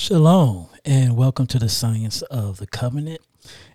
[0.00, 3.20] Shalom and welcome to the Science of the Covenant.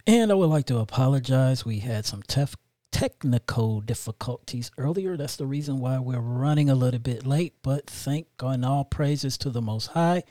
[0.08, 1.64] And I would like to apologize.
[1.64, 2.56] We had some tef-
[2.92, 5.18] technical difficulties earlier.
[5.18, 7.54] That's the reason why we're running a little bit late.
[7.62, 10.24] But thank God and all praises to the Most High.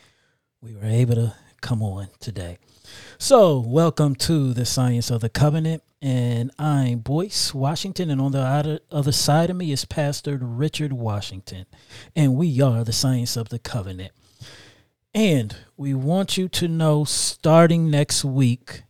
[0.61, 2.59] We were able to come on today.
[3.17, 5.85] So, welcome to the Science of the Covenant.
[6.03, 8.11] And I'm Boyce Washington.
[8.11, 11.67] And on the other, other side of me is Pastor Richard Washington.
[12.17, 14.11] And we are the Science of the Covenant.
[15.15, 18.83] And we want you to know starting next week,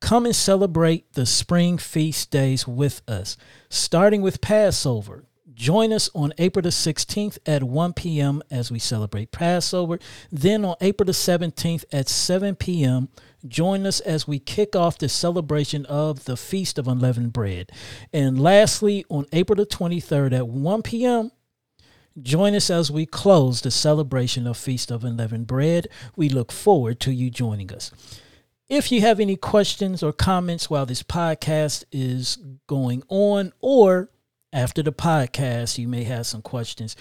[0.00, 3.36] come and celebrate the spring feast days with us,
[3.68, 5.26] starting with Passover.
[5.52, 8.42] Join us on April the 16th at 1 p.m.
[8.50, 9.98] as we celebrate Passover.
[10.32, 13.08] Then on April the 17th at 7 p.m.,
[13.46, 17.70] join us as we kick off the celebration of the Feast of Unleavened Bread.
[18.14, 21.32] And lastly, on April the 23rd at 1 p.m.,
[22.22, 25.88] Join us as we close the celebration of Feast of Unleavened Bread.
[26.16, 27.90] We look forward to you joining us.
[28.70, 34.08] If you have any questions or comments while this podcast is going on, or
[34.50, 36.96] after the podcast, you may have some questions,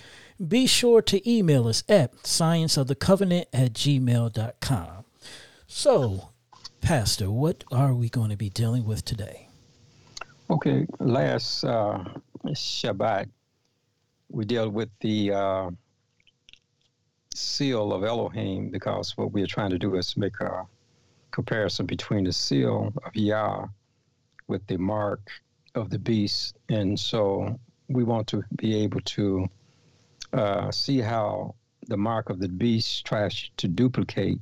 [0.46, 5.06] be sure to email us at scienceofthecovenant at gmail.com.
[5.66, 6.30] So,
[6.82, 9.48] Pastor, what are we going to be dealing with today?
[10.50, 12.04] Okay, last uh,
[12.48, 13.30] Shabbat,
[14.30, 15.70] we deal with the uh,
[17.34, 20.66] seal of Elohim because what we're trying to do is make a
[21.32, 23.68] comparison between the seal of Yah
[24.48, 25.20] with the mark
[25.76, 26.58] of the beast.
[26.70, 27.60] And so
[27.90, 29.48] we want to be able to
[30.34, 31.56] uh, see how
[31.88, 34.40] the mark of the beast tries to duplicate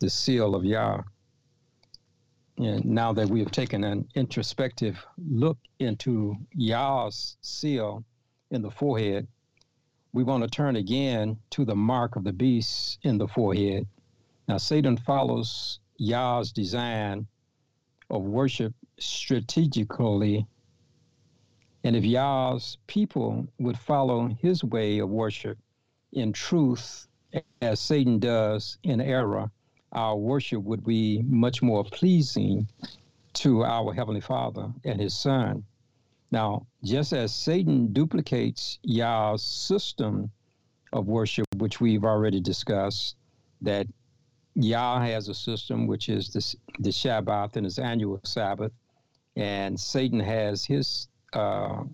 [0.00, 1.02] the seal of Yah.
[2.58, 8.04] And now that we have taken an introspective look into Yah's seal,
[8.54, 9.26] in the forehead,
[10.12, 13.86] we want to turn again to the mark of the beast in the forehead.
[14.48, 17.26] Now, Satan follows Yah's design
[18.10, 20.46] of worship strategically.
[21.82, 25.58] And if Yah's people would follow his way of worship
[26.12, 27.08] in truth,
[27.60, 29.50] as Satan does in error,
[29.92, 32.68] our worship would be much more pleasing
[33.34, 35.64] to our Heavenly Father and His Son.
[36.34, 40.32] Now, just as Satan duplicates Yah's system
[40.92, 43.14] of worship, which we've already discussed,
[43.60, 43.86] that
[44.56, 48.72] Yah has a system which is the, the Shabbat and his annual Sabbath,
[49.36, 51.84] and Satan has his uh,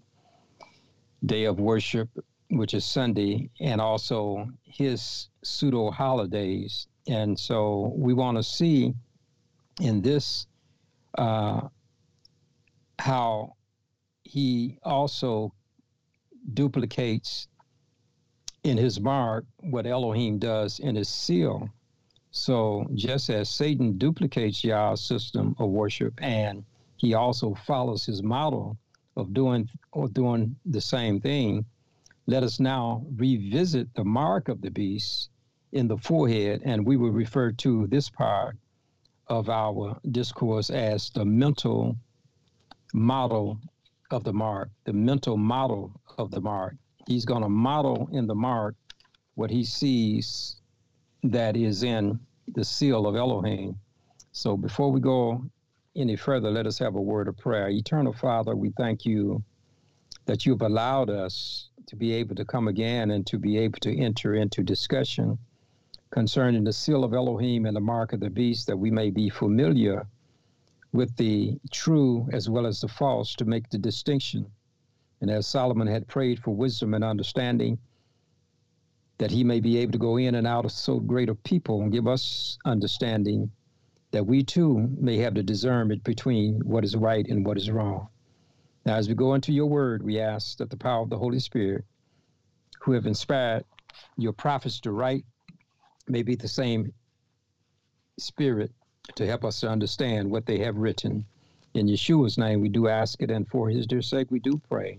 [1.27, 2.09] day of worship,
[2.49, 6.87] which is Sunday, and also his pseudo holidays.
[7.07, 8.95] And so we want to see
[9.83, 10.47] in this
[11.19, 11.69] uh,
[12.99, 13.57] how
[14.31, 15.53] he also
[16.55, 17.49] duplicates
[18.63, 21.69] in his mark what Elohim does in his seal.
[22.31, 26.65] So just as Satan duplicates Yah's system of worship and
[26.97, 28.79] he also follows his model
[29.17, 31.65] of doing or doing the same thing,
[32.27, 35.31] let us now revisit the mark of the beast
[35.73, 38.57] in the forehead, and we will refer to this part
[39.27, 41.97] of our discourse as the mental
[42.95, 43.59] model
[44.11, 46.75] of the mark, the mental model of the mark.
[47.07, 48.75] He's going to model in the mark
[49.35, 50.57] what he sees
[51.23, 53.77] that is in the seal of Elohim.
[54.33, 55.45] So before we go
[55.97, 57.69] any further, let us have a word of prayer.
[57.69, 59.43] Eternal Father, we thank you
[60.27, 63.97] that you've allowed us to be able to come again and to be able to
[63.99, 65.39] enter into discussion
[66.11, 69.29] concerning the seal of Elohim and the mark of the beast, that we may be
[69.29, 70.07] familiar
[70.93, 74.47] with the true as well as the false to make the distinction.
[75.21, 77.79] And as Solomon had prayed for wisdom and understanding,
[79.19, 81.83] that he may be able to go in and out of so great a people
[81.83, 83.51] and give us understanding
[84.13, 88.09] that we too may have the discernment between what is right and what is wrong.
[88.87, 91.39] Now, as we go into your word, we ask that the power of the Holy
[91.39, 91.85] Spirit,
[92.81, 93.65] who have inspired
[94.17, 95.25] your prophets to write,
[96.09, 96.93] may be the same
[98.19, 98.73] spirit
[99.15, 101.25] to help us to understand what they have written.
[101.75, 104.99] In Yeshua's name, we do ask it, and for his dear sake, we do pray.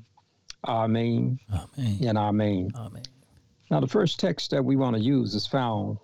[0.68, 1.40] Amen.
[1.52, 1.98] Amen.
[2.02, 2.72] And amen.
[2.76, 3.04] Amen.
[3.70, 5.98] Now, the first text that we want to use is found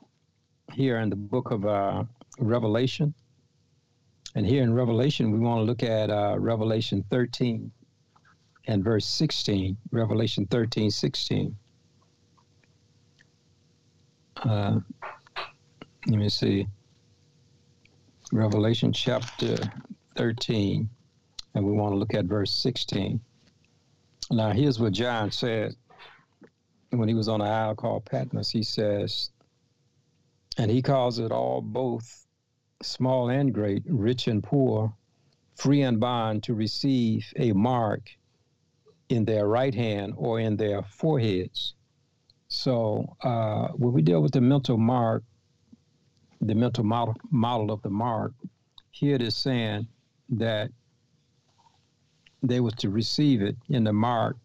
[0.73, 2.03] here in the book of uh,
[2.39, 3.13] Revelation.
[4.35, 7.71] And here in Revelation, we want to look at uh, Revelation 13
[8.67, 9.77] and verse 16.
[9.91, 11.55] Revelation 13, 16.
[14.43, 14.79] Uh,
[16.07, 16.67] let me see.
[18.31, 19.55] Revelation chapter
[20.17, 20.89] 13,
[21.55, 23.21] and we want to look at verse 16.
[24.31, 25.75] Now, here's what John said
[26.89, 28.51] when he was on an isle called Patmos.
[28.51, 29.29] He says,
[30.57, 32.27] And he calls it all both
[32.83, 34.93] small and great, rich and poor,
[35.55, 38.09] free and bond to receive a mark
[39.07, 41.75] in their right hand or in their foreheads.
[42.49, 45.23] So uh, when we deal with the mental mark,
[46.41, 48.33] the mental model, model of the mark,
[48.91, 49.87] here it is saying
[50.29, 50.69] that
[52.43, 54.37] they was to receive it in the mark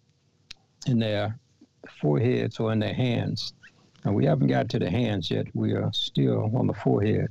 [0.87, 1.39] in their
[2.01, 3.55] foreheads or in their hands.
[4.05, 5.47] And we haven't got to the hands yet.
[5.55, 7.29] We are still on the forehead.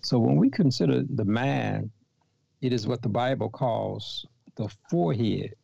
[0.00, 1.90] So when we consider the man,
[2.60, 4.26] it is what the Bible calls
[4.56, 5.54] the forehead.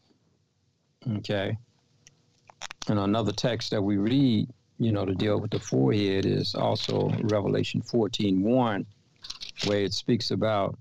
[1.17, 1.57] Okay.
[2.89, 4.49] And another text that we read,
[4.85, 8.87] you know, to deal with the forehead is also Revelation 14 1,
[9.65, 10.79] where it speaks about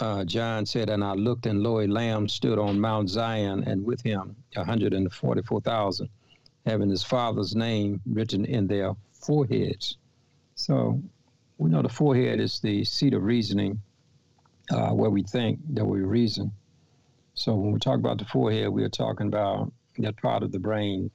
[0.00, 3.84] uh, John said, And I looked, and lo, a lamb stood on Mount Zion, and
[3.84, 6.08] with him 144,000,
[6.66, 9.96] having his father's name written in their foreheads.
[10.56, 11.00] So
[11.56, 13.80] we know the forehead is the seat of reasoning,
[14.72, 16.50] uh, where we think that we reason.
[17.34, 20.58] So when we talk about the forehead, we are talking about that part of the
[20.58, 21.12] brain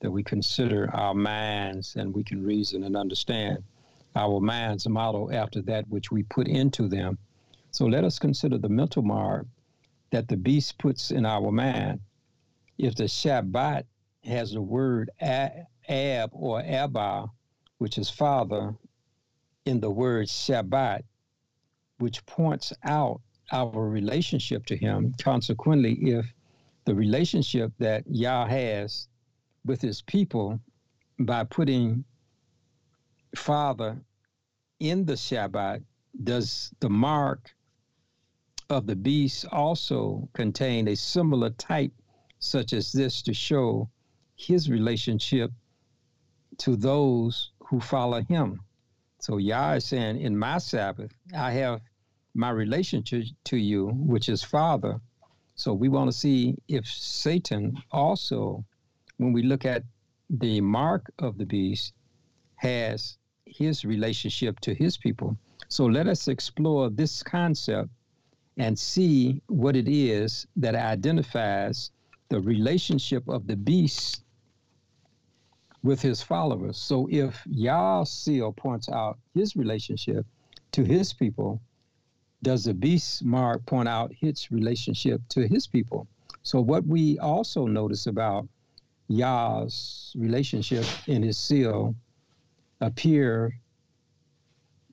[0.00, 3.62] that we consider our minds and we can reason and understand.
[4.16, 7.18] Our minds model after that which we put into them
[7.72, 9.46] so let us consider the mental mark
[10.10, 12.00] that the beast puts in our mind.
[12.78, 13.84] If the Shabbat
[14.24, 17.30] has the word Ab or Abba,
[17.78, 18.74] which is father,
[19.66, 21.04] in the word Shabbat,
[21.98, 23.20] which points out
[23.52, 26.26] our relationship to him, consequently, if
[26.86, 29.08] the relationship that Yah has
[29.64, 30.60] with his people
[31.18, 32.04] by putting
[33.36, 34.00] father
[34.80, 35.82] in the Shabbat,
[36.24, 37.54] does the mark
[38.68, 41.92] of the beast also contain a similar type
[42.38, 43.88] such as this to show
[44.36, 45.52] his relationship
[46.58, 48.60] to those who follow him.
[49.20, 51.82] So Yah is saying, in my Sabbath, I have
[52.34, 54.98] my relationship to you, which is Father.
[55.56, 58.64] So we want to see if Satan also,
[59.20, 59.82] when we look at
[60.30, 61.92] the mark of the beast,
[62.56, 65.36] has his relationship to his people.
[65.68, 67.90] So let us explore this concept
[68.56, 71.90] and see what it is that identifies
[72.30, 74.24] the relationship of the beast
[75.82, 76.78] with his followers.
[76.78, 80.24] So if Yah seal points out his relationship
[80.72, 81.60] to his people,
[82.42, 86.06] does the beast mark point out his relationship to his people?
[86.42, 88.48] So what we also notice about
[89.10, 91.96] Yah's relationship in his seal
[92.80, 93.52] appear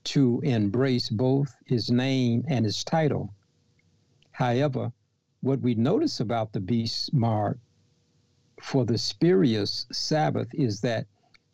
[0.03, 3.31] to embrace both his name and his title.
[4.31, 4.91] However,
[5.41, 7.59] what we notice about the beast mark
[8.59, 11.05] for the spurious Sabbath is that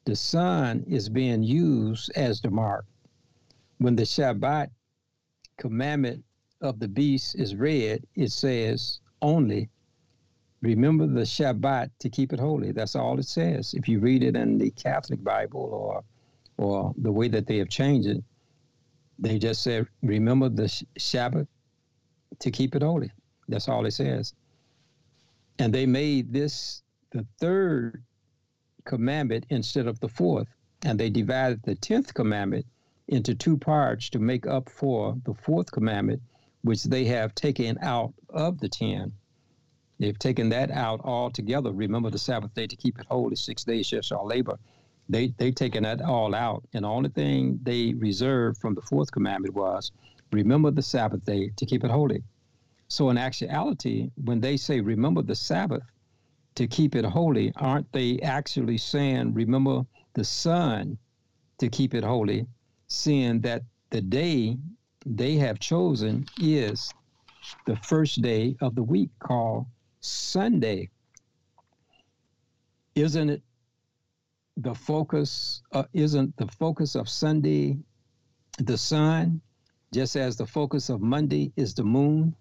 [0.06, 2.86] the sun is being used as the mark.
[3.80, 4.70] When the Shabbat
[5.58, 6.24] commandment
[6.62, 9.70] of the beast is read, it says only,
[10.64, 12.72] remember the Shabbat to keep it holy.
[12.72, 13.74] That's all it says.
[13.74, 16.04] If you read it in the Catholic Bible or
[16.58, 18.24] or the way that they have changed it,
[19.20, 20.64] they just say, remember the
[20.98, 21.48] Shabbat
[22.40, 23.12] to keep it holy.
[23.48, 24.34] That's all it says.
[25.60, 28.04] And they made this the third
[28.86, 30.48] commandment instead of the fourth.
[30.86, 32.66] And they divided the tenth commandment
[33.08, 36.22] into two parts to make up for the fourth commandment,
[36.62, 39.12] which they have taken out of the ten.
[40.00, 41.72] They've taken that out altogether.
[41.72, 43.36] Remember the Sabbath day to keep it holy.
[43.36, 44.58] Six days shall labor.
[45.08, 46.64] They they've taken that all out.
[46.74, 49.92] And the only thing they reserved from the fourth commandment was
[50.32, 52.24] remember the Sabbath day to keep it holy.
[52.88, 55.84] So, in actuality, when they say remember the Sabbath
[56.56, 60.98] to keep it holy, aren't they actually saying remember the sun
[61.60, 62.46] to keep it holy,
[62.88, 64.58] seeing that the day
[65.06, 66.94] they have chosen is
[67.66, 69.66] the first day of the week called
[70.04, 70.90] Sunday?
[72.96, 73.42] Isn't it
[74.58, 75.64] the focus?
[75.72, 77.78] Uh, isn't the focus of Sunday
[78.60, 79.42] the sun?
[79.94, 82.36] just as the focus of Monday is the moon.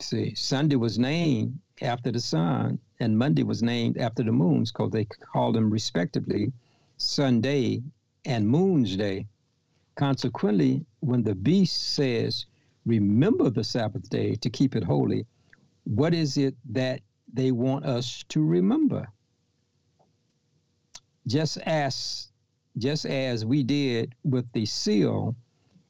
[0.00, 4.90] See, Sunday was named after the sun, and Monday was named after the moons because
[4.90, 6.52] they called them respectively
[6.96, 7.82] Sunday
[8.24, 9.26] and Moon's Day.
[9.94, 12.46] Consequently, when the beast says,
[12.86, 15.26] Remember the Sabbath day to keep it holy,
[15.86, 17.00] what is it that
[17.32, 19.06] they want us to remember?
[21.26, 22.28] Just as
[22.78, 25.34] just as we did with the seal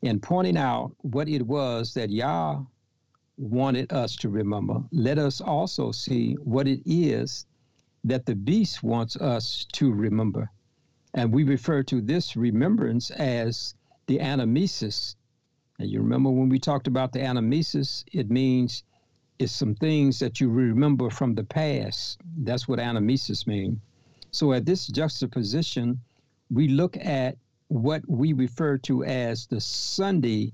[0.03, 2.61] in pointing out what it was that Yah
[3.39, 7.47] wanted us to remember, let us also see what it is
[8.05, 10.49] that the beast wants us to remember.
[11.15, 13.75] And we refer to this remembrance as
[14.07, 15.17] the anamnesis.
[15.79, 18.85] And you remember when we talked about the anamnesis, it means
[19.39, 22.19] it's some things that you remember from the past.
[22.39, 23.79] That's what anamnesis means.
[24.31, 26.01] So at this juxtaposition,
[26.51, 27.37] we look at
[27.69, 30.53] what we refer to as the Sunday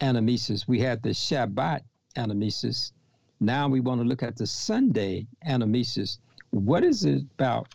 [0.00, 0.66] anamnesis.
[0.66, 1.82] We had the Shabbat
[2.16, 2.92] anamnesis.
[3.40, 6.18] Now we want to look at the Sunday anamnesis.
[6.50, 7.68] What is it about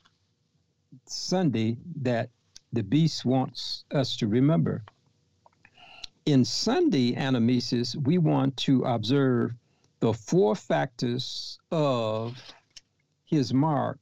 [1.05, 2.29] Sunday that
[2.73, 4.83] the beast wants us to remember?
[6.25, 9.53] In Sunday anamnesis, we want to observe
[10.05, 12.37] the four factors of
[13.25, 13.97] his mark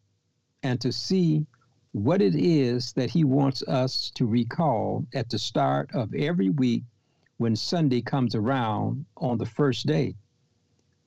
[0.61, 1.47] and to see
[1.93, 6.83] what it is that he wants us to recall at the start of every week
[7.37, 10.13] when Sunday comes around on the first day.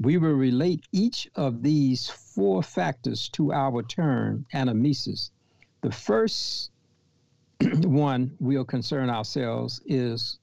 [0.00, 5.30] We will relate each of these four factors to our turn, anamnesis.
[5.82, 6.70] The first
[7.60, 10.38] one we'll concern ourselves is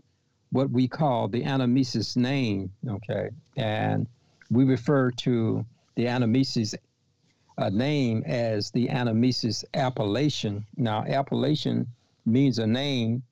[0.51, 3.29] what we call the anamnesis name, okay?
[3.57, 4.05] And
[4.53, 6.75] we refer to the anamnesis
[7.57, 10.65] uh, name as the anamnesis appellation.
[10.75, 11.87] Now, appellation
[12.25, 13.23] means a name,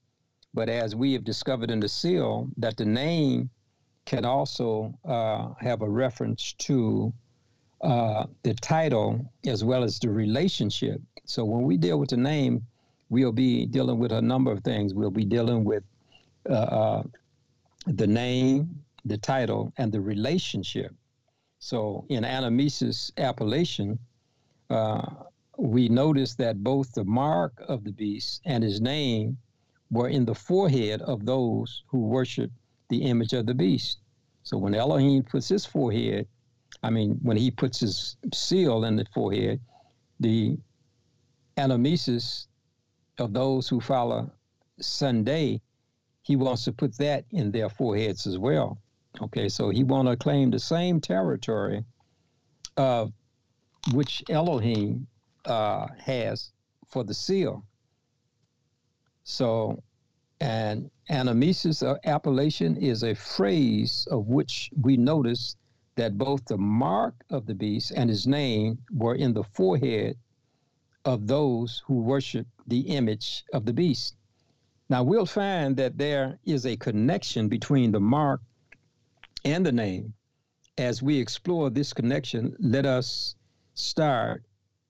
[0.53, 3.49] but as we have discovered in the seal, that the name
[4.05, 7.13] can also uh, have a reference to
[7.81, 11.01] uh, the title as well as the relationship.
[11.25, 12.65] So when we deal with the name,
[13.09, 14.93] we'll be dealing with a number of things.
[14.93, 15.83] We'll be dealing with
[16.49, 17.03] uh, uh
[17.87, 20.93] the name, the title, and the relationship.
[21.63, 24.00] So in anamnesis appellation,
[24.72, 25.06] uh,
[25.60, 29.38] we notice that both the mark of the beast and his name
[29.91, 32.50] were in the forehead of those who worship
[32.89, 34.00] the image of the beast.
[34.41, 36.27] So when Elohim puts his forehead,
[36.82, 39.60] I mean, when he puts his seal in the forehead,
[40.20, 40.58] the
[41.58, 42.48] anamnesis
[43.20, 44.32] of those who follow
[44.80, 45.62] Sunday,
[46.24, 48.80] he wants to put that in their foreheads as well.
[49.20, 51.84] Okay, so he want to claim the same territory
[52.77, 53.12] of
[53.94, 55.08] which Elohim
[55.46, 56.51] uh, has
[56.88, 57.65] for the seal.
[59.24, 59.84] So,
[60.39, 65.56] and anamnesis or appellation is a phrase of which we notice
[65.96, 70.18] that both the mark of the beast and his name were in the forehead
[71.06, 74.15] of those who worship the image of the beast.
[74.89, 78.41] Now, we'll find that there is a connection between the mark
[79.45, 80.13] and the name.
[80.77, 83.36] As we explore this connection, let us
[83.74, 84.43] start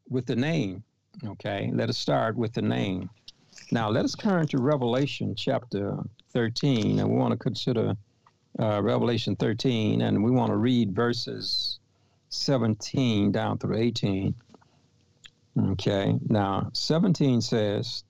[0.10, 0.84] with the name.
[1.26, 3.10] Okay, let us start with the name.
[3.72, 5.98] Now, let us turn to Revelation chapter
[6.34, 7.96] 13, and we want to consider
[8.60, 11.80] uh, Revelation 13, and we want to read verses
[12.30, 14.34] 17 down through 18.
[15.72, 18.04] Okay, now 17 says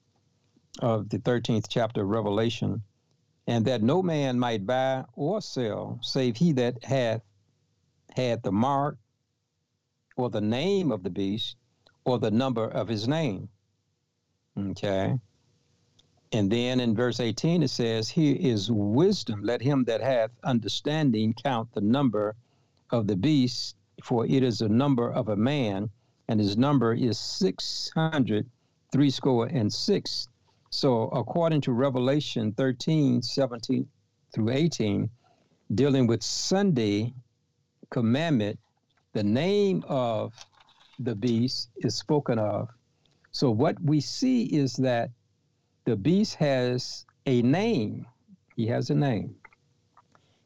[0.80, 2.82] of the 13th chapter of Revelation,
[3.48, 7.22] and that no man might buy or sell save he that hath
[8.16, 8.98] had the mark
[10.16, 11.56] or the name of the beast
[12.06, 13.50] or the number of his name.
[14.58, 15.18] Okay.
[16.34, 19.44] And then in verse 18 it says, Here is wisdom.
[19.44, 22.36] Let him that hath understanding count the number
[22.90, 25.90] of the beast, for it is the number of a man,
[26.28, 28.50] and his number is six hundred,
[28.92, 30.28] threescore and six.
[30.72, 33.88] So according to Revelation 13, 17
[34.34, 35.10] through 18,
[35.76, 37.14] dealing with Sunday
[37.90, 38.58] commandment,
[39.12, 40.34] the name of
[41.00, 42.70] the beast is spoken of.
[43.32, 45.10] So what we see is that
[45.84, 48.08] the beast has a name.
[48.56, 49.36] He has a name.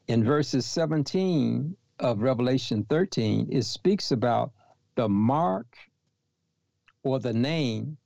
[0.08, 4.50] In verses 17 of Revelation 13, it speaks about
[4.96, 5.76] the mark
[7.04, 7.96] or the name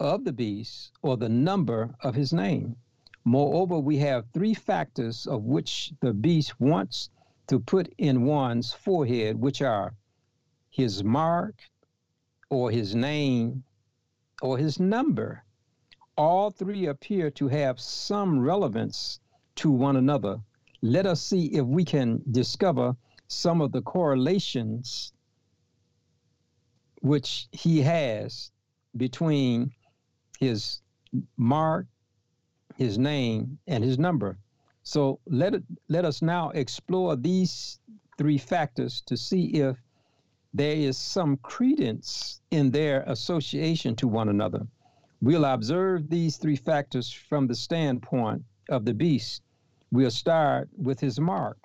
[0.00, 2.76] of the beast or the number of his name.
[3.24, 7.10] Moreover, we have three factors of which the beast wants
[7.46, 9.94] to put in one's forehead, which are
[10.70, 11.54] his mark
[12.50, 13.64] or his name
[14.42, 15.44] or his number
[16.16, 19.20] all three appear to have some relevance
[19.56, 20.40] to one another.
[20.82, 22.96] Let us see if we can discover
[23.26, 25.12] some of the correlations
[27.00, 28.50] which he has
[28.96, 29.72] between
[30.38, 30.80] his
[31.36, 31.86] mark,
[32.76, 34.38] his name, and his number.
[34.82, 37.78] So let it, let us now explore these
[38.18, 39.76] three factors to see if
[40.52, 44.66] there is some credence in their association to one another.
[45.20, 49.42] We'll observe these three factors from the standpoint of the beast.
[49.90, 51.58] We'll start with his mark.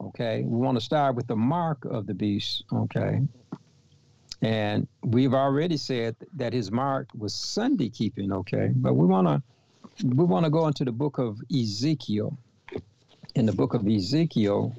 [0.00, 2.64] Okay, we want to start with the mark of the beast.
[2.72, 3.20] Okay,
[4.42, 8.70] And we've already said that his mark was Sunday keeping, okay?
[8.74, 9.42] But we want to
[10.04, 12.38] we want to go into the book of Ezekiel.
[13.34, 14.74] In the book of Ezekiel,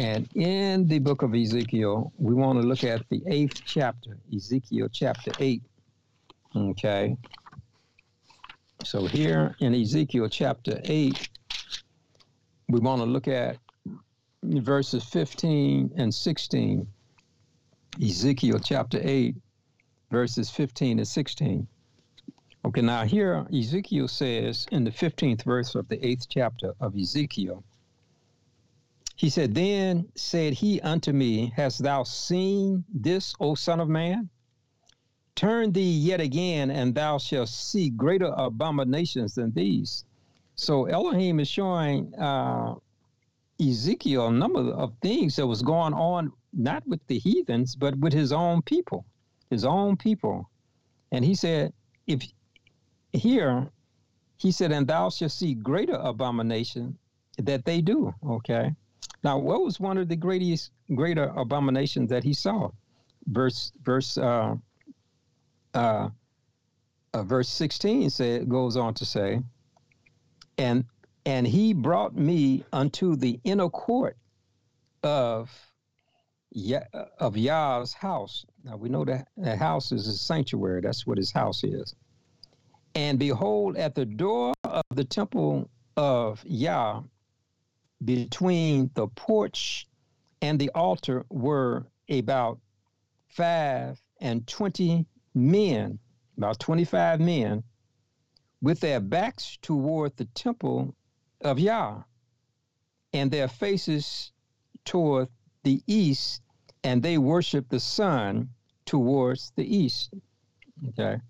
[0.00, 4.88] and in the book of Ezekiel, we want to look at the eighth chapter, Ezekiel
[4.90, 5.62] chapter 8.
[6.56, 7.16] Okay.
[8.82, 11.28] So here in Ezekiel chapter 8,
[12.68, 13.58] we want to look at
[14.42, 16.86] verses 15 and 16.
[17.98, 19.34] Ezekiel chapter 8,
[20.10, 21.66] verses 15 and 16.
[22.64, 27.64] Okay, now here Ezekiel says in the 15th verse of the 8th chapter of Ezekiel,
[29.16, 34.30] he said, Then said he unto me, Hast thou seen this, O Son of Man?
[35.34, 40.04] Turn thee yet again, and thou shalt see greater abominations than these.
[40.54, 42.74] So Elohim is showing uh,
[43.60, 48.12] Ezekiel a number of things that was going on, not with the heathens, but with
[48.12, 49.04] his own people,
[49.50, 50.48] his own people.
[51.12, 51.72] And he said,
[52.06, 52.22] if
[53.12, 53.68] here,
[54.38, 56.98] he said, and thou shalt see greater abomination
[57.38, 58.14] that they do.
[58.26, 58.74] Okay.
[59.22, 62.70] Now, what was one of the greatest, greater abominations that he saw?
[63.26, 64.54] Verse, verse, uh,
[65.74, 66.08] uh,
[67.12, 69.40] uh, verse 16 say, goes on to say,
[70.58, 70.84] and
[71.26, 74.16] and he brought me unto the inner court
[75.02, 75.50] of
[76.52, 78.44] Yah, uh, of Yah's house.
[78.64, 80.80] Now we know that the house is a sanctuary.
[80.80, 81.94] That's what his house is.
[82.94, 87.02] And behold, at the door of the temple of Yah,
[88.04, 89.86] between the porch
[90.42, 92.58] and the altar, were about
[93.28, 95.98] five and twenty men,
[96.36, 97.62] about 25 men,
[98.60, 100.94] with their backs toward the temple
[101.40, 102.02] of Yah,
[103.12, 104.32] and their faces
[104.84, 105.28] toward
[105.62, 106.42] the east,
[106.84, 108.48] and they worship the sun
[108.86, 110.14] towards the east.
[110.88, 111.20] Okay.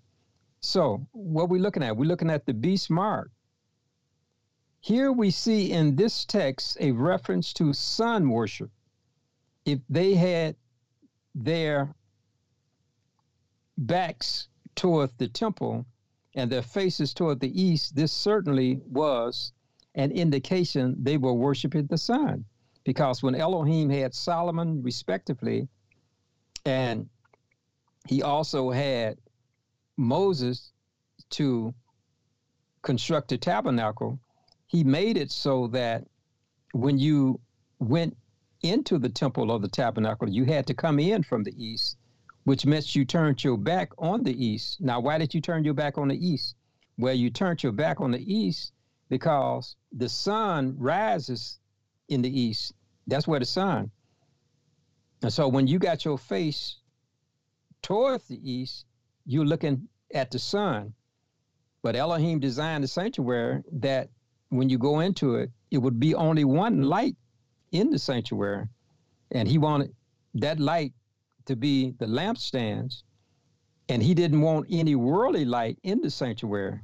[0.61, 3.31] So, what we're looking at, we're looking at the beast mark.
[4.79, 8.71] Here we see in this text a reference to sun worship.
[9.65, 10.55] If they had
[11.35, 11.93] their
[13.77, 15.85] backs toward the temple
[16.35, 19.53] and their faces toward the east, this certainly was
[19.95, 22.45] an indication they were worshiping the sun.
[22.83, 25.67] Because when Elohim had Solomon, respectively,
[26.65, 27.09] and
[28.07, 29.17] he also had
[29.97, 30.71] Moses
[31.31, 31.73] to
[32.81, 34.19] construct the tabernacle,
[34.67, 36.05] he made it so that
[36.73, 37.39] when you
[37.79, 38.17] went
[38.63, 41.97] into the temple of the tabernacle, you had to come in from the east
[42.43, 44.81] which meant you turned your back on the east.
[44.81, 46.55] Now, why did you turn your back on the east?
[46.97, 48.73] Well, you turned your back on the east
[49.09, 51.59] because the sun rises
[52.11, 52.73] in the east.
[53.07, 53.89] That's where the sun.
[55.23, 56.77] And so when you got your face
[57.81, 58.85] towards the east,
[59.25, 60.93] you're looking at the sun.
[61.81, 64.09] But Elohim designed the sanctuary that
[64.49, 67.15] when you go into it, it would be only one light
[67.71, 68.65] in the sanctuary.
[69.31, 69.95] And he wanted
[70.35, 70.93] that light
[71.45, 73.03] to be the lampstands,
[73.89, 76.79] and he didn't want any worldly light in the sanctuary.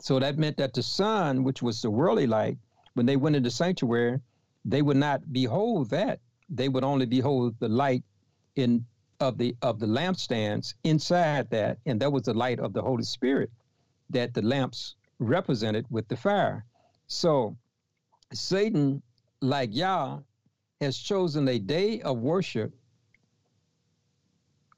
[0.00, 2.58] So that meant that the sun, which was the worldly light,
[2.96, 4.18] when they went into sanctuary,
[4.64, 6.18] they would not behold that.
[6.48, 8.02] They would only behold the light
[8.54, 8.86] in
[9.20, 13.02] of the of the lampstands inside that, and that was the light of the Holy
[13.02, 13.50] Spirit
[14.08, 16.64] that the lamps represented with the fire.
[17.06, 17.58] So
[18.32, 19.02] Satan,
[19.42, 20.20] like Yah,
[20.80, 22.72] has chosen a day of worship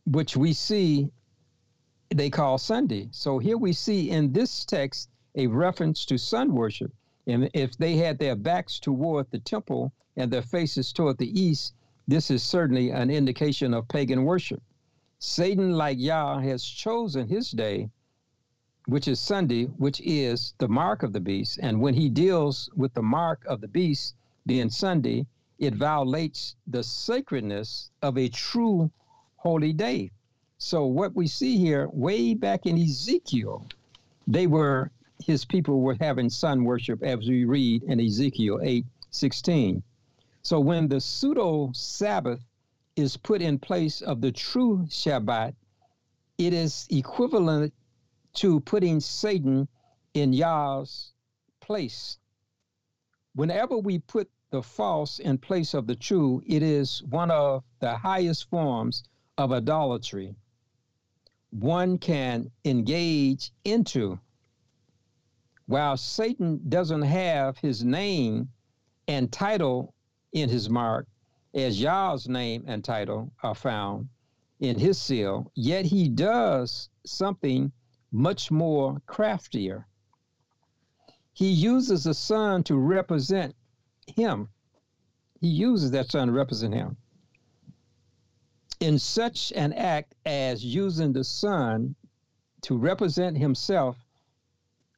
[0.06, 1.08] which we see
[2.10, 3.10] they call Sunday.
[3.12, 6.90] So here we see in this text a reference to sun worship.
[7.28, 11.74] And if they had their backs toward the temple and their faces toward the east,
[12.08, 14.62] this is certainly an indication of pagan worship.
[15.18, 17.90] Satan, like Yah, has chosen his day,
[18.86, 21.58] which is Sunday, which is the mark of the beast.
[21.62, 24.14] And when he deals with the mark of the beast
[24.46, 25.26] being Sunday,
[25.58, 28.90] it violates the sacredness of a true
[29.36, 30.10] holy day.
[30.56, 33.66] So what we see here, way back in Ezekiel,
[34.26, 39.82] they were his people were having sun worship, as we read in Ezekiel 8 16.
[40.42, 42.44] So when the pseudo Sabbath
[42.96, 45.54] is put in place of the true Shabbat,
[46.38, 47.72] it is equivalent
[48.34, 49.68] to putting Satan
[50.14, 51.12] in Yah's
[51.60, 52.18] place.
[53.34, 57.96] Whenever we put the false in place of the true, it is one of the
[57.96, 59.04] highest forms
[59.36, 60.34] of idolatry
[61.50, 64.18] one can engage into.
[65.68, 68.48] While Satan doesn't have his name
[69.06, 69.92] and title
[70.32, 71.06] in his mark,
[71.52, 74.08] as Yah's name and title are found,
[74.60, 77.70] in his seal, yet he does something
[78.10, 79.86] much more craftier.
[81.34, 83.54] He uses the sun to represent
[84.06, 84.48] him.
[85.38, 86.96] He uses that sun to represent him.
[88.80, 91.94] In such an act as using the sun
[92.62, 93.98] to represent himself,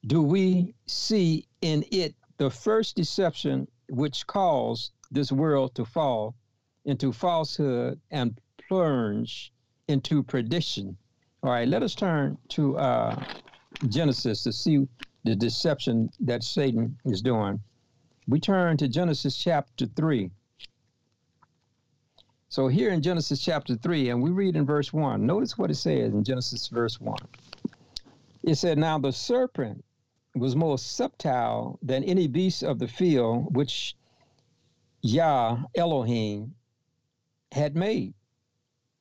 [0.07, 6.35] do we see in it the first deception which caused this world to fall
[6.85, 9.53] into falsehood and plunge
[9.89, 10.97] into perdition.
[11.43, 13.23] All right, let us turn to uh,
[13.89, 14.87] Genesis to see
[15.25, 17.61] the deception that Satan is doing.
[18.27, 20.31] We turn to Genesis chapter 3.
[22.49, 25.77] So here in Genesis chapter 3, and we read in verse 1, notice what it
[25.77, 27.17] says in Genesis verse 1.
[28.43, 29.85] It said, Now the serpent
[30.35, 33.97] was more subtle than any beast of the field which
[35.03, 36.55] Yah Elohim
[37.53, 38.15] had made.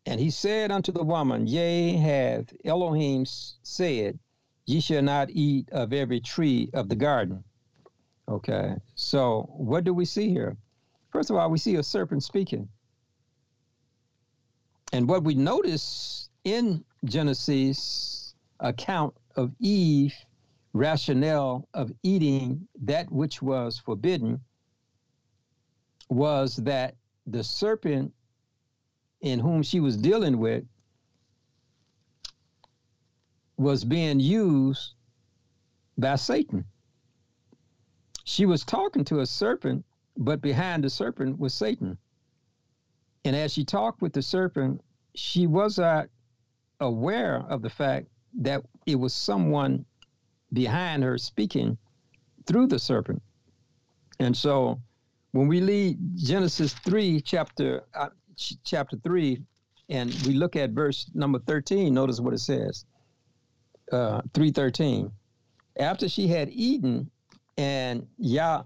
[0.05, 4.17] And he said unto the woman, Yea, hath Elohim said,
[4.65, 7.43] Ye shall not eat of every tree of the garden.
[8.27, 10.57] Okay, so what do we see here?
[11.11, 12.69] First of all, we see a serpent speaking.
[14.93, 20.13] And what we notice in Genesis account of Eve
[20.73, 24.39] rationale of eating that which was forbidden
[26.09, 26.95] was that
[27.27, 28.13] the serpent
[29.21, 30.63] in whom she was dealing with
[33.57, 34.93] was being used
[35.97, 36.63] by Satan.
[38.23, 39.83] She was talking to a serpent,
[40.17, 41.97] but behind the serpent was Satan.
[43.25, 44.81] And as she talked with the serpent,
[45.15, 46.07] she was not
[46.79, 48.07] aware of the fact
[48.39, 49.85] that it was someone
[50.51, 51.77] behind her speaking
[52.45, 53.21] through the serpent.
[54.19, 54.79] And so
[55.31, 59.41] when we read Genesis 3, chapter, uh, ch- chapter 3,
[59.89, 62.85] and we look at verse number 13, notice what it says.
[63.91, 65.11] Uh, 313.
[65.79, 67.09] After she had eaten,
[67.57, 68.63] and Yah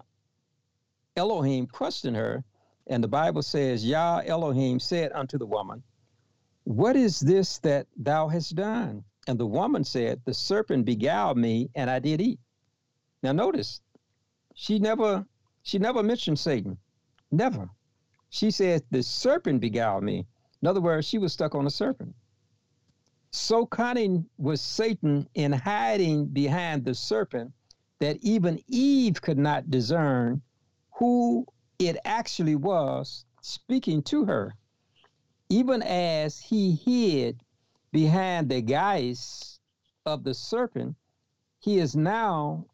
[1.15, 2.43] Elohim questioned her,
[2.88, 5.84] and the Bible says, Yah Elohim said unto the woman,
[6.63, 9.04] What is this that thou hast done?
[9.28, 12.40] And the woman said, The serpent beguiled me, and I did eat.
[13.22, 13.82] Now notice,
[14.54, 15.26] she never
[15.62, 16.78] she never mentioned Satan.
[17.32, 17.70] Never.
[18.30, 20.28] She said, The serpent beguiled me.
[20.62, 22.16] In other words, she was stuck on a serpent.
[23.32, 27.54] So cunning was Satan in hiding behind the serpent
[28.00, 30.42] that even Eve could not discern
[30.92, 31.46] who
[31.80, 34.54] it actually was speaking to her.
[35.50, 37.42] Even as he hid
[37.94, 39.60] behind the guise
[40.06, 40.96] of the serpent,
[41.60, 42.66] he is now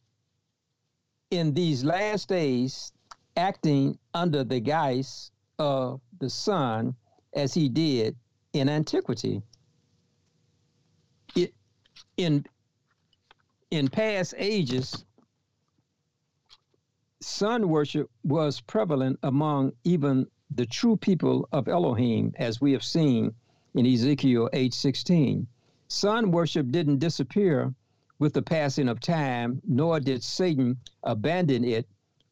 [1.30, 2.92] in these last days
[3.36, 5.30] acting under the guise
[5.60, 6.96] of the sun
[7.34, 8.16] as he did
[8.54, 9.44] in antiquity.
[11.36, 11.54] It,
[12.18, 12.46] in,
[13.70, 15.06] in past ages,
[17.20, 23.36] sun worship was prevalent among even the true people of Elohim, as we have seen
[23.76, 25.48] in Ezekiel 8:16.
[25.88, 27.74] Sun worship didn't disappear
[28.20, 31.88] with the passing of time, nor did Satan abandon it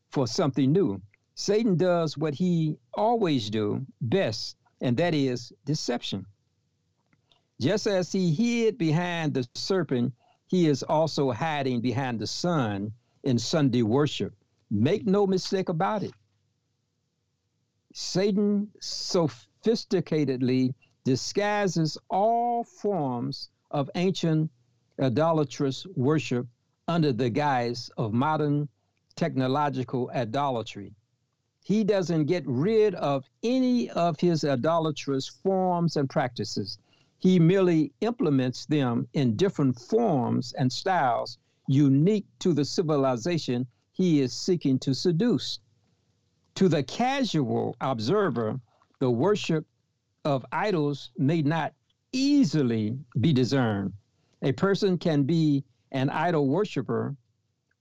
[0.10, 1.02] for something new.
[1.36, 6.26] Satan does what he always do best, and that is deception.
[7.60, 10.14] Just as he hid behind the serpent,
[10.48, 12.92] he is also hiding behind the sun
[13.24, 14.34] in Sunday worship.
[14.70, 16.14] Make no mistake about it.
[17.94, 20.74] Satan sophisticatedly
[21.08, 24.52] disguises all forms of ancient
[25.02, 26.46] idolatrous worship
[26.90, 28.68] under the guise of modern
[29.16, 30.94] technological idolatry.
[31.64, 36.78] He doesn't get rid of any of his idolatrous forms and practices.
[37.18, 41.38] He merely implements them in different forms and styles
[41.70, 45.60] unique to the civilization he is seeking to seduce.
[46.56, 48.60] To the casual observer,
[49.00, 49.66] the worship
[50.28, 51.74] of idols may not
[52.12, 53.94] easily be discerned.
[54.42, 55.64] A person can be
[55.94, 57.16] an idol worshiper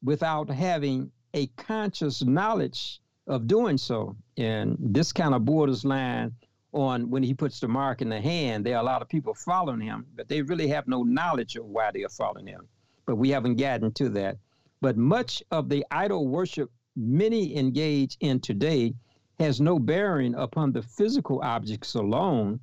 [0.05, 4.17] without having a conscious knowledge of doing so.
[4.37, 6.33] And this kind of borders line
[6.73, 8.65] on when he puts the mark in the hand.
[8.65, 11.67] There are a lot of people following him, but they really have no knowledge of
[11.67, 12.69] why they are following him.
[13.07, 14.37] But we haven't gotten to that.
[14.81, 18.95] But much of the idol worship many engage in today
[19.39, 22.61] has no bearing upon the physical objects alone,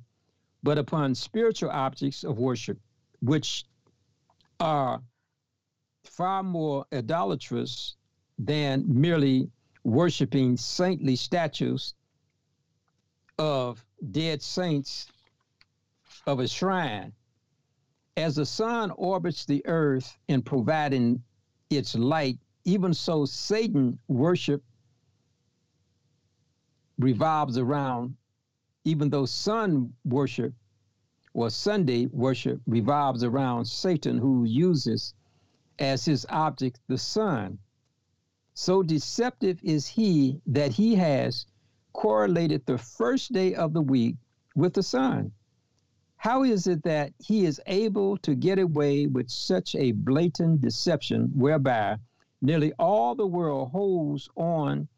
[0.62, 2.78] but upon spiritual objects of worship,
[3.20, 3.64] which
[4.60, 5.00] are
[6.04, 7.96] far more idolatrous
[8.38, 9.50] than merely
[9.84, 11.94] worshiping saintly statues
[13.38, 15.06] of dead saints
[16.26, 17.12] of a shrine.
[18.16, 21.22] As the sun orbits the earth in providing
[21.70, 24.62] its light, even so Satan worship
[26.98, 28.16] revolves around,
[28.84, 30.54] even though sun worship
[31.32, 35.14] or Sunday worship revolves around Satan, who uses
[35.78, 37.58] as his object the sun.
[38.54, 41.46] So deceptive is he that he has
[41.92, 44.16] correlated the first day of the week
[44.54, 45.32] with the sun.
[46.16, 51.32] How is it that he is able to get away with such a blatant deception
[51.34, 51.98] whereby
[52.40, 54.88] nearly all the world holds on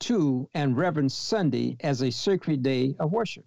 [0.00, 3.44] to and reverence Sunday as a sacred day of worship?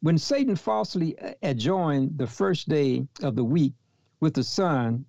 [0.00, 3.74] When Satan falsely adjoined the first day of the week
[4.20, 5.04] with the sun,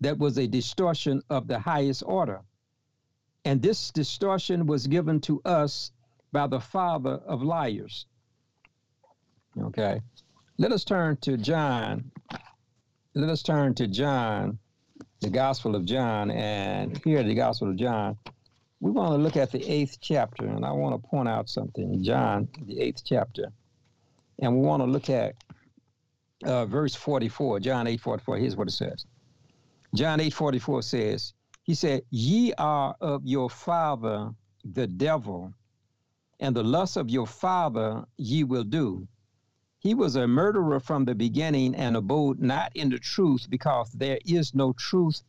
[0.00, 2.42] that was a distortion of the highest order.
[3.44, 5.92] And this distortion was given to us
[6.32, 8.06] by the father of liars.
[9.58, 10.00] Okay.
[10.58, 12.10] Let us turn to John.
[13.14, 14.58] Let us turn to John,
[15.20, 16.30] the Gospel of John.
[16.30, 18.16] And here, the Gospel of John,
[18.80, 20.46] we want to look at the eighth chapter.
[20.46, 22.02] And I want to point out something.
[22.02, 23.52] John, the eighth chapter.
[24.40, 25.34] And we want to look at
[26.44, 28.36] uh, verse 44, John 8 44.
[28.38, 29.06] Here's what it says
[29.94, 34.30] John 8 44 says, He said, Ye are of your father
[34.64, 35.52] the devil,
[36.40, 39.06] and the lust of your father ye will do.
[39.78, 44.18] He was a murderer from the beginning and abode not in the truth, because there
[44.26, 45.22] is no truth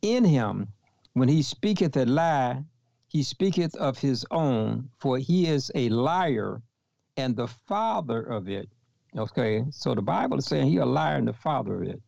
[0.00, 0.68] in him.
[1.14, 2.64] When he speaketh a lie,
[3.14, 6.60] he speaketh of his own, for he is a liar
[7.16, 8.68] and the father of it.
[9.16, 12.02] Okay, so the Bible is saying he a liar and the father of it.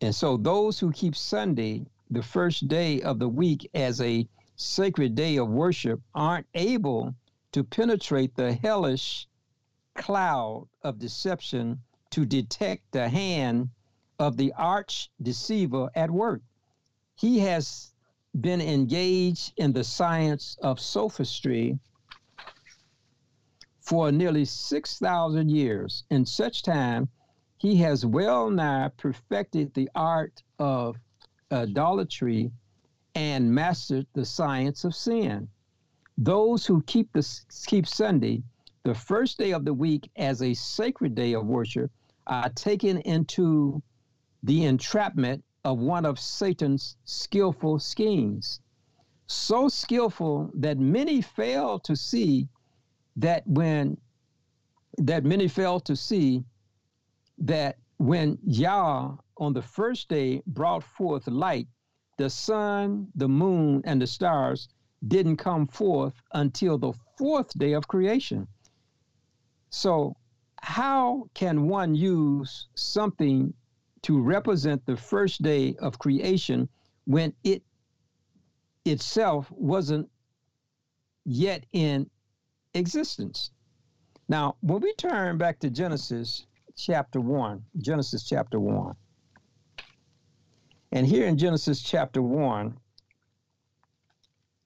[0.00, 5.16] And so those who keep Sunday, the first day of the week, as a sacred
[5.16, 7.16] day of worship aren't able
[7.50, 9.26] to penetrate the hellish
[9.96, 13.70] cloud of deception to detect the hand
[14.20, 16.42] of the arch deceiver at work.
[17.16, 17.92] He has
[18.40, 21.78] been engaged in the science of sophistry
[23.80, 26.04] for nearly 6,000 years.
[26.10, 27.08] In such time,
[27.56, 30.96] he has well nigh perfected the art of
[31.50, 32.52] idolatry
[33.14, 35.48] and mastered the science of sin.
[36.16, 37.26] Those who keep the
[37.66, 38.42] keep Sunday,
[38.84, 41.90] the first day of the week, as a sacred day of worship,
[42.26, 43.82] are taken into
[44.42, 48.60] the entrapment of one of Satan's skillful schemes.
[49.26, 52.48] So skillful that many fail to see
[53.16, 53.98] that when
[54.98, 56.44] that many fail to see
[57.38, 61.68] that when Yah on the first day brought forth light,
[62.16, 64.68] the sun, the moon, and the stars
[65.06, 68.48] didn't come forth until the fourth day of creation.
[69.70, 70.16] So,
[70.60, 73.54] how can one use something
[74.02, 76.68] to represent the first day of creation
[77.04, 77.62] when it
[78.84, 80.08] itself wasn't
[81.24, 82.08] yet in
[82.74, 83.50] existence?
[84.28, 86.46] Now, when we turn back to Genesis
[86.78, 87.62] chapter 1.
[87.78, 88.94] Genesis chapter 1.
[90.92, 92.74] And here in Genesis chapter 1,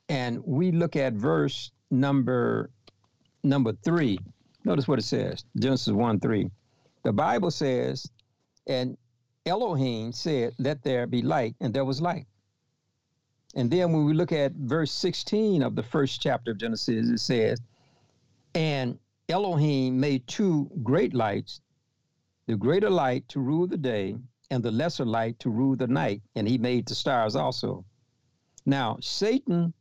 [0.08, 2.70] and we look at verse number
[3.42, 4.18] number 3.
[4.64, 5.44] Notice what it says.
[5.58, 6.48] Genesis 1 3.
[7.02, 8.08] The Bible says,
[8.68, 8.96] and
[9.44, 12.26] Elohim said, Let there be light, and there was light.
[13.54, 17.18] And then when we look at verse 16 of the first chapter of Genesis, it
[17.18, 17.60] says,
[18.54, 21.60] And Elohim made two great lights,
[22.46, 24.16] the greater light to rule the day
[24.50, 26.22] and the lesser light to rule the night.
[26.34, 27.84] And he made the stars also.
[28.64, 29.72] Now, Satan,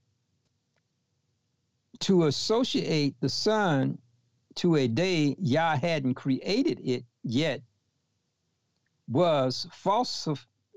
[2.00, 3.98] to associate the sun
[4.56, 7.62] to a day Yah hadn't created it yet,
[9.08, 10.28] was false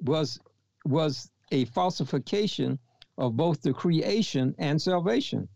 [0.02, 0.38] was
[0.84, 2.78] was a falsification
[3.16, 5.48] of both the creation and salvation.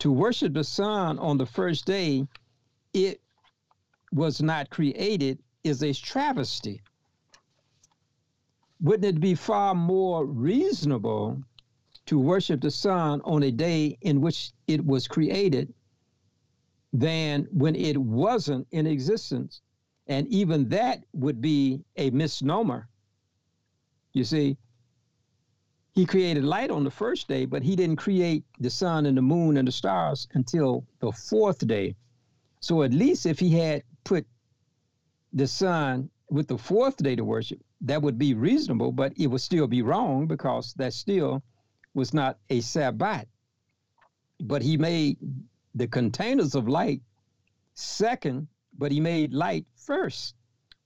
[0.00, 2.26] To worship the sun on the first day,
[2.92, 3.20] it
[4.12, 6.82] was not created is a travesty.
[8.80, 11.42] Wouldn't it be far more reasonable
[12.06, 15.72] to worship the sun on a day in which it was created
[16.92, 19.62] than when it wasn't in existence?
[20.06, 22.88] And even that would be a misnomer.
[24.12, 24.56] You see,
[25.92, 29.22] he created light on the first day, but he didn't create the sun and the
[29.22, 31.94] moon and the stars until the fourth day.
[32.60, 34.26] So at least if he had put
[35.32, 39.40] the sun with the fourth day to worship, that would be reasonable, but it would
[39.40, 41.42] still be wrong because that still
[41.94, 43.26] was not a Sabbath.
[44.40, 45.18] But he made
[45.74, 47.02] the containers of light
[47.74, 50.34] second but he made light first.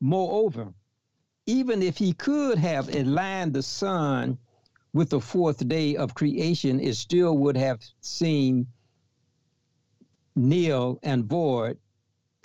[0.01, 0.73] Moreover,
[1.47, 4.39] even if he could have aligned the sun
[4.93, 8.67] with the fourth day of creation, it still would have seemed
[10.35, 11.79] nil and void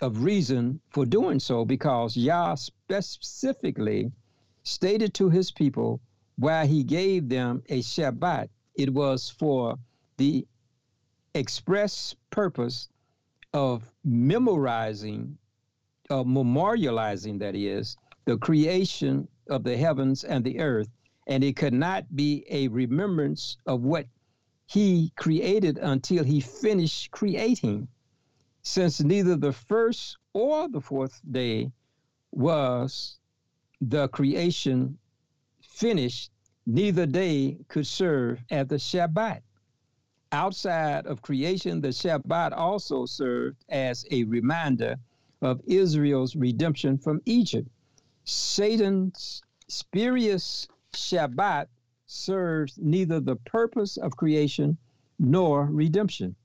[0.01, 4.11] of reason for doing so because Yah specifically
[4.63, 5.99] stated to his people
[6.37, 9.77] why he gave them a Shabbat, it was for
[10.17, 10.47] the
[11.35, 12.89] express purpose
[13.53, 15.37] of memorizing,
[16.11, 17.95] of memorializing, that is,
[18.25, 20.89] the creation of the heavens and the earth.
[21.27, 24.05] And it could not be a remembrance of what
[24.65, 27.87] he created until he finished creating,
[28.61, 31.71] since neither the first or the fourth day
[32.31, 33.17] was
[33.81, 34.97] the creation
[35.61, 36.31] finished,
[36.65, 39.41] neither day could serve as the Shabbat.
[40.31, 44.97] Outside of creation, the Shabbat also served as a reminder
[45.41, 47.67] of Israel's redemption from Egypt.
[48.23, 51.67] Satan's spurious Shabbat
[52.05, 54.77] serves neither the purpose of creation
[55.17, 56.35] nor redemption.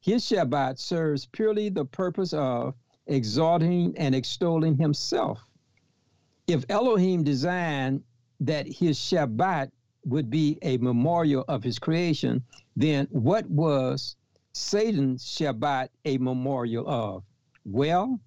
[0.00, 2.74] His Shabbat serves purely the purpose of
[3.06, 5.40] exalting and extolling himself.
[6.46, 8.04] If Elohim designed
[8.40, 9.70] that his Shabbat
[10.04, 12.42] would be a memorial of his creation,
[12.76, 14.16] then what was
[14.52, 17.24] Satan's Shabbat a memorial of?
[17.70, 18.18] Well,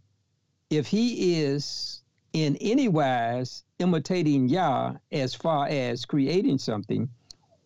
[0.69, 7.09] if he is in any wise imitating Yah as far as creating something,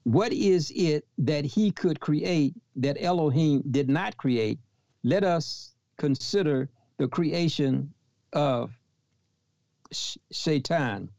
[0.03, 4.57] what is it that he could create that Elohim did not create?
[5.03, 7.93] Let us consider the creation
[8.31, 8.71] of
[9.91, 11.09] Satan.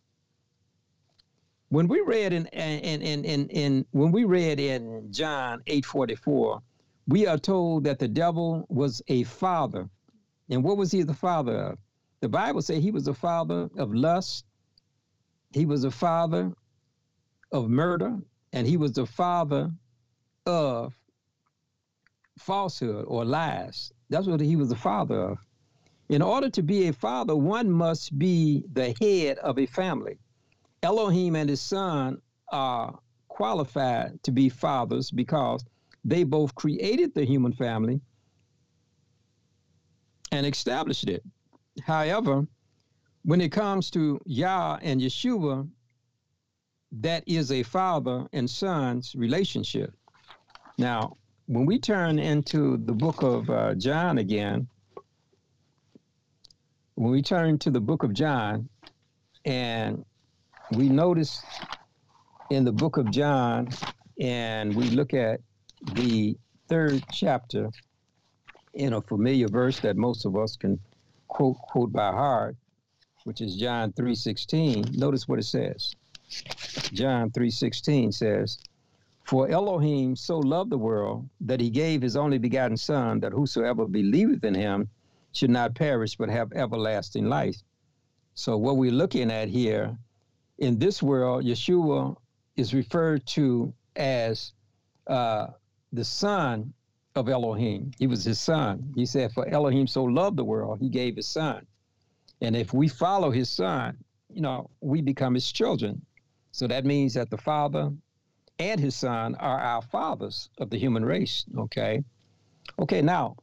[1.68, 6.62] When we read in in, in, in, in when we read in John 8:44,
[7.08, 9.90] we are told that the devil was a father.
[10.48, 11.78] And what was he the father of?
[12.20, 14.44] The Bible says he was the father of lust,
[15.52, 16.52] he was the father
[17.52, 18.18] of murder,
[18.52, 19.70] and he was the father
[20.46, 20.98] of
[22.38, 23.92] falsehood or lies.
[24.08, 25.38] That's what he was the father of.
[26.08, 30.18] In order to be a father, one must be the head of a family.
[30.82, 32.20] Elohim and his son
[32.52, 35.64] are qualified to be fathers because
[36.04, 38.00] they both created the human family
[40.32, 41.22] and established it.
[41.84, 42.46] However,
[43.24, 45.68] when it comes to Yah and Yeshua,
[46.92, 49.92] that is a father and son's relationship.
[50.78, 54.68] Now, when we turn into the book of uh, John again,
[56.94, 58.68] when we turn to the book of John
[59.44, 60.04] and
[60.72, 61.42] we notice
[62.50, 63.68] in the book of John
[64.20, 65.40] and we look at
[65.94, 66.36] the
[66.68, 67.70] third chapter
[68.76, 70.78] in a familiar verse that most of us can
[71.28, 72.56] quote quote by heart,
[73.24, 74.96] which is John 3:16.
[74.96, 75.94] Notice what it says.
[76.92, 78.58] John 3:16 says,
[79.24, 83.86] "For Elohim so loved the world that he gave his only begotten son that whosoever
[83.86, 84.88] believeth in him
[85.32, 87.62] should not perish but have everlasting life."
[88.34, 89.96] So what we're looking at here
[90.58, 92.16] in this world, Yeshua
[92.56, 94.52] is referred to as
[95.06, 95.48] uh,
[95.92, 96.74] the son
[97.16, 97.90] of Elohim.
[97.98, 98.92] He was his son.
[98.94, 101.66] He said, For Elohim so loved the world, he gave his son.
[102.40, 103.96] And if we follow his son,
[104.32, 106.04] you know, we become his children.
[106.52, 107.90] So that means that the father
[108.58, 111.44] and his son are our fathers of the human race.
[111.58, 112.02] Okay.
[112.78, 113.36] Okay, now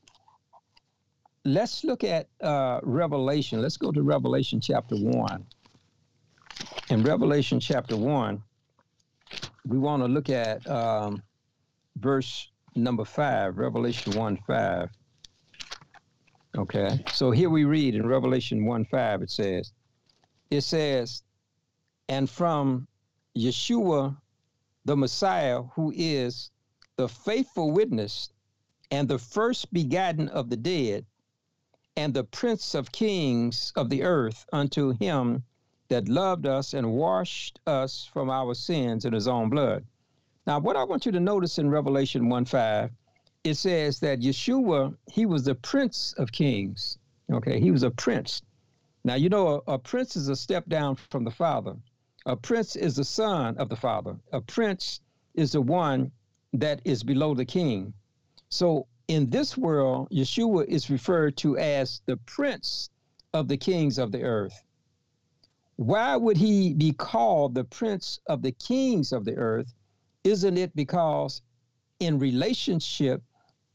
[1.44, 3.62] let's look at uh, Revelation.
[3.62, 5.46] Let's go to Revelation chapter 1
[6.90, 8.42] in Revelation chapter 1,
[9.66, 11.22] we want to look at um,
[11.98, 14.90] verse number 5, Revelation 1 5.
[16.56, 19.72] Okay, so here we read in Revelation 1 5, it says,
[20.52, 21.24] it says,
[22.10, 22.88] and from
[23.36, 24.16] Yeshua,
[24.86, 26.52] the Messiah, who is
[26.98, 28.30] the faithful witness
[28.92, 31.06] and the first begotten of the dead,
[31.98, 35.44] and the prince of kings of the earth, unto him
[35.90, 39.86] that loved us and washed us from our sins in his own blood.
[40.46, 42.92] Now, what I want you to notice in Revelation 1 5,
[43.46, 46.98] it says that Yeshua, he was the prince of kings.
[47.32, 48.42] Okay, he was a prince.
[49.06, 51.76] Now, you know, a, a prince is a step down from the father.
[52.26, 54.18] A prince is the son of the father.
[54.32, 55.02] A prince
[55.34, 56.12] is the one
[56.54, 57.94] that is below the king.
[58.50, 62.90] So in this world, Yeshua is referred to as the prince
[63.34, 64.64] of the kings of the earth.
[65.76, 69.74] Why would he be called the prince of the kings of the earth?
[70.24, 71.42] Isn't it because
[72.00, 73.22] in relationship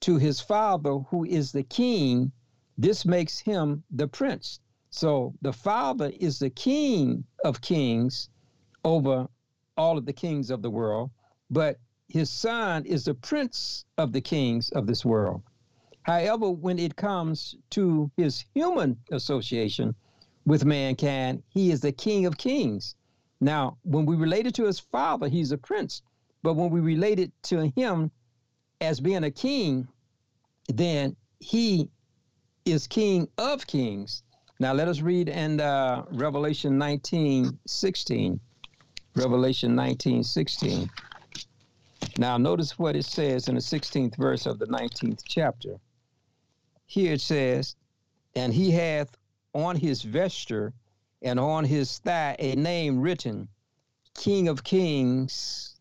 [0.01, 2.33] to his father, who is the king,
[2.79, 4.61] This makes him the prince.
[4.91, 8.31] So the Father is the king of kings
[8.85, 9.29] over
[9.77, 11.11] all of the kings of the world,
[11.51, 11.79] but
[12.09, 15.43] his son is the prince of the kings of this world.
[16.03, 19.95] However, when it comes to his human association
[20.47, 22.95] with mankind, he is the king of kings.
[23.41, 26.01] Now, when we relate it to his father, he's a prince.
[26.43, 28.11] But when we relate it to him
[28.81, 29.89] as being a king,
[30.69, 31.89] then he
[32.65, 34.23] is king of kings.
[34.61, 38.41] Now let us read in uh, Revelation 19, 16.
[39.15, 40.91] Revelation 19, 16.
[42.19, 45.79] Now notice what it says in the 16th verse of the 19th chapter.
[46.87, 47.77] Here it says,
[48.35, 49.17] And he hath
[49.55, 50.73] on his vesture
[51.23, 53.49] and on his thigh a name written,
[54.15, 55.78] King of Kings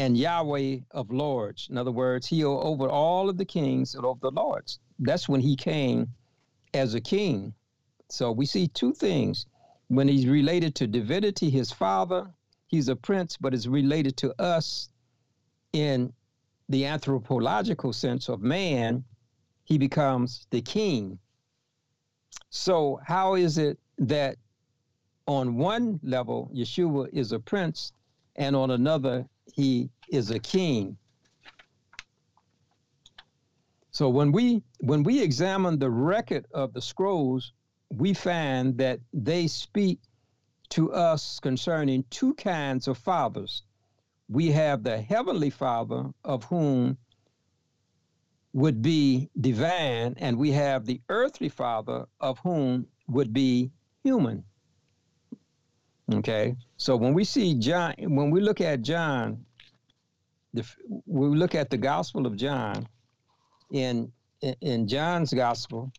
[0.00, 1.68] and Yahweh of Lords.
[1.70, 4.78] In other words, he over all of the kings and over the lords.
[4.98, 6.14] That's when he came
[6.72, 7.52] as a king.
[8.08, 9.44] So we see two things.
[9.88, 12.30] When he's related to divinity, his father,
[12.68, 14.88] he's a prince, but is related to us
[15.74, 16.14] in
[16.70, 19.04] the anthropological sense of man,
[19.64, 21.18] he becomes the king.
[22.48, 24.36] So, how is it that
[25.26, 27.92] on one level, Yeshua is a prince,
[28.36, 30.96] and on another, he is a king.
[33.90, 37.52] So when we when we examine the record of the scrolls,
[37.90, 39.98] we find that they speak
[40.70, 43.62] to us concerning two kinds of fathers.
[44.28, 46.96] We have the heavenly Father of whom
[48.52, 53.70] would be divine, and we have the earthly Father of whom would be
[54.02, 54.44] human.
[56.12, 59.44] Okay, so when we see John, when we look at John,
[60.52, 60.66] the,
[61.06, 62.88] we look at the Gospel of John.
[63.70, 64.10] In
[64.60, 65.92] in John's Gospel,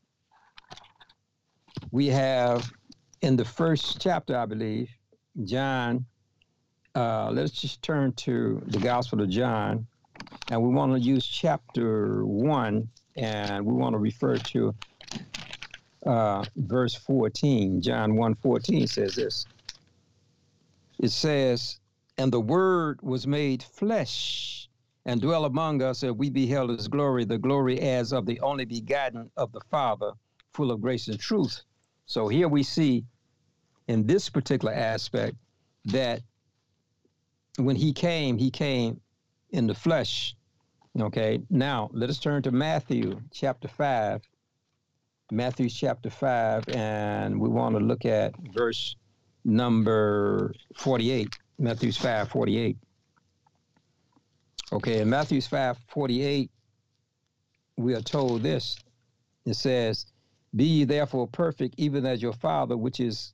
[1.92, 2.70] we have
[3.22, 4.90] in the first chapter, I believe,
[5.46, 6.06] John.
[6.94, 9.88] Uh, let's just turn to the Gospel of John,
[10.50, 14.76] and we want to use chapter one, and we want to refer to
[16.06, 17.82] uh, verse 14.
[17.82, 19.46] John 1 14 says this
[21.02, 21.80] it says,
[22.18, 24.70] And the Word was made flesh
[25.06, 28.66] and dwell among us, and we beheld his glory, the glory as of the only
[28.66, 30.12] begotten of the Father,
[30.54, 31.64] full of grace and truth.
[32.06, 33.04] So here we see
[33.88, 35.36] in this particular aspect
[35.86, 36.22] that
[37.58, 39.02] when he came, he came
[39.50, 40.36] in the flesh.
[41.00, 44.22] Okay, now let us turn to Matthew chapter 5.
[45.32, 48.96] Matthew chapter 5, and we want to look at verse
[49.44, 52.78] number 48, Matthew's 5 48.
[54.74, 56.50] Okay, in Matthew's 5 48,
[57.78, 58.78] we are told this.
[59.46, 60.06] It says,
[60.56, 63.34] Be ye therefore perfect, even as your Father which is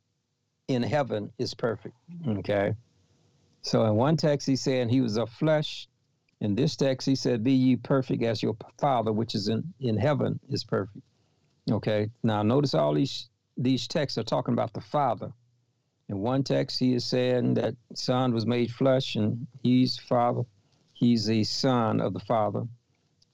[0.68, 1.96] in heaven is perfect.
[2.28, 2.74] Okay.
[3.62, 5.88] So in one text, he's saying he was of flesh.
[6.40, 9.98] In this text, he said, Be ye perfect as your Father which is in, in
[9.98, 11.04] heaven is perfect.
[11.70, 12.10] Okay.
[12.24, 15.32] Now notice all these these texts are talking about the Father.
[16.10, 20.44] In one text, he is saying that Son was made flesh and he's Father.
[20.94, 22.64] He's a Son of the Father.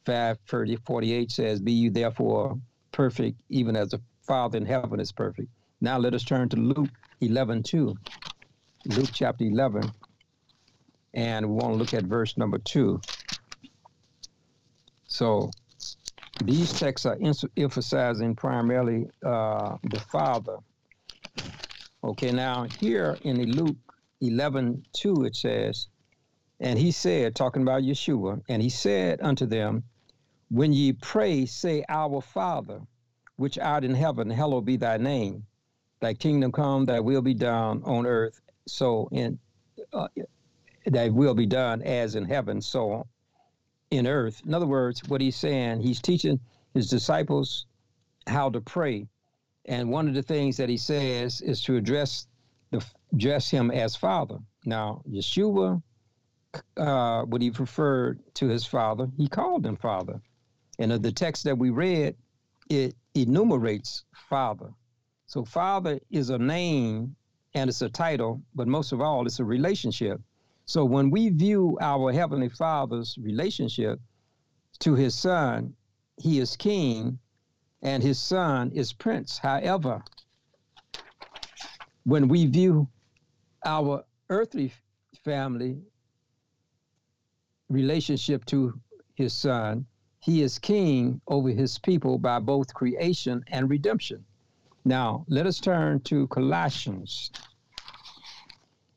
[0.05, 2.57] 530, 48 says, Be you therefore
[2.91, 5.49] perfect, even as the Father in heaven is perfect.
[5.82, 6.89] Now let us turn to Luke
[7.21, 7.95] 11, 2.
[8.86, 9.91] Luke chapter 11.
[11.13, 12.99] And we want to look at verse number 2.
[15.05, 15.51] So
[16.43, 17.17] these texts are
[17.55, 20.57] emphasizing primarily uh, the Father
[22.04, 23.78] Okay, now here in Luke
[24.20, 25.88] 11 2, it says,
[26.60, 29.84] And he said, talking about Yeshua, and he said unto them,
[30.49, 32.82] When ye pray, say, Our Father,
[33.38, 35.45] which art in heaven, hallowed be thy name.
[36.01, 39.39] Thy kingdom come, thy will be done on earth, so in
[39.93, 40.10] uh,
[40.86, 43.08] thy will be done as in heaven, so
[43.91, 44.41] in earth.
[44.45, 46.41] In other words, what he's saying, he's teaching
[46.74, 47.66] his disciples
[48.28, 49.08] how to pray
[49.66, 52.28] and one of the things that he says is to address
[52.72, 52.84] the
[53.14, 54.39] address him as father.
[54.66, 55.82] Now, Yeshua,
[56.78, 60.20] uh, when he referred to his father, he called him father.
[60.80, 62.16] And of the text that we read,
[62.70, 64.72] it enumerates father.
[65.28, 67.16] So father is a name
[67.53, 70.20] and it's a title, but most of all, it's a relationship.
[70.66, 73.99] So when we view our Heavenly Father's relationship
[74.80, 75.76] to his son,
[76.18, 77.20] he is king,
[77.84, 79.38] and his son is prince.
[79.38, 80.01] However,
[82.05, 82.88] when we view
[83.65, 84.73] our earthly
[85.23, 85.77] family
[87.69, 88.79] relationship to
[89.15, 89.86] his son,
[90.19, 94.23] he is king over his people by both creation and redemption.
[94.86, 97.31] Now, let us turn to Colossians.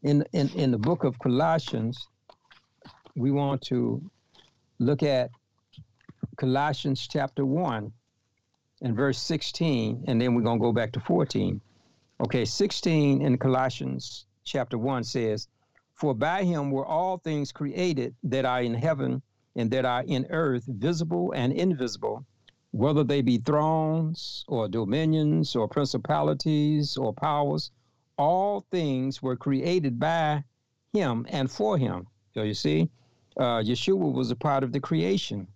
[0.04, 2.06] In, in, in the book of Colossians,
[3.16, 4.00] we want to
[4.78, 5.30] look at
[6.36, 7.92] Colossians chapter 1
[8.82, 11.60] and verse 16, and then we're going to go back to 14.
[12.20, 15.48] Okay, 16 in Colossians chapter 1 says,
[15.94, 19.22] For by him were all things created that are in heaven
[19.54, 22.24] and that are in earth, visible and invisible,
[22.70, 27.70] whether they be thrones or dominions or principalities or powers,
[28.18, 30.44] all things were created by
[30.92, 32.06] him and for him.
[32.34, 32.90] So you see,
[33.36, 35.46] uh, Yeshua was a part of the creation.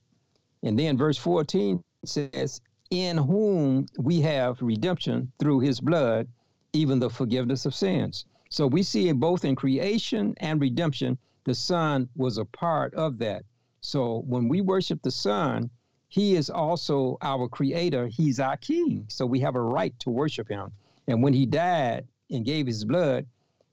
[0.63, 2.61] And then verse 14 says,
[2.91, 6.27] In whom we have redemption through his blood,
[6.73, 8.25] even the forgiveness of sins.
[8.49, 11.17] So we see it both in creation and redemption.
[11.45, 13.45] The Son was a part of that.
[13.81, 15.71] So when we worship the Son,
[16.09, 18.09] He is also our creator.
[18.09, 19.05] He's our King.
[19.09, 20.73] So we have a right to worship Him.
[21.07, 23.25] And when He died and gave His blood,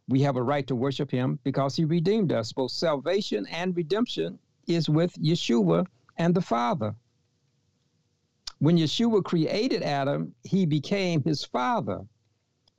[0.07, 2.53] we have a right to worship Him because He redeemed us.
[2.53, 4.37] Both salvation and redemption
[4.67, 5.87] is with Yeshua
[6.17, 6.93] and the Father.
[8.59, 12.05] When Yeshua created Adam, He became His Father.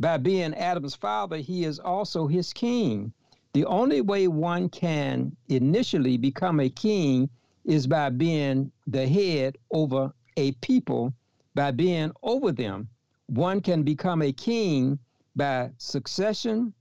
[0.01, 3.13] By being Adam's father, he is also his king.
[3.53, 7.29] The only way one can initially become a king
[7.65, 11.13] is by being the head over a people,
[11.55, 12.89] by being over them.
[13.27, 15.01] One can become a king
[15.35, 16.73] by succession,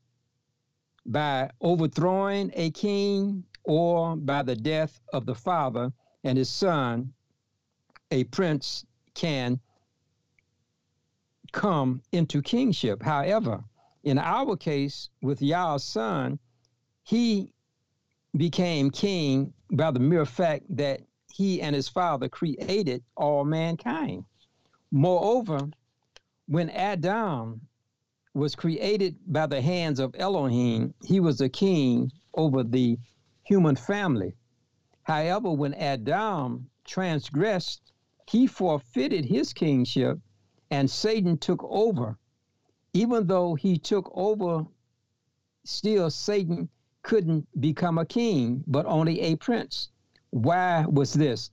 [1.06, 5.92] by overthrowing a king, or by the death of the father
[6.24, 7.14] and his son.
[8.10, 8.86] A prince
[9.16, 9.60] can
[11.52, 13.04] come into kingship.
[13.04, 13.64] However,
[14.04, 16.40] in our case, with Yah's son,
[17.04, 17.52] he
[18.36, 21.02] became king by the mere fact that
[21.34, 24.24] he and his father created all mankind.
[24.92, 25.70] Moreover,
[26.48, 27.68] when Adam
[28.34, 32.98] was created by the hands of Elohim, he was a king over the
[33.44, 34.34] human family.
[35.04, 37.92] However, when Adam transgressed,
[38.30, 40.20] he forfeited his kingship
[40.70, 42.18] and Satan took over.
[42.94, 44.66] Even though he took over,
[45.64, 46.68] still Satan
[47.04, 49.90] couldn't become a king, but only a prince.
[50.32, 51.52] Why was this?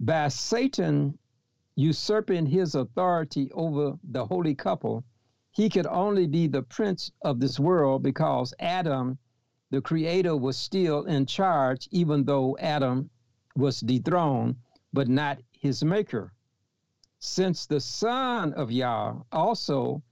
[0.00, 1.16] By Satan
[1.76, 5.04] usurping his authority over the holy couple,
[5.52, 9.18] he could only be the prince of this world because Adam,
[9.70, 13.08] the creator, was still in charge, even though Adam
[13.54, 14.56] was dethroned,
[14.92, 16.32] but not his maker
[17.24, 20.02] since the Son of Yah also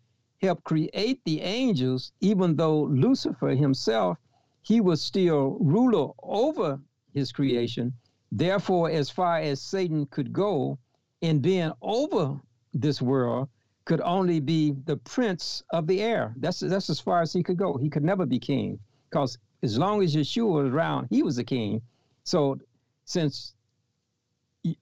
[0.40, 4.16] helped create the angels, even though Lucifer himself,
[4.62, 6.80] he was still ruler over
[7.12, 7.92] his creation.
[8.30, 10.78] Therefore, as far as Satan could go
[11.20, 12.40] in being over
[12.72, 13.48] this world,
[13.86, 16.32] could only be the prince of the air.
[16.36, 17.76] That's that's as far as he could go.
[17.76, 18.78] He could never be king,
[19.09, 21.82] because as long as Yeshua was around, he was a king.
[22.22, 22.61] So,
[23.05, 23.55] since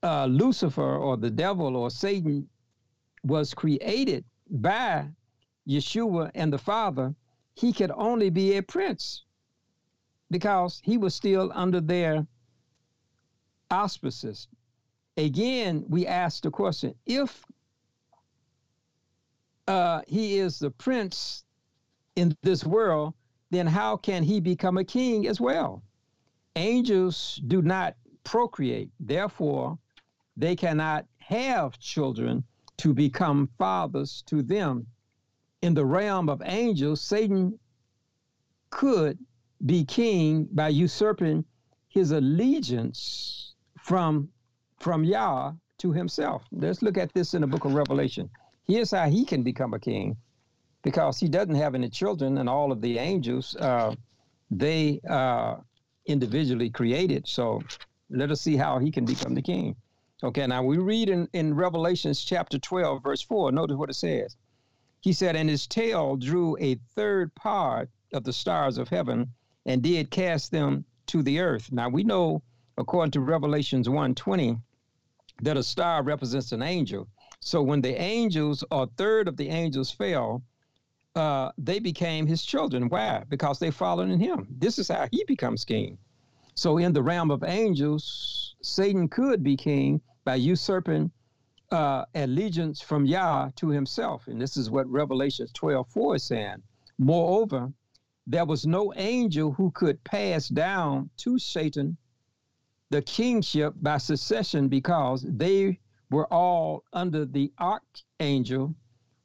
[0.02, 2.48] uh, Lucifer or the devil or Satan
[3.24, 5.06] was created by
[5.68, 7.14] Yeshua and the Father,
[7.54, 9.24] he could only be a prince
[10.30, 12.26] because he was still under their
[13.70, 14.48] auspices.
[15.16, 17.44] Again, we ask the question if
[19.66, 21.44] uh, he is the prince
[22.16, 23.14] in this world,
[23.50, 25.82] then how can he become a king as well?
[26.56, 27.96] Angels do not
[28.30, 28.90] procreate.
[29.00, 29.78] Therefore,
[30.36, 32.44] they cannot have children
[32.76, 34.86] to become fathers to them.
[35.62, 37.58] In the realm of angels, Satan
[38.70, 39.18] could
[39.64, 41.44] be king by usurping
[41.88, 43.54] his allegiance
[43.88, 44.28] from
[44.78, 46.42] from Yah to himself.
[46.52, 48.30] Let's look at this in the book of Revelation.
[48.66, 50.16] Here's how he can become a king,
[50.82, 53.94] because he doesn't have any children, and all of the angels, uh,
[54.50, 55.56] they uh,
[56.06, 57.26] individually created.
[57.26, 57.62] So
[58.11, 59.76] let us see how he can become the king.
[60.22, 63.52] Okay, now we read in, in Revelations chapter 12, verse 4.
[63.52, 64.36] Notice what it says.
[65.00, 69.32] He said, And his tail drew a third part of the stars of heaven
[69.64, 71.70] and did cast them to the earth.
[71.70, 72.42] Now we know,
[72.76, 74.61] according to Revelations 1:20,
[75.42, 77.06] that a star represents an angel.
[77.40, 80.42] So when the angels or third of the angels fell,
[81.14, 82.88] uh, they became his children.
[82.88, 83.24] Why?
[83.28, 84.48] Because they followed in him.
[84.50, 85.98] This is how he becomes king.
[86.59, 91.12] So in the realm of angels, Satan could be king by usurping
[91.70, 94.26] uh, allegiance from Yah to himself.
[94.26, 96.61] And this is what Revelation 12 4 is saying.
[96.98, 97.72] Moreover,
[98.26, 101.96] there was no angel who could pass down to Satan
[102.90, 105.78] the kingship by succession because they
[106.11, 108.74] were all under the archangel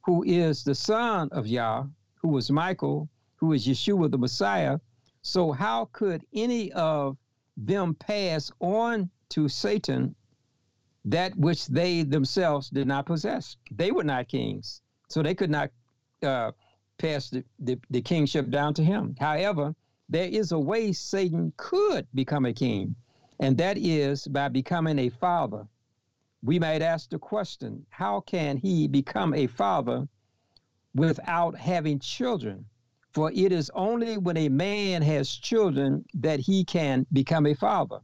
[0.04, 1.82] who is the son of Yah,
[2.14, 4.78] who was Michael, who is Yeshua the Messiah.
[5.22, 7.16] So, how could any of
[7.56, 10.14] them pass on to Satan
[11.04, 13.56] that which they themselves did not possess?
[13.70, 15.70] They were not kings, so they could not
[16.22, 16.52] uh,
[16.98, 19.14] pass the, the, the kingship down to him.
[19.18, 19.74] However,
[20.08, 22.94] there is a way Satan could become a king,
[23.40, 25.66] and that is by becoming a father
[26.44, 30.06] we might ask the question how can he become a father
[30.94, 32.66] without having children?
[33.14, 38.00] For it is only when a man has children that he can become a father.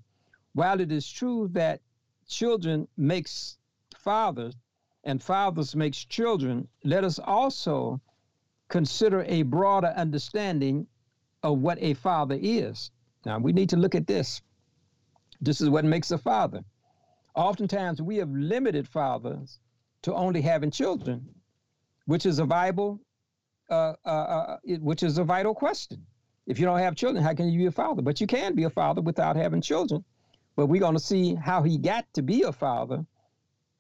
[0.53, 1.81] While it is true that
[2.29, 3.59] children makes
[3.97, 4.55] fathers
[5.03, 8.01] and fathers makes children, let us also
[8.69, 10.87] consider a broader understanding
[11.43, 12.93] of what a father is.
[13.27, 14.41] Now we need to look at this.
[15.41, 16.63] This is what makes a father.
[17.35, 19.59] Oftentimes, we have limited fathers
[20.03, 21.29] to only having children,
[22.07, 23.01] which is a viable,
[23.71, 26.05] uh, uh, uh, which is a vital question.
[26.47, 28.03] If you don't have children, how can you be a father?
[28.03, 30.05] But you can be a father without having children.
[30.57, 33.07] But we're going to see how he got to be a father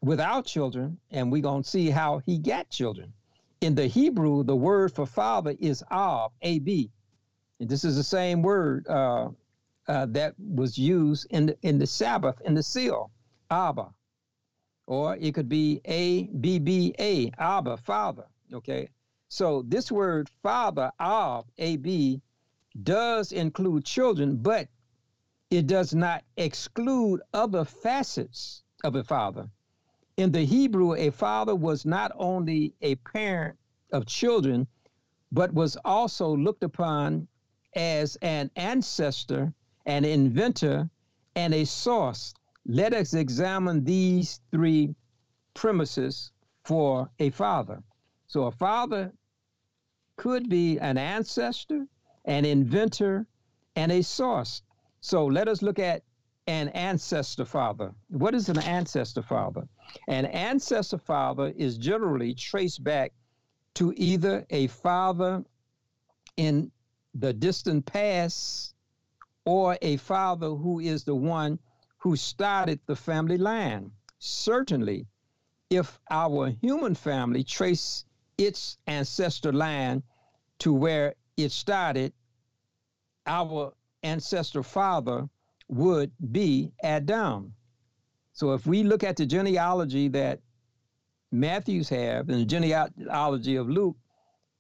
[0.03, 3.13] without children, and we're going to see how he got children.
[3.61, 6.91] In the Hebrew, the word for father is ab, A-B.
[7.59, 9.29] And this is the same word uh,
[9.89, 13.11] uh, that was used in the, in the Sabbath in the seal.
[13.51, 13.89] Abba.
[14.87, 18.27] Or it could be A B B A, Abba, Father.
[18.53, 18.89] Okay.
[19.33, 22.21] So this word Father, Ab, A B,
[22.83, 24.69] does include children, but
[25.51, 29.49] it does not exclude other facets of a father.
[30.17, 33.57] In the Hebrew, a father was not only a parent
[33.93, 34.67] of children,
[35.31, 37.29] but was also looked upon
[37.75, 39.55] as an ancestor,
[39.87, 40.91] an inventor,
[41.37, 42.35] and a source
[42.67, 44.95] let us examine these three
[45.55, 46.33] premises
[46.65, 47.81] for a father.
[48.27, 49.13] So, a father
[50.21, 51.87] could be an ancestor,
[52.27, 53.27] an inventor,
[53.75, 54.61] and a source.
[55.01, 56.03] So, let us look at
[56.47, 57.95] an ancestor father.
[58.09, 59.67] What is an ancestor father?
[60.09, 63.15] An ancestor father is generally traced back
[63.77, 65.43] to either a father
[66.37, 66.71] in
[67.15, 68.75] the distant past
[69.47, 71.59] or a father who is the one
[71.97, 73.91] who started the family line.
[74.19, 75.07] Certainly,
[75.71, 78.05] if our human family trace
[78.41, 80.03] its ancestor line
[80.59, 82.13] to where it started,
[83.27, 83.73] our
[84.03, 85.29] ancestor father
[85.69, 87.53] would be Adam.
[88.33, 90.41] So if we look at the genealogy that
[91.31, 93.97] Matthews have and the genealogy of Luke,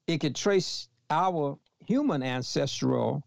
[0.07, 3.23] it could trace our human ancestral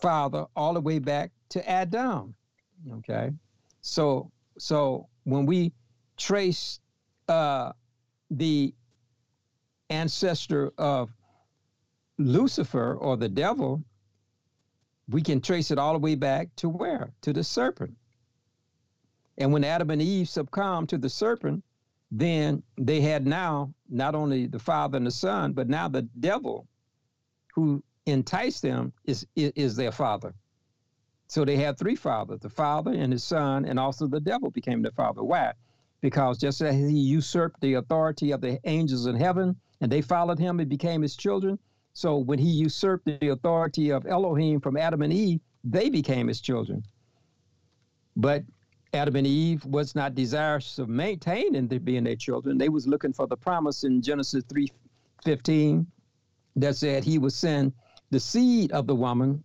[0.00, 2.34] father all the way back to Adam.
[2.98, 3.30] Okay,
[3.80, 5.72] so so when we
[6.16, 6.80] trace
[7.28, 7.72] uh,
[8.30, 8.72] the
[9.90, 11.10] ancestor of
[12.18, 13.82] Lucifer or the devil,
[15.08, 17.10] we can trace it all the way back to where?
[17.22, 17.96] To the serpent.
[19.38, 21.64] And when Adam and Eve succumbed to the serpent,
[22.10, 26.66] then they had now not only the father and the son, but now the devil
[27.54, 30.34] who enticed them is, is, is their father.
[31.28, 34.82] So they had three fathers the father and his son, and also the devil became
[34.82, 35.22] the father.
[35.22, 35.52] Why?
[36.00, 40.38] Because just as he usurped the authority of the angels in heaven and they followed
[40.38, 41.58] him and became his children,
[41.92, 46.40] so when he usurped the authority of Elohim from Adam and Eve, they became his
[46.40, 46.84] children.
[48.16, 48.44] But
[48.92, 52.56] Adam and Eve was not desirous of maintaining their being their children.
[52.56, 55.86] They was looking for the promise in Genesis 3:15
[56.56, 57.72] that said he would send
[58.10, 59.44] the seed of the woman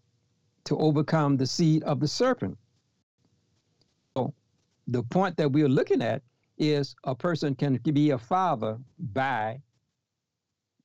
[0.65, 2.57] to overcome the seed of the serpent.
[4.15, 4.33] So
[4.87, 6.21] the point that we're looking at
[6.57, 9.61] is a person can be a father by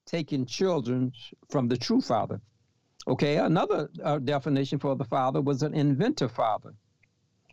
[0.08, 1.12] taking children
[1.50, 2.40] from the true father.
[3.06, 6.74] Okay, another uh, definition for the father was an inventor father.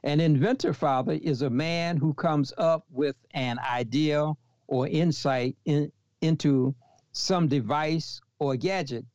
[0.03, 4.33] An inventor father is a man who comes up with an idea
[4.67, 5.91] or insight in,
[6.21, 6.75] into
[7.11, 9.05] some device or gadget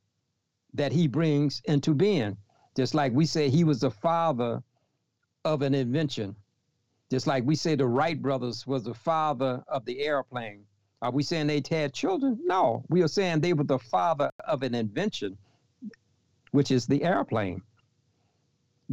[0.75, 2.37] that he brings into being.
[2.77, 4.63] Just like we say he was the father
[5.45, 6.37] of an invention.
[7.11, 10.65] Just like we say the Wright brothers was the father of the airplane.
[11.03, 12.39] Are we saying they had children?
[12.45, 15.39] No, we are saying they were the father of an invention,
[16.51, 17.63] which is the airplane.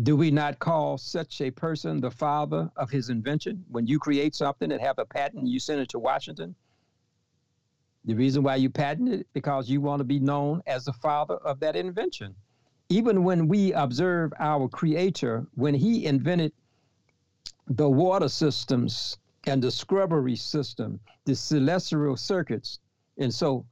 [0.03, 3.65] Do we not call such a person the father of his invention?
[3.69, 6.55] When you create something and have a patent, you send it to Washington.
[8.05, 11.35] The reason why you patent it because you want to be known as the father
[11.35, 12.35] of that invention
[12.89, 16.53] even when we observe our creator, when he invented
[17.67, 22.79] the water systems and the scrubbery system, the celestial circuits.
[23.17, 23.65] And so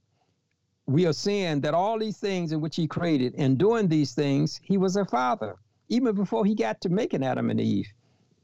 [0.87, 4.59] we are seeing that all these things in which he created and doing these things,
[4.63, 5.57] he was a father,
[5.89, 7.87] even before he got to making Adam and Eve.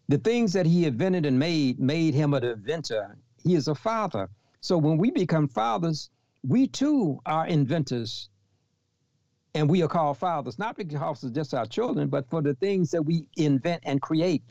[0.09, 3.17] The things that he invented and made made him an inventor.
[3.41, 4.29] He is a father.
[4.59, 6.09] So when we become fathers,
[6.45, 8.29] we too are inventors.
[9.53, 12.91] And we are called fathers, not because of just our children, but for the things
[12.91, 14.43] that we invent and create.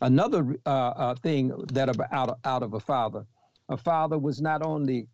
[0.00, 3.24] Another uh, uh, thing that out, of, out of a father.
[3.68, 5.06] A father was not only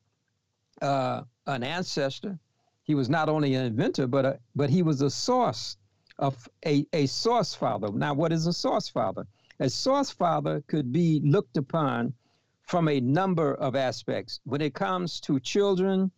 [0.82, 2.38] uh, an ancestor,
[2.82, 5.76] he was not only an inventor, but a, but he was a source
[6.18, 7.90] of a, a source father.
[7.92, 9.26] Now, what is a source father?
[9.60, 12.14] A source father could be looked upon
[12.62, 14.40] from a number of aspects.
[14.44, 16.10] When it comes to children,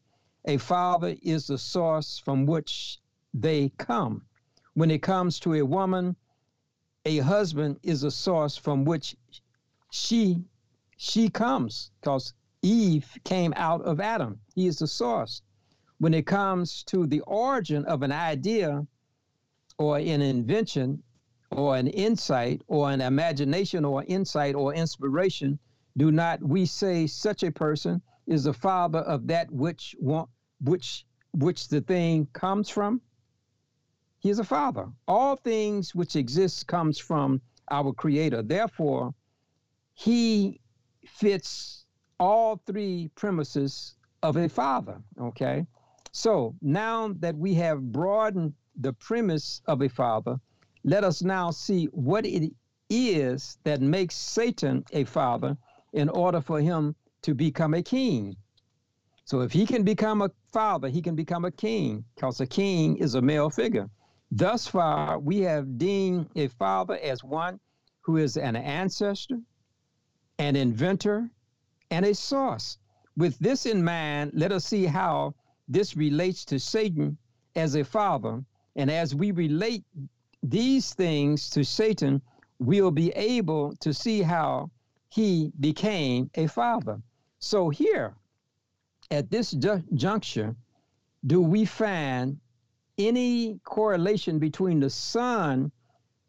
[0.44, 3.00] a father is the source from which
[3.34, 4.22] they come.
[4.74, 6.16] When it comes to a woman,
[7.04, 9.16] a husband is a source from which
[9.90, 10.44] she
[10.96, 12.32] she comes because
[12.62, 14.38] Eve came out of Adam.
[14.54, 15.42] He is the source.
[15.98, 18.86] When it comes to the origin of an idea
[19.78, 21.02] or an invention
[21.50, 25.58] or an insight or an imagination or insight or inspiration,
[25.96, 30.30] do not we say such a person is the father of that which want,
[30.60, 33.00] which which the thing comes from?
[34.22, 34.86] He is a father.
[35.08, 37.40] All things which exist comes from
[37.72, 38.40] our creator.
[38.40, 39.12] Therefore,
[39.94, 40.60] he
[41.04, 41.86] fits
[42.20, 45.02] all three premises of a father.
[45.20, 45.66] Okay.
[46.12, 50.38] So now that we have broadened the premise of a father,
[50.84, 52.52] let us now see what it
[52.88, 55.56] is that makes Satan a father
[55.92, 58.36] in order for him to become a king.
[59.24, 62.98] So if he can become a father, he can become a king because a king
[62.98, 63.90] is a male figure.
[64.34, 67.60] Thus far, we have deemed a father as one
[68.00, 69.38] who is an ancestor,
[70.38, 71.28] an inventor,
[71.90, 72.78] and a source.
[73.14, 75.34] With this in mind, let us see how
[75.68, 77.18] this relates to Satan
[77.56, 78.42] as a father.
[78.74, 79.84] And as we relate
[80.42, 82.22] these things to Satan,
[82.58, 84.70] we'll be able to see how
[85.10, 87.02] he became a father.
[87.38, 88.14] So here,
[89.10, 90.56] at this ju- juncture,
[91.26, 92.40] do we find
[92.98, 95.70] any correlation between the sun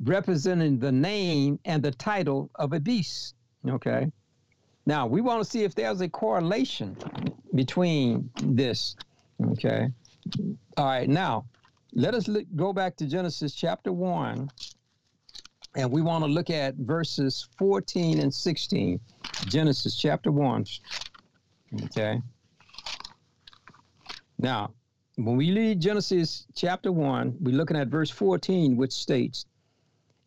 [0.04, 3.36] representing the name and the title of a beast?
[3.68, 4.12] Okay.
[4.86, 6.98] Now, we want to see if there's a correlation
[7.56, 8.96] between this.
[9.52, 9.88] Okay.
[10.78, 11.08] All right.
[11.08, 11.46] Now,
[11.94, 14.50] let us look, go back to Genesis chapter 1
[15.76, 19.00] and we want to look at verses 14 and 16,
[19.48, 20.66] Genesis chapter 1.
[21.86, 22.22] Okay.
[24.38, 24.74] Now,
[25.16, 29.46] when we read Genesis chapter 1, we're looking at verse 14, which states,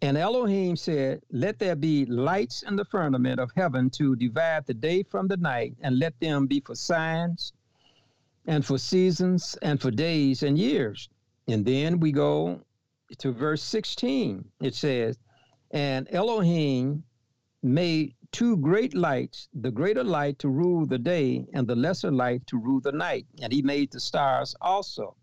[0.01, 4.75] And Elohim said, Let there be lights in the firmament of heaven to divide the
[4.75, 7.53] day from the night, and let them be for signs,
[8.47, 11.09] and for seasons, and for days and years.
[11.49, 12.61] And then we go
[13.19, 14.45] to verse 16.
[14.61, 15.19] It says,
[15.73, 17.03] and Elohim
[17.63, 22.47] made two great lights, the greater light to rule the day, and the lesser light
[22.47, 23.27] to rule the night.
[23.41, 25.17] And he made the stars also.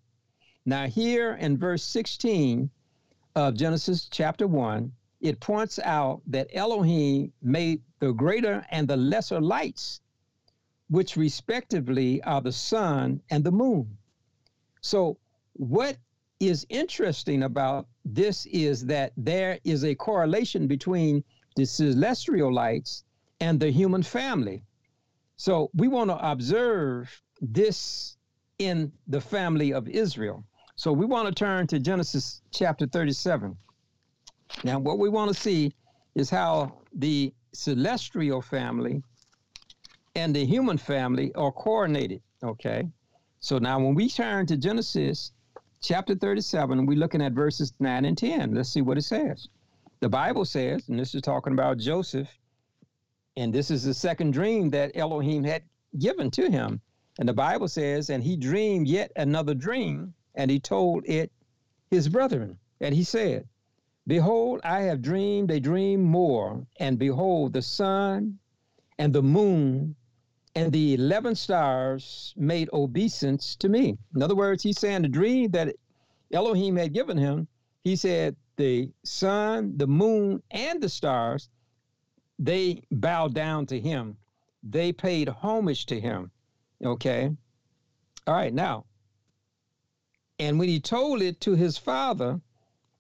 [0.66, 2.70] Now, here in verse 16
[3.36, 4.92] of Genesis chapter 1,
[5.22, 10.02] it points out that Elohim made the greater and the lesser lights,
[10.90, 13.98] which respectively are the sun and the moon.
[14.82, 15.18] So,
[15.54, 15.98] what
[16.40, 21.24] is interesting about this is that there is a correlation between
[21.56, 23.04] the celestial lights
[23.40, 24.64] and the human family.
[25.36, 28.18] So we want to observe this
[28.60, 30.44] in the family of Israel.
[30.76, 33.56] So we want to turn to Genesis chapter 37.
[34.64, 35.74] Now, what we want to see
[36.16, 39.02] is how the celestial family
[40.16, 42.22] and the human family are coordinated.
[42.44, 42.88] Okay.
[43.40, 45.32] So now, when we turn to Genesis
[45.82, 48.54] chapter 37, we're looking at verses 9 and 10.
[48.54, 49.48] Let's see what it says.
[50.04, 52.28] The Bible says, and this is talking about Joseph,
[53.38, 55.64] and this is the second dream that Elohim had
[55.98, 56.82] given to him.
[57.20, 61.32] And the Bible says, and he dreamed yet another dream, and he told it
[61.90, 62.60] his brethren.
[62.82, 63.48] And he said,
[64.06, 68.40] Behold, I have dreamed a dream more, and behold, the sun
[69.00, 69.96] and the moon
[70.54, 73.98] and the 11 stars made obeisance to me.
[74.14, 75.74] In other words, he's saying the dream that
[76.34, 77.48] Elohim had given him,
[77.86, 81.50] he said the sun, the moon, and the stars,
[82.40, 84.18] they bowed down to him.
[84.64, 86.32] They paid homage to him.
[86.82, 87.30] Okay.
[88.26, 88.86] All right, now.
[90.40, 92.40] And when he told it to his father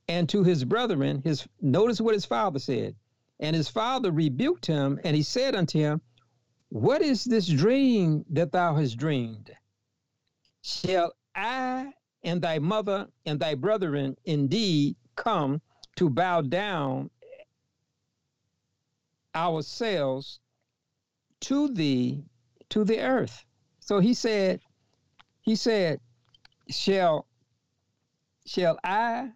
[0.10, 2.96] and to his brethren, his notice what his father said.
[3.40, 6.02] And his father rebuked him, and he said unto him,
[6.68, 9.50] What is this dream that thou hast dreamed?
[10.62, 15.62] Shall I and thy mother and thy brethren indeed come
[15.96, 17.10] to bow down
[19.36, 20.40] ourselves
[21.40, 22.22] to the
[22.70, 23.46] to the earth.
[23.80, 24.60] So he said,
[25.42, 26.00] he said,
[26.70, 27.28] shall
[28.46, 29.30] shall I,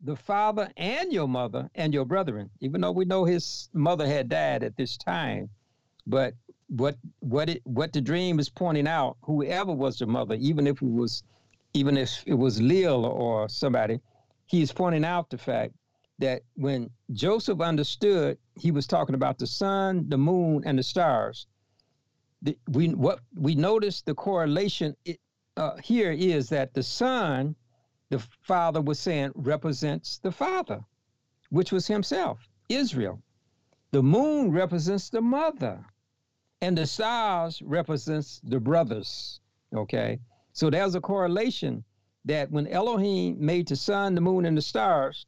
[0.00, 4.28] the father and your mother and your brethren, even though we know his mother had
[4.28, 5.48] died at this time,
[6.06, 6.34] but
[6.68, 10.82] what what it what the dream is pointing out, whoever was the mother, even if
[10.82, 11.22] it was
[11.74, 14.00] even if it was Lil or somebody,
[14.52, 15.72] he is pointing out the fact
[16.18, 21.46] that when Joseph understood, he was talking about the sun, the moon, and the stars.
[22.42, 25.18] The, we what we noticed the correlation it,
[25.56, 27.56] uh, here is that the son,
[28.10, 30.84] the father was saying, represents the father,
[31.48, 33.22] which was himself, Israel.
[33.90, 35.82] The moon represents the mother,
[36.60, 39.40] and the stars represents the brothers.
[39.74, 40.20] Okay,
[40.52, 41.84] so there's a correlation
[42.24, 45.26] that when Elohim made the sun, the moon, and the stars,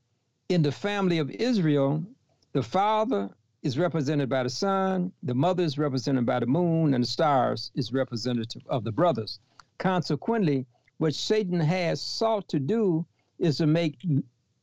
[0.49, 2.05] in the family of Israel,
[2.53, 3.31] the father
[3.63, 7.71] is represented by the sun, the mother is represented by the moon, and the stars
[7.75, 9.41] is representative of the brothers.
[9.79, 10.67] Consequently,
[10.99, 13.05] what Satan has sought to do
[13.39, 13.99] is to make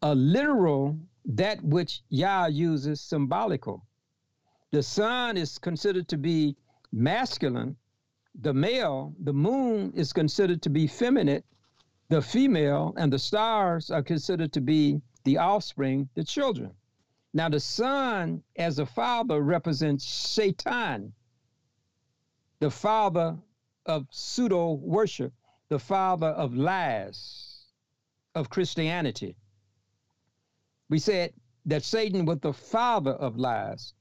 [0.02, 3.86] a literal that which Yah uses symbolical.
[4.72, 6.56] The sun is considered to be
[6.92, 7.76] masculine,
[8.40, 11.44] the male, the moon is considered to be feminine,
[12.12, 16.70] the female, and the stars are considered to be the offspring, the children.
[17.34, 21.14] Now, the son, as a father, represents Satan,
[22.60, 23.38] the father
[23.86, 25.32] of pseudo worship,
[25.70, 27.68] the father of lies,
[28.36, 29.38] of Christianity.
[30.90, 31.32] We said
[31.66, 33.94] that Satan was the father of lies.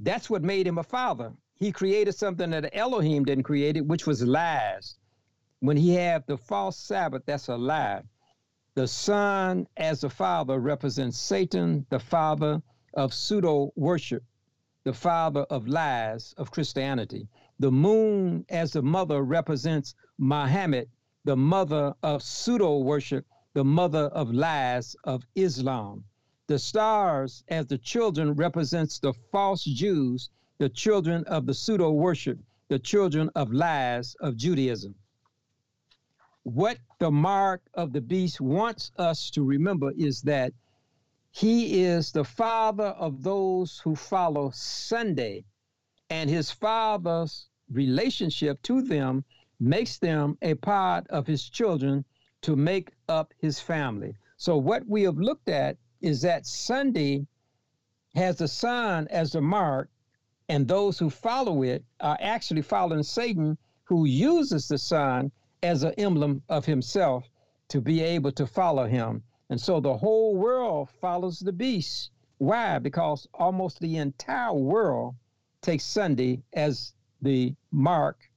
[0.00, 1.32] That's what made him a father.
[1.54, 4.96] He created something that Elohim didn't create, it, which was lies.
[5.60, 8.02] When he had the false Sabbath, that's a lie.
[8.74, 14.22] The Son, as the Father, represents Satan, the father of pseudo worship,
[14.84, 17.26] the father of lies of Christianity.
[17.58, 20.90] The moon, as the mother, represents Muhammad,
[21.24, 26.04] the mother of pseudo worship, the mother of lies of Islam.
[26.48, 30.28] The stars, as the children, represents the false Jews,
[30.58, 32.38] the children of the pseudo worship,
[32.68, 34.94] the children of lies of Judaism
[36.46, 40.52] what the mark of the beast wants us to remember is that
[41.32, 45.44] he is the father of those who follow Sunday,
[46.08, 49.24] and his father's relationship to them
[49.58, 52.04] makes them a part of his children
[52.42, 54.14] to make up his family.
[54.36, 57.26] So, what we have looked at is that Sunday
[58.14, 59.90] has the sun as the mark,
[60.48, 65.32] and those who follow it are actually following Satan, who uses the sun
[65.62, 67.28] as an emblem of himself
[67.68, 69.22] to be able to follow him.
[69.48, 72.10] And so the whole world follows the beast.
[72.38, 72.78] Why?
[72.78, 75.14] Because almost the entire world
[75.62, 76.92] takes Sunday as
[77.22, 78.30] the mark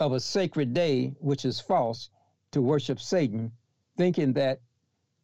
[0.00, 2.10] of a sacred day, which is false,
[2.50, 3.52] to worship Satan,
[3.96, 4.60] thinking that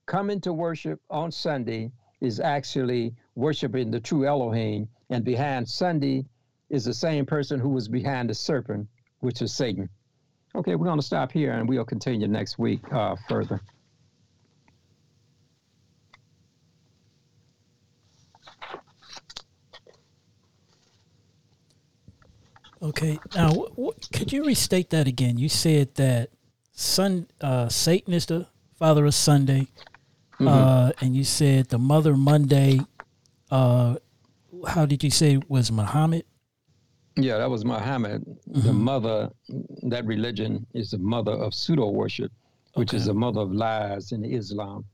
[0.07, 6.27] coming to worship on Sunday is actually worshiping the true Elohim, and behind Sunday
[6.71, 8.89] is the same person who was behind the serpent,
[9.21, 9.89] which is Satan.
[10.57, 13.61] Okay, we're going to stop here and we'll continue next week uh, further.
[22.81, 23.67] Okay, now
[24.13, 25.39] could you restate that again?
[25.39, 26.29] You said that
[26.73, 28.47] Sun, uh, Satan is the
[28.79, 29.69] father of Sunday,
[30.35, 30.47] mm-hmm.
[30.47, 32.81] uh, and you said the mother Monday.
[33.51, 33.97] Uh,
[34.69, 36.25] how did you say was Muhammad?
[37.17, 38.25] Yeah, that was Muhammad.
[38.25, 38.67] Mm-hmm.
[38.67, 39.31] The mother,
[39.83, 42.33] that religion is the mother of pseudo worship,
[42.75, 42.97] which okay.
[42.97, 44.85] is the mother of lies in Islam.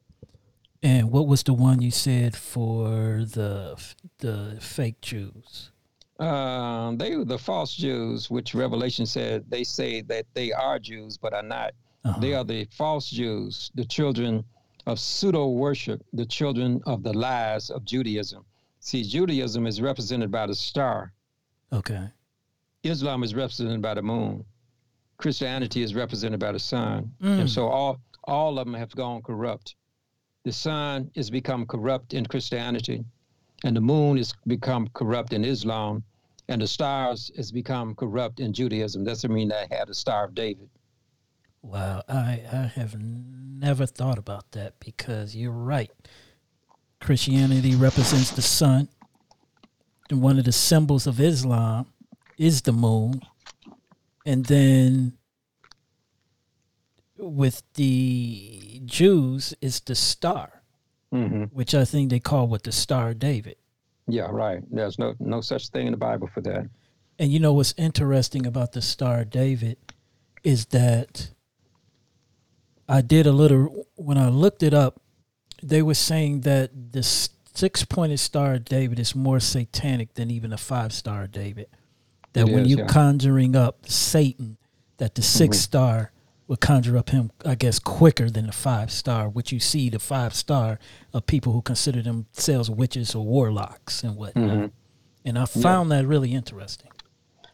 [0.83, 3.79] And what was the one you said for the
[4.19, 5.71] the fake Jews?
[6.19, 11.17] Uh, they were the false Jews, which Revelation said they say that they are Jews
[11.17, 11.73] but are not.
[12.05, 12.21] Uh-huh.
[12.21, 14.45] They are the false Jews, the children
[14.87, 18.45] of pseudo worship, the children of the lies of Judaism.
[18.81, 21.13] See, Judaism is represented by the star
[21.73, 22.09] Okay.
[22.83, 24.45] Islam is represented by the moon.
[25.19, 27.13] Christianity is represented by the sun.
[27.23, 27.41] Mm.
[27.41, 29.75] And so all all of them have gone corrupt.
[30.45, 33.05] The sun has become corrupt in Christianity,
[33.65, 36.03] and the moon has become corrupt in Islam,
[36.49, 39.05] and the stars has become corrupt in Judaism.
[39.05, 40.71] Doesn't mean they had the Star of David.
[41.63, 45.91] Wow, I, I have never thought about that because you're right.
[47.01, 48.89] Christianity represents the sun.
[50.11, 51.87] And one of the symbols of Islam
[52.37, 53.23] is the moon.
[54.27, 55.17] And then
[57.17, 60.63] with the Jews, it's the star,
[61.13, 63.57] hmm which I think they call what the Star David.
[64.09, 64.63] Yeah, right.
[64.71, 66.69] There's no no such thing in the Bible for that.
[67.19, 69.77] And you know what's interesting about the Star David
[70.43, 71.31] is that
[72.89, 75.01] I did a little when I looked it up.
[75.63, 77.03] They were saying that the
[77.55, 81.67] six-pointed Star David is more satanic than even a five-star David.
[82.33, 82.87] That It when is, you yeah.
[82.87, 84.57] conjuring up Satan,
[84.99, 85.61] that the 6 Mhm.
[85.61, 86.13] star
[86.47, 89.29] would conjure up him, I guess, quicker than the five star.
[89.29, 90.79] Which you see the five star
[91.13, 94.59] of people who consider themselves witches or warlocks and whatnot.
[94.59, 94.71] Mhm.
[95.25, 96.91] And I found that really interesting.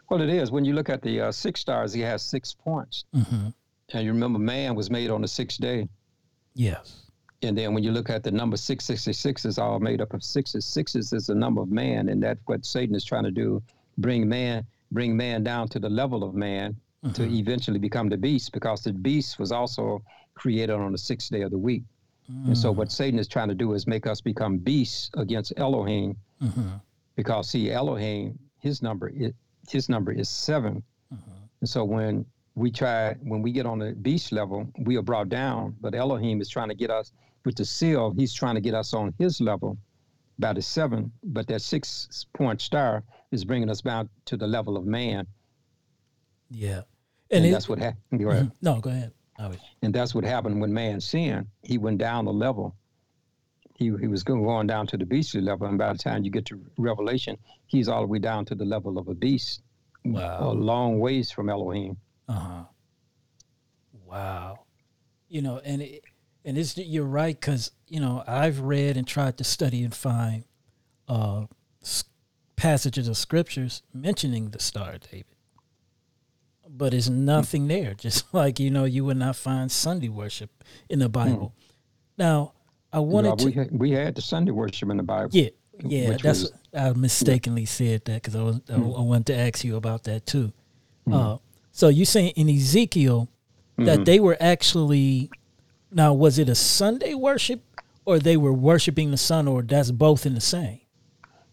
[0.09, 0.51] Well, it is.
[0.51, 3.05] When you look at the uh, six stars, he has six points.
[3.13, 3.49] hmm
[3.93, 5.89] And you remember, man was made on the sixth day.
[6.55, 7.03] Yes.
[7.43, 10.65] And then when you look at the number 666 is all made up of sixes.
[10.65, 13.63] Sixes is the number of man, and that's what Satan is trying to do:
[13.99, 16.77] bring man, bring man down to the level of man
[17.13, 17.39] to Mhm.
[17.39, 20.03] eventually become the beast, because the beast was also
[20.35, 21.85] created on the sixth day of the week.
[22.29, 22.77] And so Mm.
[22.79, 26.81] what Satan is trying to do is make us become beasts against Elohim, Mhm.
[27.15, 29.33] because see, Elohim, his number is
[29.69, 30.83] his number is 7
[31.13, 31.19] Mhm.
[31.61, 32.25] And so when
[32.55, 35.77] we try, when we get on the beast level, we are brought down.
[35.81, 37.13] But Elohim is trying to get us
[37.47, 38.13] with the seal.
[38.15, 39.79] He's trying to get us on his level
[40.39, 41.11] by the seven.
[41.25, 45.27] But that six point star is bringing us back to the level of man,
[46.51, 46.83] Yeah.
[47.31, 48.21] and, And, it, that's what happened.
[48.21, 48.53] Mhm.
[48.61, 49.13] no, go ahead.
[49.39, 51.47] Was- And that's what happened when man sinned.
[51.63, 52.75] He went down a level.
[53.79, 56.31] He, he was going going down to the beastly level, and by the time you
[56.31, 57.37] get to Revelation,
[57.67, 59.63] he's all the way down to the level of a beast,
[60.05, 60.51] Wow.
[60.51, 61.99] a long ways from Elohim.
[62.29, 62.65] Uh huh.
[64.05, 64.61] Wow.
[65.29, 66.03] You know, and it,
[66.47, 70.45] and it's you're right because you know I've read and tried to study and find
[71.09, 71.45] uh,
[71.83, 72.05] s-
[72.57, 75.27] passages of scriptures mentioning the Star of David,
[76.69, 77.95] but there's nothing there.
[77.99, 80.51] Just like you know, you would not find Sunday worship
[80.89, 81.53] in the Bible.
[82.19, 82.53] Now,
[82.93, 83.47] I wanted Well, to.
[83.47, 85.31] we, had, we had the Sunday worship in the Bible.
[85.33, 85.51] Yeah,
[85.85, 88.99] yeah, that's was- I mistakenly said that because I was I, Mm.
[88.99, 90.53] I wanted to ask you about that too.
[91.09, 91.15] Mm.
[91.15, 91.39] Uh,
[91.73, 93.29] so you saying in Ezekiel
[93.79, 94.05] that Mhm.
[94.07, 95.31] they were actually
[95.91, 97.63] now was it a Sunday worship
[98.05, 100.81] or they were worshiping the sun or that's both in the same?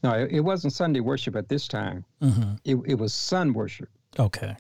[0.04, 2.04] No, it, it wasn't Sunday worship at this time.
[2.22, 2.56] Mm-hmm.
[2.66, 3.90] It, it was sun worship.
[4.20, 4.56] Okay.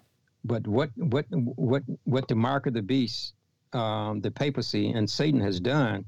[0.46, 3.34] But what what what what the mark of the beast,
[3.74, 6.06] um, the papacy and Satan has done,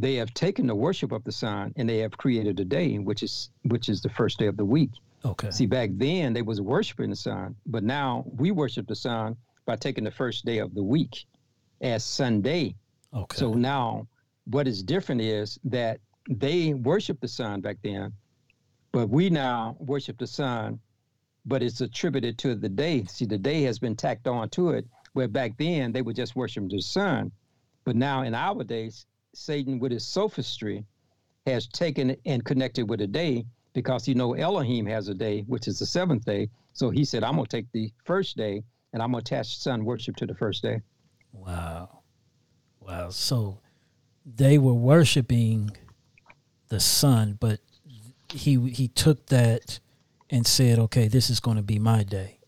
[0.00, 3.22] they have taken the worship of the sun and they have created a day, which
[3.22, 4.90] is which is the first day of the week.
[5.24, 5.50] Okay.
[5.50, 9.76] See, back then they was worshiping the sun, but now we worship the sun by
[9.76, 11.24] taking the first day of the week
[11.84, 12.74] as Sunday.
[13.12, 13.36] Okay.
[13.36, 14.08] So now,
[14.46, 18.12] what is different is that they worship the sun back then,
[18.90, 20.80] but we now worship the sun,
[21.44, 23.04] but it's attributed to the day.
[23.04, 26.34] See, the day has been tacked on to it, where back then they would just
[26.34, 27.30] worship the sun.
[27.84, 30.84] But now in our days, Satan, with his sophistry,
[31.46, 35.68] has taken and connected with a day because you know Elohim has a day, which
[35.68, 36.48] is the seventh day.
[36.72, 38.62] So he said, I'm going to take the first day
[38.92, 40.80] and I'm going to attach sun worship to the first day.
[41.34, 42.00] Wow.
[42.80, 43.10] Wow.
[43.10, 43.58] So
[44.24, 45.76] they were worshiping
[46.68, 47.60] the sun, but
[48.32, 49.78] he he took that
[50.30, 52.38] and said, "Okay, this is going to be my day."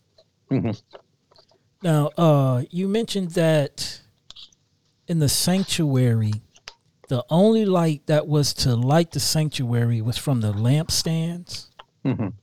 [0.51, 0.81] Mhm.
[1.83, 4.01] Now, uh, you mentioned that
[5.07, 6.33] in the sanctuary,
[7.07, 11.67] the only light that was to light the sanctuary was from the lampstands.
[12.03, 12.33] Mhm.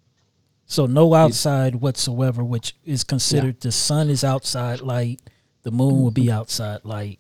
[0.67, 5.21] So no outside whatsoever, which is considered the sun is outside light,
[5.65, 7.19] the moon would be outside light.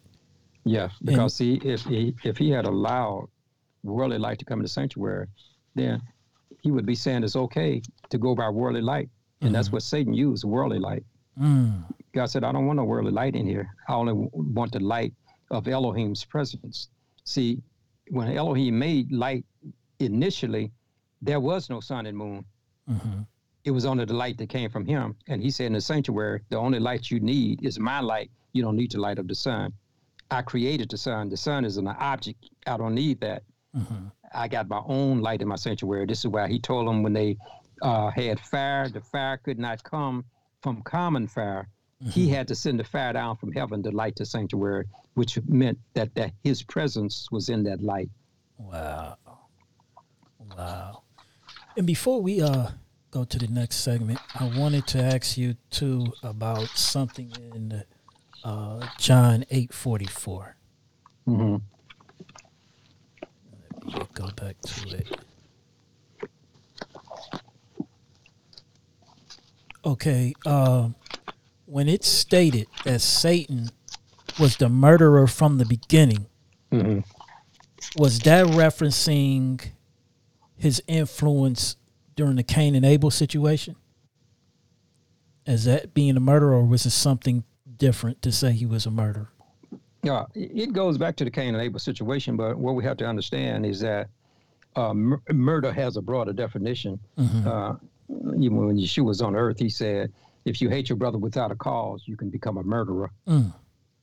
[0.65, 3.29] Yeah, because see, if he if he had allowed
[3.83, 5.27] worldly light to come in the sanctuary,
[5.75, 6.01] then
[6.63, 9.11] he would be saying it's okay to go by worldly light,
[9.43, 11.05] and that's what Satan used, worldly light.
[11.39, 11.85] Mm,
[12.15, 13.69] God said, I don't want no worldly light in here.
[13.89, 15.13] I only want the light
[15.51, 16.89] of Elohim's presence.
[17.25, 17.61] See,
[18.09, 19.45] when Elohim made light
[19.99, 20.71] initially,
[21.21, 22.45] there was no sun and moon.
[22.89, 23.23] hmm
[23.65, 25.17] It was only the light that came from him.
[25.27, 28.31] And he said in the sanctuary, the only light you need is my light.
[28.53, 29.73] You don't need the light of the sun.
[30.31, 31.29] I created the sun.
[31.29, 32.51] The sun is an object.
[32.67, 33.43] I don't need that.
[33.75, 36.07] hmm I got my own light in my sanctuary.
[36.07, 37.37] This is why he told them when they
[37.83, 40.25] uh, had fire, the fire could not come
[40.61, 41.69] from common fire.
[42.11, 45.79] He had to send the fire down from heaven to light the sanctuary, which meant
[45.95, 48.11] that, that his presence was in that light.
[48.59, 49.17] Wow.
[50.57, 51.03] Wow.
[51.77, 52.69] And before we uh
[53.15, 57.85] go to the next segment, I wanted to ask you too about something in
[58.43, 60.55] uh John 8:44.
[61.25, 61.57] hmm
[64.15, 65.07] go back to it.
[69.85, 70.89] Okay, uh,
[71.67, 73.71] when it's stated that Satan
[74.37, 76.27] was the murderer from the beginning,
[76.73, 77.01] hmm
[77.97, 79.61] was that referencing
[80.57, 81.77] his influence
[82.15, 83.77] during the Cain and Abel situation?
[85.47, 87.45] As that being a murderer, or was it something
[87.77, 89.29] different to say he was a murderer?
[90.03, 93.07] Yeah, it goes back to the Cain and Abel situation, but what we have to
[93.07, 94.09] understand is that
[94.77, 96.99] uh, mur- murder has a broader definition.
[97.19, 97.47] Mhm.
[97.47, 97.75] Uh,
[98.39, 100.12] even when Yeshua was on earth, he said,
[100.45, 103.11] if you hate your brother without a cause, you can become a murderer.
[103.27, 103.53] Mm.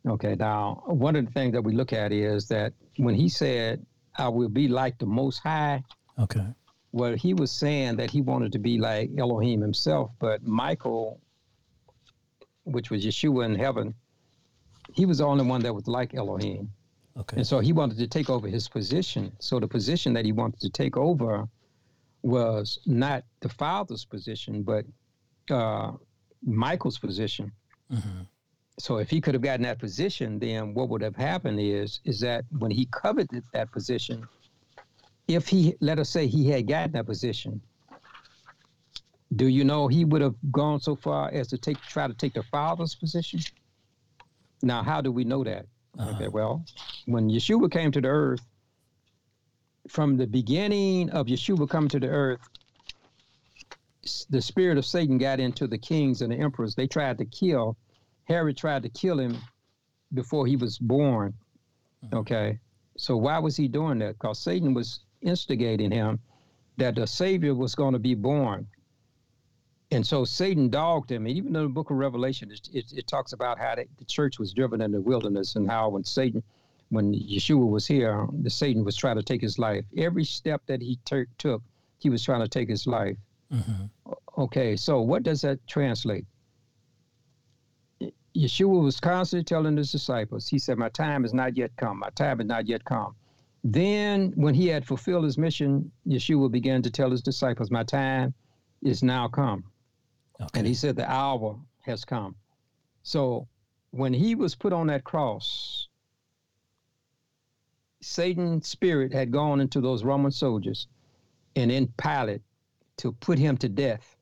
[0.08, 3.86] Okay, now, one of the things that we look at is that when he said,
[4.18, 5.84] I will be like the Most High,
[6.20, 6.46] Okay.
[6.92, 11.20] Well, he was saying that he wanted to be like Elohim himself, but Michael,
[12.64, 13.94] which was Yeshua in heaven,
[14.94, 16.70] he was the only one that was like Elohim.
[17.18, 17.38] Okay.
[17.38, 19.32] And so he wanted to take over his position.
[19.40, 21.48] So the position that he wanted to take over
[22.24, 24.86] was not the father's position, but
[25.50, 25.92] uh,
[26.44, 27.52] Michael's position.
[27.92, 28.28] Mhm.
[28.80, 32.20] So if he could have gotten that position, then what would have happened is is
[32.22, 34.28] that when he coveted that position,
[35.36, 37.62] if he let us say he had gotten that position,
[39.36, 42.34] do you know he would have gone so far as to take try to take
[42.34, 43.40] the father's position?
[44.62, 45.66] Now, how do we know that?
[45.98, 46.12] Uh-huh.
[46.16, 46.64] Okay, well,
[47.06, 48.42] when Yeshua came to the earth,
[49.88, 52.40] from the beginning of Yeshua coming to the earth,
[54.30, 56.76] the spirit of Satan got into the kings and the emperors.
[56.76, 57.78] They tried to kill.
[58.26, 59.38] Herod tried to kill him
[60.14, 61.34] before he was born.
[62.06, 62.18] Mm-hmm.
[62.18, 62.60] Okay,
[62.98, 64.14] so why was he doing that?
[64.14, 66.20] Because Satan was instigating him
[66.78, 68.68] that the Savior was going to be born.
[69.92, 71.26] And so Satan dogged him.
[71.26, 74.06] And even in the book of Revelation, it, it, it talks about how the, the
[74.06, 76.42] church was driven in the wilderness and how when Satan,
[76.90, 79.84] when Yeshua was here, the Satan was trying to take his life.
[79.98, 81.62] Every step that he tur- took,
[82.00, 83.18] he was trying to take his life.
[83.52, 83.90] Mhm.
[84.38, 86.26] Okay, so what does that translate?
[88.34, 92.00] Yeshua was constantly telling his disciples, he said, My time has not yet come.
[92.00, 93.14] My time has not yet come.
[93.64, 98.34] Then, when he had fulfilled his mission, Yeshua began to tell his disciples, My time
[98.82, 99.64] is now come.
[100.42, 100.60] Okay.
[100.60, 102.36] And he said, The hour has come.
[103.04, 103.48] So,
[103.92, 105.88] when he was put on that cross,
[108.02, 110.88] Satan's spirit had gone into those Roman soldiers
[111.56, 112.42] and in Pilate
[112.98, 114.16] to put him to death.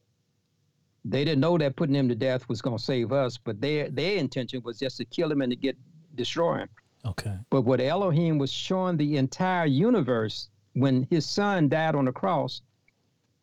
[1.06, 3.90] They didn't know that putting him to death was going to save us, but their
[3.90, 5.78] their intention was just to kill him and to get
[6.16, 6.70] destroy him.
[7.10, 7.38] Okay.
[7.50, 12.62] But what Elohim was showing the entire universe when his son died on the cross,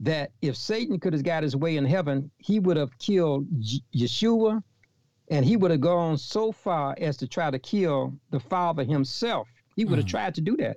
[0.01, 3.81] that if Satan could have got his way in heaven, he would have killed J-
[3.95, 4.63] Yeshua,
[5.31, 9.49] and he would have gone so far as to try to kill the Father himself.
[9.75, 10.11] He would have Mhm.
[10.11, 10.77] tried to do that.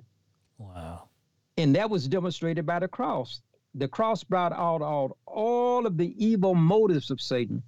[0.58, 1.08] Wow.
[1.56, 3.42] And that was demonstrated by the cross.
[3.74, 7.62] The cross brought out all, all of the evil motives of Satan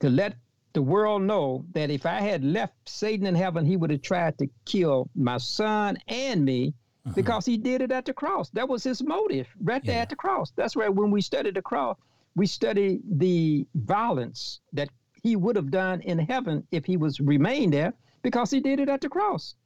[0.00, 0.36] to let
[0.78, 4.38] the world know that if I had left Satan in heaven, he would have tried
[4.38, 6.72] to kill my son and me
[7.04, 7.16] Mhm.
[7.16, 8.48] because he did it at the cross.
[8.50, 10.02] That was his motive right there Yeah.
[10.02, 10.52] at the cross.
[10.52, 11.96] That's where when we study the cross,
[12.36, 14.88] we study the violence that
[15.24, 17.92] he would have done in heaven if he was remained there
[18.22, 19.56] because he did it at the cross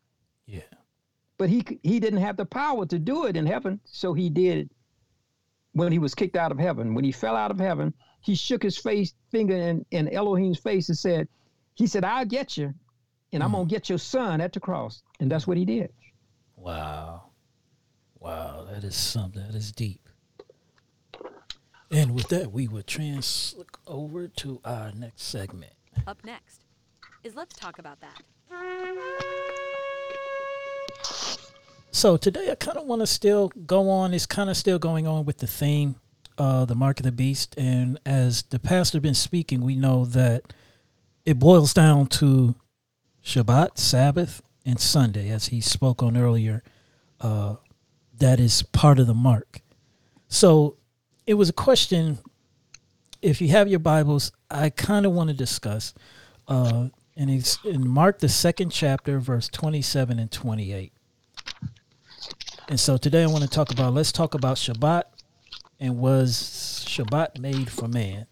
[0.46, 0.62] Yeah.
[1.36, 4.56] but he he didn't have the power to do it in heaven so he did
[4.62, 4.70] it
[5.74, 7.92] when he was kicked out of heaven when he fell out of heaven
[8.22, 11.28] he shook his face finger in, in elohim's face and said
[11.74, 12.72] he said i'll get you
[13.32, 13.54] and i'm Mhm.
[13.54, 15.92] gonna get your son at the cross and that's what he did
[16.56, 17.24] Wow.
[18.20, 20.08] Wow, that is something that is deep.
[21.90, 25.72] And with that, we will trans look over to our next segment.
[26.06, 26.60] Up next
[27.24, 28.22] is Let's Talk About That.
[31.90, 34.14] So today, I kind of want to still go on.
[34.14, 35.96] It's kind of still going on with the theme,
[36.38, 37.54] uh, the mark of the beast.
[37.56, 40.52] And as the pastor been speaking, we know that
[41.24, 42.54] it boils down to
[43.24, 46.62] Shabbat, Sabbath, and Sunday, as he spoke on earlier.
[47.20, 47.56] Uh,
[48.18, 49.60] that is part of the mark.
[50.28, 50.76] So
[51.26, 52.18] it was a question.
[53.20, 55.94] If you have your Bibles, I kind of want to discuss,
[56.48, 60.92] uh, and it's in Mark the second chapter, verse twenty-seven and twenty-eight.
[62.68, 63.94] And so today I want to talk about.
[63.94, 65.02] Let's talk about Shabbat,
[65.82, 68.26] and was Shabbat made for man?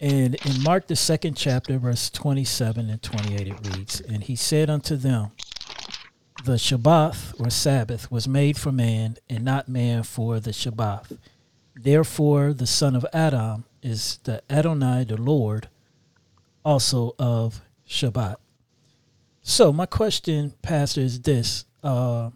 [0.00, 4.70] And in Mark the second chapter, verse twenty-seven and twenty-eight, it reads, "And he said
[4.70, 5.32] unto them."
[6.46, 11.18] The Shabbath or Sabbath was made for man, and not man for the Shabbath.
[11.74, 15.68] Therefore, the son of Adam is the Adonai, the Lord,
[16.64, 18.36] also of Shabbat.
[19.42, 22.30] So, my question, Pastor, is this: uh,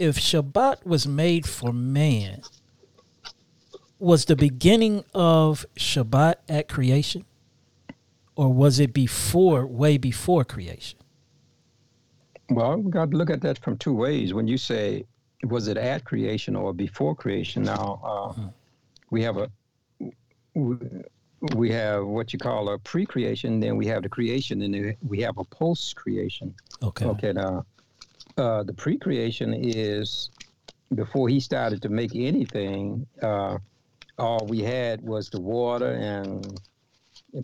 [0.00, 2.42] if Shabbat was made for man,
[4.02, 7.24] was the beginning of Shabbat at creation?
[8.34, 10.98] Or was it before, way before creation?
[12.50, 14.34] Well, we got to look at that from two ways.
[14.34, 15.04] When you say,
[15.44, 17.62] was it at creation or before creation?
[17.62, 18.46] Now, uh, mm-hmm.
[19.10, 19.50] we have a
[21.54, 25.20] we have what you call a pre-creation, then we have the creation, and then we
[25.20, 26.54] have a post-creation.
[26.82, 27.06] Okay.
[27.06, 27.32] Okay.
[27.32, 27.64] Now,
[28.36, 30.30] uh, the pre-creation is
[30.94, 33.06] before he started to make anything.
[33.20, 33.58] Uh,
[34.18, 36.60] all we had was the water and,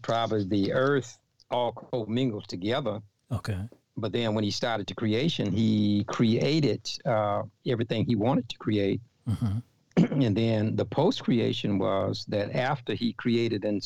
[0.03, 1.17] probably the earth
[1.51, 3.01] all co-mingled together.
[3.33, 3.59] Okay.
[3.97, 9.01] But then when he started to creation, he created uh, everything he wanted to create.
[9.27, 9.59] Mm-hmm.
[10.23, 13.81] and then the post creation was that after he created in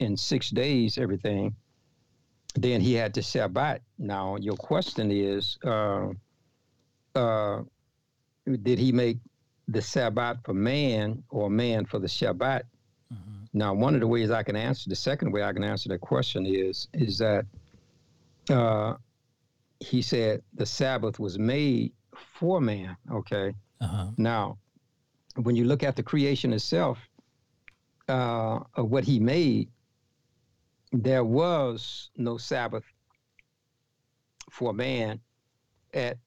[0.00, 1.54] in six days everything,
[2.54, 3.80] then he had to Shabbat.
[3.98, 6.08] Now your question is, uh,
[7.14, 7.62] uh,
[8.62, 9.18] did he make
[9.68, 12.62] the Sabbath for man or man for the Shabbat?
[13.12, 13.44] Mm-hmm.
[13.52, 16.00] Now one of the ways I can answer the second way I can answer that
[16.00, 17.46] question is is that
[18.50, 18.94] uh,
[19.80, 21.92] he said the Sabbath was made
[22.34, 22.96] for man.
[23.10, 23.54] Okay.
[23.80, 24.08] Uh-huh.
[24.16, 24.58] Now
[25.36, 26.98] when you look at the creation itself,
[28.08, 29.70] uh, of what he made,
[30.92, 32.84] there was no Sabbath
[34.50, 35.20] for man
[35.92, 36.18] at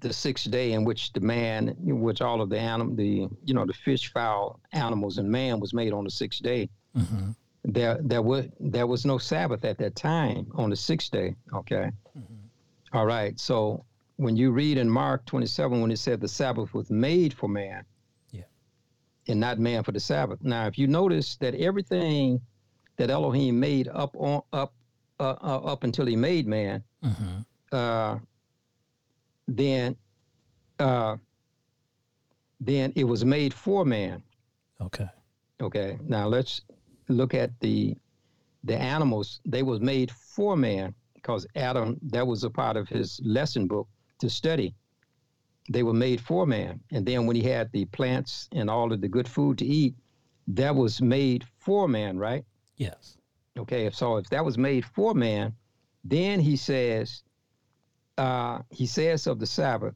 [0.00, 3.54] the sixth day in which the man, in which all of the animal, the you
[3.54, 6.68] know the fish, fowl, animals, and man was made on the sixth day.
[6.96, 7.30] Mm-hmm.
[7.64, 11.34] There, there was there was no Sabbath at that time on the sixth day.
[11.52, 12.96] Okay, mm-hmm.
[12.96, 13.38] All right.
[13.38, 13.84] So
[14.16, 17.48] when you read in Mark twenty seven, when it said the Sabbath was made for
[17.48, 17.84] man,
[18.32, 18.42] yeah,
[19.28, 20.42] and not man for the Sabbath.
[20.42, 22.40] Now, if you notice that everything
[22.96, 24.74] that Elohim made up on up
[25.20, 27.40] uh, uh, up until he made man, mm-hmm.
[27.72, 28.18] uh,
[29.48, 29.96] then
[30.78, 31.16] uh,
[32.60, 34.22] then it was made for man.
[34.80, 35.08] Okay.
[35.60, 35.98] Okay.
[36.06, 36.62] Now let's
[37.08, 37.96] look at the
[38.64, 39.40] the animals.
[39.46, 41.98] They was made for man because Adam.
[42.02, 43.88] That was a part of his lesson book
[44.20, 44.74] to study
[45.70, 46.80] they were made for man.
[46.92, 49.94] And then when he had the plants and all of the good food to eat,
[50.48, 52.44] that was made for man, right?
[52.76, 53.16] Yes.
[53.58, 55.54] Okay, so if that was made for man,
[56.02, 57.22] then he says,
[58.18, 59.94] uh, he says of the Sabbath,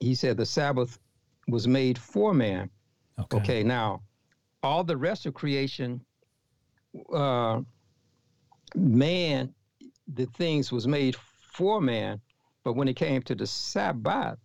[0.00, 0.98] he said the Sabbath
[1.48, 2.70] was made for man.
[3.18, 4.02] Okay, okay now
[4.64, 6.00] all the rest of creation,
[7.12, 7.60] uh,
[8.74, 9.54] man,
[10.08, 11.14] the things was made
[11.52, 12.20] for man,
[12.64, 14.38] but when it came to the Sabbath,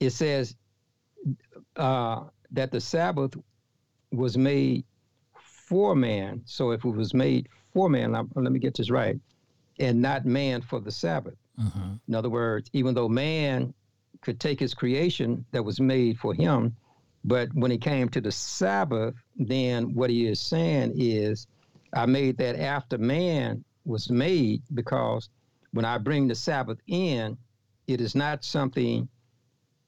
[0.00, 0.56] it says
[1.76, 3.34] uh, that the Sabbath
[4.10, 4.84] was made
[5.68, 6.42] for man.
[6.46, 9.18] So if it was made for man, let me get this right,
[9.78, 11.34] and not man for the Sabbath.
[11.58, 11.94] Uh-huh.
[12.08, 13.72] In other words, even though man
[14.20, 16.74] could take his creation that was made for him,
[17.24, 21.46] but when it came to the Sabbath, then what he is saying is,
[21.94, 25.28] I made that after man was made because
[25.72, 27.36] when I bring the Sabbath in,
[27.86, 29.08] it is not something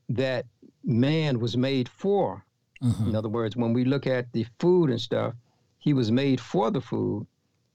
[0.09, 0.47] that
[0.85, 2.45] man was made for.
[2.83, 3.09] Mm-hmm.
[3.09, 5.35] In other words, when we look at the food and stuff,
[5.79, 7.27] he was made for the food,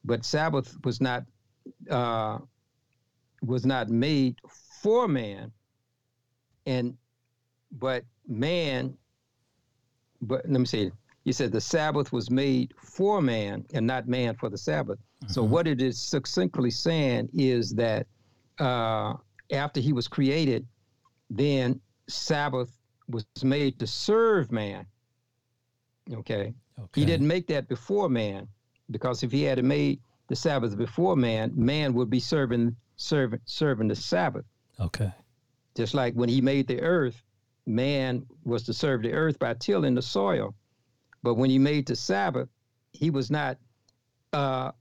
[0.03, 1.23] but Sabbath was not
[1.89, 2.39] uh,
[3.41, 4.37] was not made
[4.81, 5.51] for man.
[6.65, 6.95] And
[7.71, 8.95] but man,
[10.21, 10.91] but let me see.
[11.23, 14.97] You said the Sabbath was made for man and not man for the Sabbath.
[15.23, 15.33] Mm-hmm.
[15.33, 18.07] So what it is succinctly saying is that
[18.59, 19.13] uh,
[19.51, 20.65] after he was created,
[21.29, 22.77] then Sabbath
[23.07, 24.85] was made to serve man.
[26.11, 26.53] Okay?
[26.79, 26.99] okay.
[26.99, 28.47] He didn't make that before man,
[28.89, 33.87] because if he had made the Sabbath before man, man would be serving serving serving
[33.87, 34.45] the Sabbath.
[34.79, 35.11] Okay.
[35.75, 37.21] Just like when he made the earth,
[37.65, 40.55] man was to serve the earth by tilling the soil.
[41.23, 42.49] But when he made the Sabbath,
[42.91, 43.57] he was not
[44.33, 44.71] uh,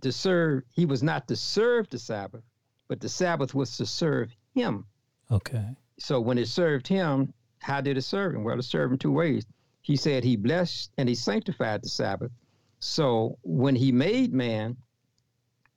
[0.00, 0.62] to serve.
[0.70, 2.42] He was not to serve the Sabbath,
[2.88, 4.86] but the Sabbath was to serve him.
[5.30, 8.44] Okay so when it served him, how did it serve him?
[8.44, 9.46] Well, it served him two ways.
[9.82, 12.32] He said he blessed and he sanctified the Sabbath.
[12.80, 14.76] So when he made man,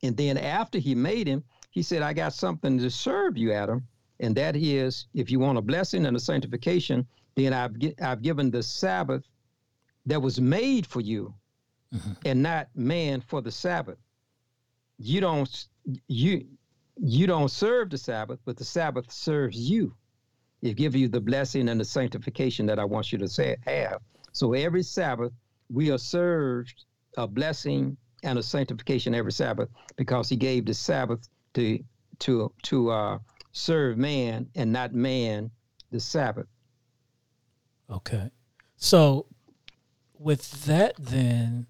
[0.03, 3.87] and then after he made him, he said, I got something to serve you, Adam.
[4.19, 8.51] And that is, if you want a blessing and a sanctification, then I've, I've given
[8.51, 9.23] the Sabbath
[10.05, 11.33] that was made for you
[11.93, 12.11] mm-hmm.
[12.25, 13.97] and not man for the Sabbath.
[14.97, 15.67] You don't,
[16.07, 16.45] you,
[16.97, 19.95] you don't serve the Sabbath, but the Sabbath serves you.
[20.61, 24.01] It gives you the blessing and the sanctification that I want you to say, have.
[24.33, 25.31] So every Sabbath,
[25.71, 26.83] we are served
[27.15, 31.79] a blessing and a sanctification every Sabbath because He gave the Sabbath to
[32.19, 33.19] to to uh,
[33.51, 35.51] serve man and not man
[35.91, 36.47] the Sabbath.
[37.89, 38.29] Okay.
[38.75, 39.25] So
[40.17, 41.67] with that then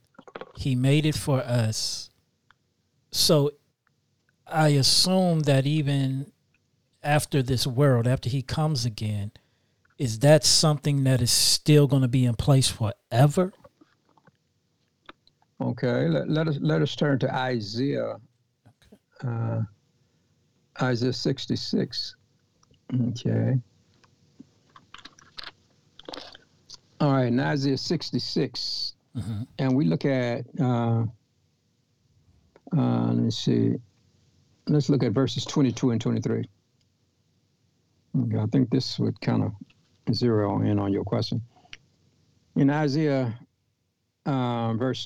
[0.55, 2.09] he made it for us.
[3.11, 3.51] So
[4.45, 6.31] I assume that even
[7.03, 9.31] after this world, after he comes again,
[9.97, 13.53] is that something that is still going to be in place forever?
[15.61, 18.15] Okay, let, let us let us turn to Isaiah,
[19.25, 19.61] uh,
[20.81, 22.15] Isaiah sixty six.
[23.09, 23.55] Okay.
[27.01, 29.47] All right, in Isaiah 66, Mhm.
[29.57, 31.05] and we look at, uh,
[32.75, 33.75] uh, let's see,
[34.67, 36.43] let's look at verses 22 and 23.
[38.17, 39.53] Okay, I think this would kind of
[40.13, 41.41] zero in on your question.
[42.55, 43.39] In Isaiah,
[44.25, 45.05] uh, verse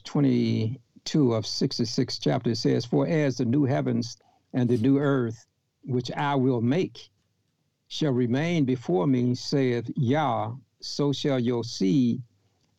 [1.06, 4.18] 22 of 66 chapter, it says, For as the new heavens
[4.54, 5.46] and the new earth,
[5.84, 7.10] which I will make,
[7.88, 12.22] shall remain before me, saith Yah, so shall your seed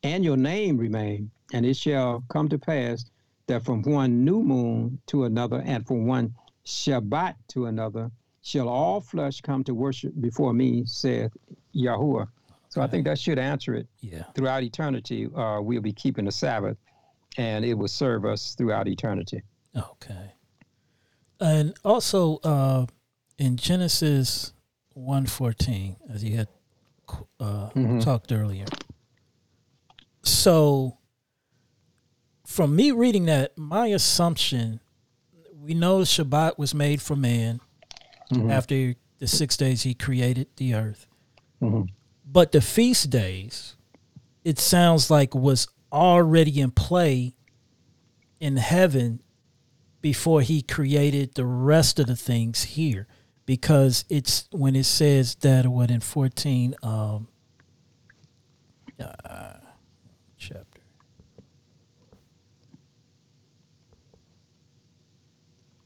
[0.02, 1.30] and your name remain.
[1.52, 3.05] And it shall come to pass
[3.46, 6.34] that from one new moon to another, and from one
[6.64, 8.10] Shabbat to another,
[8.40, 11.32] shall all flesh come to worship before me, saith
[11.74, 12.28] Yahuwah.
[12.70, 13.86] So I think that should answer it.
[14.01, 14.24] Yeah.
[14.34, 16.78] Throughout eternity, uh, we'll be keeping the Sabbath,
[17.36, 19.43] and it will serve us throughout eternity.
[19.77, 20.32] Okay.
[21.40, 22.86] And also uh,
[23.39, 24.52] in Genesis
[24.94, 26.48] 114, as you had
[27.40, 28.02] uh, Mhm.
[28.02, 28.65] talked earlier.
[30.23, 30.97] So,
[32.47, 34.81] from me reading that, my assumption,
[35.55, 37.61] we know Shabbat was made for man
[38.31, 38.51] Mhm.
[38.51, 41.06] after the six days he created the earth.
[41.61, 41.89] Mhm.
[42.24, 43.77] But the feast days,
[44.44, 47.34] it sounds like was already in play
[48.40, 49.22] in heaven
[50.00, 53.06] before he created the rest of the things here.
[53.46, 57.28] Because it's when it says that what in 14 um
[58.98, 59.54] uh,
[60.38, 60.80] chapter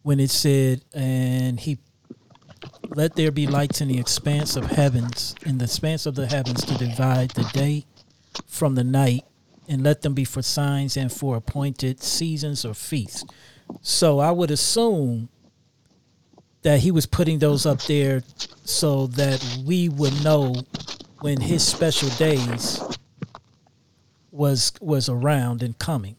[0.02, 1.78] when it said and he
[2.94, 6.64] let there be lights in the expanse of heavens, in the expanse of the heavens,
[6.64, 7.84] to divide the day
[8.46, 9.24] from the night,
[9.68, 13.24] and let them be for signs and for appointed seasons or feasts.
[13.82, 15.28] So I would assume
[16.62, 18.22] that he was putting those up there
[18.64, 20.54] so that we would know
[21.20, 22.80] when his special days
[24.30, 26.16] was was around and coming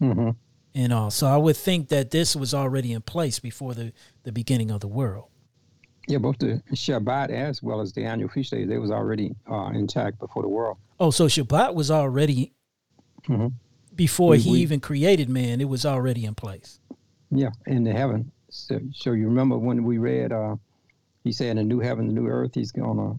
[0.00, 0.36] Mhm.
[0.74, 1.10] and all.
[1.10, 3.92] So I would think that this was already in place before the,
[4.24, 5.26] the beginning of the world.
[6.08, 9.70] Yeah, both the Shabbat as well as the annual feast days, they was already uh,
[9.74, 10.76] intact before the world.
[11.00, 12.52] Oh, so Shabbat was already
[13.28, 13.52] Mhm.
[13.94, 15.60] before We- he we- even created man.
[15.60, 16.80] It was already in place.
[17.30, 18.30] Yeah, in the heaven.
[18.50, 20.56] So, so you remember when we read, uh,
[21.24, 23.16] he said, "In the new heaven, the new earth, he's gonna,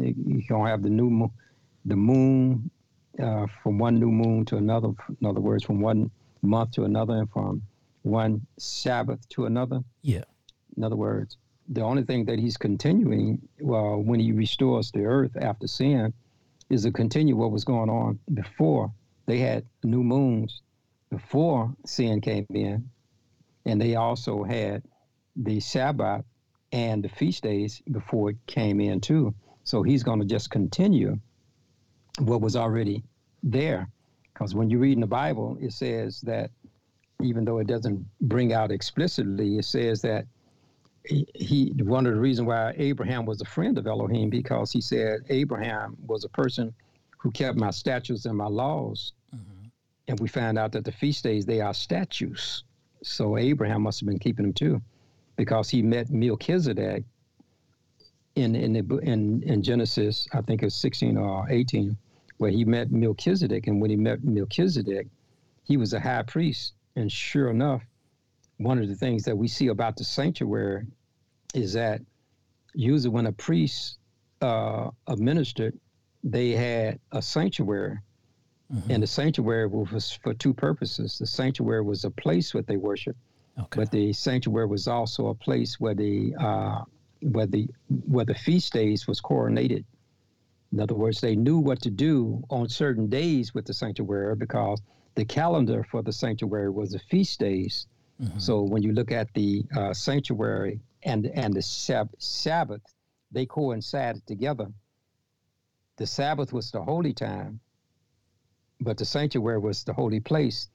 [0.00, 1.30] he's gonna have the new,
[1.84, 2.70] the moon,
[3.18, 4.90] uh, from one new moon to another.
[5.20, 6.10] In other words, from one
[6.42, 7.62] month to another, and from
[8.02, 9.82] one Sabbath to another.
[10.02, 10.24] Yeah.
[10.76, 11.36] In other words,
[11.68, 16.12] the only thing that he's continuing, well, when he restores the earth after sin,
[16.70, 18.92] is to continue what was going on before.
[19.28, 20.62] They had new moons
[21.10, 22.88] before sin came in,
[23.66, 24.82] and they also had
[25.36, 26.24] the Sabbath
[26.72, 29.34] and the feast days before it came in too.
[29.64, 31.18] So he's going to just continue
[32.18, 33.04] what was already
[33.42, 33.90] there.
[34.32, 36.50] Because when you read in the Bible, it says that
[37.22, 40.24] even though it doesn't bring out explicitly, it says that
[41.04, 45.20] he, one of the reasons why Abraham was a friend of Elohim because he said
[45.28, 46.72] Abraham was a person
[47.18, 49.12] who kept my statutes and my laws,
[50.08, 52.64] and we found out that the feast days they are statues.
[53.02, 54.82] So Abraham must have been keeping them too,
[55.36, 57.04] because he met Melchizedek
[58.34, 61.96] in in the, in in Genesis, I think it's 16 or 18,
[62.38, 65.06] where he met Melchizedek, and when he met Melchizedek,
[65.64, 67.82] he was a high priest, and sure enough,
[68.58, 70.86] one of the things that we see about the sanctuary
[71.54, 72.00] is that
[72.74, 73.98] usually when a priest
[74.40, 75.78] uh, administered,
[76.22, 77.98] they had a sanctuary,
[78.72, 78.90] Mhm.
[78.90, 81.18] and the sanctuary was for two purposes.
[81.18, 83.16] The sanctuary was a place where they worship,
[83.58, 83.80] Okay.
[83.80, 86.84] but the sanctuary was also a place where the uh,
[87.22, 87.68] where the
[88.06, 89.84] where the feast days was coronated.
[90.72, 94.82] In other words, they knew what to do on certain days with the sanctuary because
[95.14, 97.86] the calendar for the sanctuary was the feast days.
[98.20, 98.38] Mhm.
[98.40, 102.82] So when you look at the uh, sanctuary and and the Sab- Sabbath,
[103.32, 104.68] they coincided together.
[105.96, 107.60] The Sabbath was the holy time,
[108.80, 110.68] but the sanctuary was the holy place.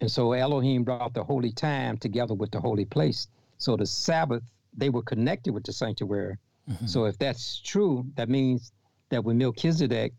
[0.00, 3.28] And so Elohim brought the holy time together with the holy place.
[3.58, 4.42] So the Sabbath,
[4.76, 6.36] they were connected with the sanctuary,
[6.70, 6.86] Mm-hmm.
[6.86, 8.72] So if that's true, that means
[9.10, 10.12] that when Melchizedek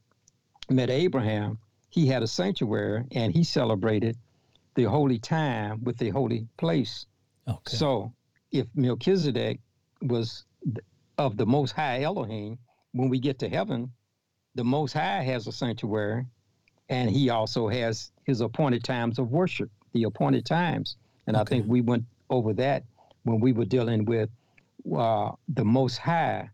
[0.69, 1.59] met Abraham,
[1.89, 4.17] he had a sanctuary and he celebrated
[4.75, 7.05] the holy time with the holy place.
[7.47, 7.75] Okay.
[7.75, 8.13] So
[8.51, 9.59] if Melchizedek
[10.01, 10.45] was
[11.17, 12.57] of the Most High Elohim,
[12.93, 13.91] when we get to heaven,
[14.55, 16.25] the Most High has a sanctuary
[16.89, 20.97] and he also has his appointed times of worship, the appointed times.
[21.27, 21.41] And okay.
[21.41, 22.83] I think we went over that
[23.23, 24.29] when we were dealing with
[24.95, 26.49] uh, the Most High,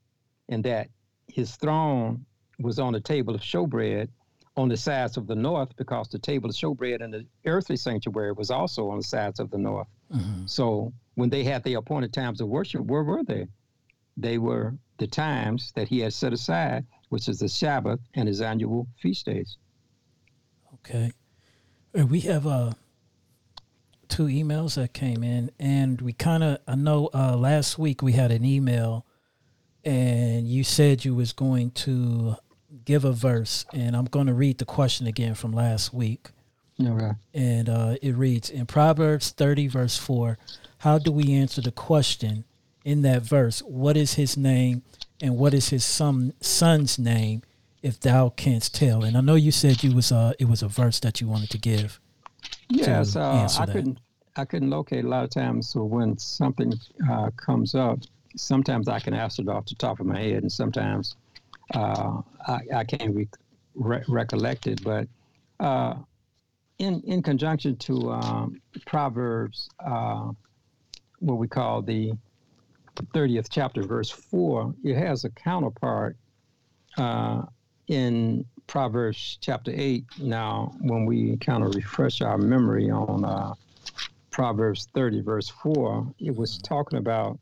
[0.49, 0.89] and that
[1.27, 2.25] his throne
[2.59, 4.09] was on the table of showbread
[4.57, 8.31] on the sides of the north, because the table of showbread in the earthly sanctuary
[8.31, 9.87] was also on the sides of the north.
[10.13, 10.45] Mm-hmm.
[10.45, 13.47] So when they had the appointed times of worship, where were they?
[14.17, 18.41] They were the times that he had set aside, which is the Sabbath and his
[18.41, 19.57] annual feast days.
[20.85, 21.11] Okay.
[21.93, 22.73] We have uh,
[24.07, 28.11] two emails that came in, and we kind of, I know uh, last week we
[28.11, 29.05] had an email,
[29.83, 32.35] and you said you was going to
[32.83, 36.29] give a verse, and I'm going to read the question again from last week.
[36.81, 37.11] Okay.
[37.33, 40.37] And uh, it reads in Proverbs 30, verse 4
[40.79, 42.43] How do we answer the question
[42.83, 43.59] in that verse?
[43.61, 44.83] What is his name
[45.21, 47.43] and what is his son, son's name?
[47.85, 49.03] If thou canst tell.
[49.03, 51.51] And I know you said you was uh it was a verse that you wanted
[51.51, 52.01] to give.
[52.67, 53.71] Yes, uh, I that.
[53.71, 53.99] couldn't
[54.35, 55.69] I couldn't locate a lot of times.
[55.69, 56.73] So when something
[57.09, 57.99] uh, comes up,
[58.35, 61.15] sometimes I can answer it off the top of my head, and sometimes
[61.73, 63.29] uh, I, I, can't re-
[63.75, 64.83] re- recollect it.
[64.83, 65.07] But
[65.59, 65.95] uh,
[66.79, 70.31] in in conjunction to um, Proverbs, uh,
[71.19, 72.11] what we call the
[73.13, 76.17] 30th chapter, verse 4, it has a counterpart
[76.97, 77.43] uh,
[77.87, 83.53] in Proverbs chapter 8 now, when we kind of refresh our memory on uh,
[84.31, 87.39] Proverbs 30, verse 4, it was talking about,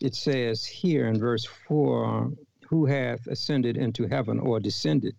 [0.00, 2.32] it says here in verse 4,
[2.68, 5.14] who hath ascended into heaven or descended?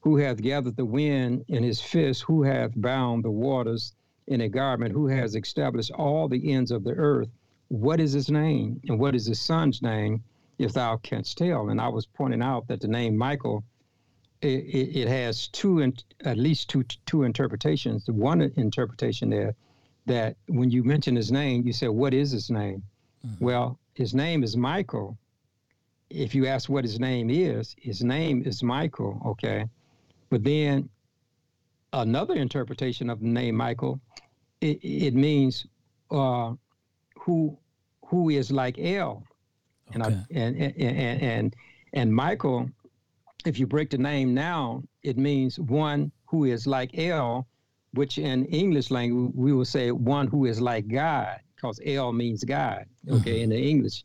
[0.00, 2.22] Who hath gathered the wind in his fist?
[2.22, 3.94] Who hath bound the waters
[4.26, 4.92] in a garment?
[4.92, 7.28] Who has established all the ends of the earth?
[7.68, 8.80] What is his name?
[8.88, 10.22] And what is his son's name?
[10.58, 11.68] If thou canst tell.
[11.68, 13.64] And I was pointing out that the name Michael
[14.42, 15.92] it, it has two,
[16.24, 18.06] at least two two interpretations.
[18.06, 19.54] The one interpretation there
[20.06, 22.82] that when you mention his name, you say, "What is his name?"
[23.26, 23.44] Mm-hmm.
[23.44, 25.18] Well, his name is Michael.
[26.08, 29.20] If you ask what his name is, his name is Michael.
[29.26, 29.66] Okay,
[30.30, 30.88] but then
[31.92, 34.00] another interpretation of the name Michael,
[34.60, 35.66] it, it means
[36.10, 36.54] uh,
[37.18, 37.56] who
[38.06, 39.22] who is like El,
[39.90, 39.94] okay.
[39.94, 41.56] and, I, and and and
[41.92, 42.70] and Michael
[43.46, 47.46] if you break the name now, it means one who is like El,
[47.92, 52.44] which in English language we will say one who is like God, because El means
[52.44, 53.42] God, okay, mm-hmm.
[53.42, 54.04] in the English.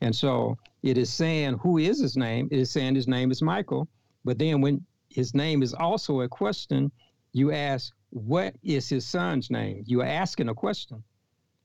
[0.00, 2.48] And so it is saying who is his name?
[2.50, 3.88] It is saying his name is Michael.
[4.24, 6.90] But then when his name is also a question,
[7.32, 9.84] you ask, what is his son's name?
[9.86, 11.02] You are asking a question.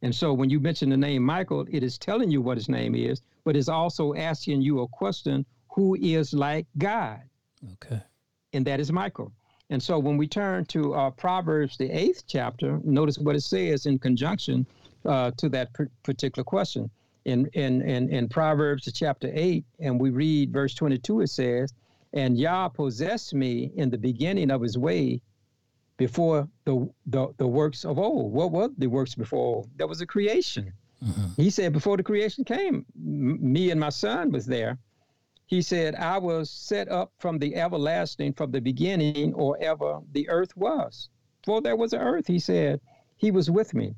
[0.02, 2.96] And so when you mention the name Michael, it is telling you what his name
[2.96, 7.22] is, but it's also asking you a question who is like God.
[7.74, 8.02] Okay.
[8.54, 9.32] And that is Michael.
[9.70, 13.86] And so when we turn to uh, Proverbs, the eighth chapter, notice what it says
[13.86, 14.66] in conjunction
[15.06, 16.90] uh, to that per- particular question.
[17.24, 21.74] In, in, in, in Proverbs, chapter 8, and we read verse 22, it says,
[22.14, 25.22] And Yah possessed me in the beginning of his way
[25.98, 28.34] before the, the, the works of old.
[28.34, 29.70] What were the works before old?
[29.78, 30.74] That was a creation.
[31.06, 31.42] Mm-hmm.
[31.42, 34.78] He said, Before the creation came, m- me and my son was there
[35.52, 40.30] he said, I was set up from the everlasting, from the beginning, or ever the
[40.30, 41.10] earth was.
[41.44, 42.80] For there was an earth, he said,
[43.18, 43.96] he was with me.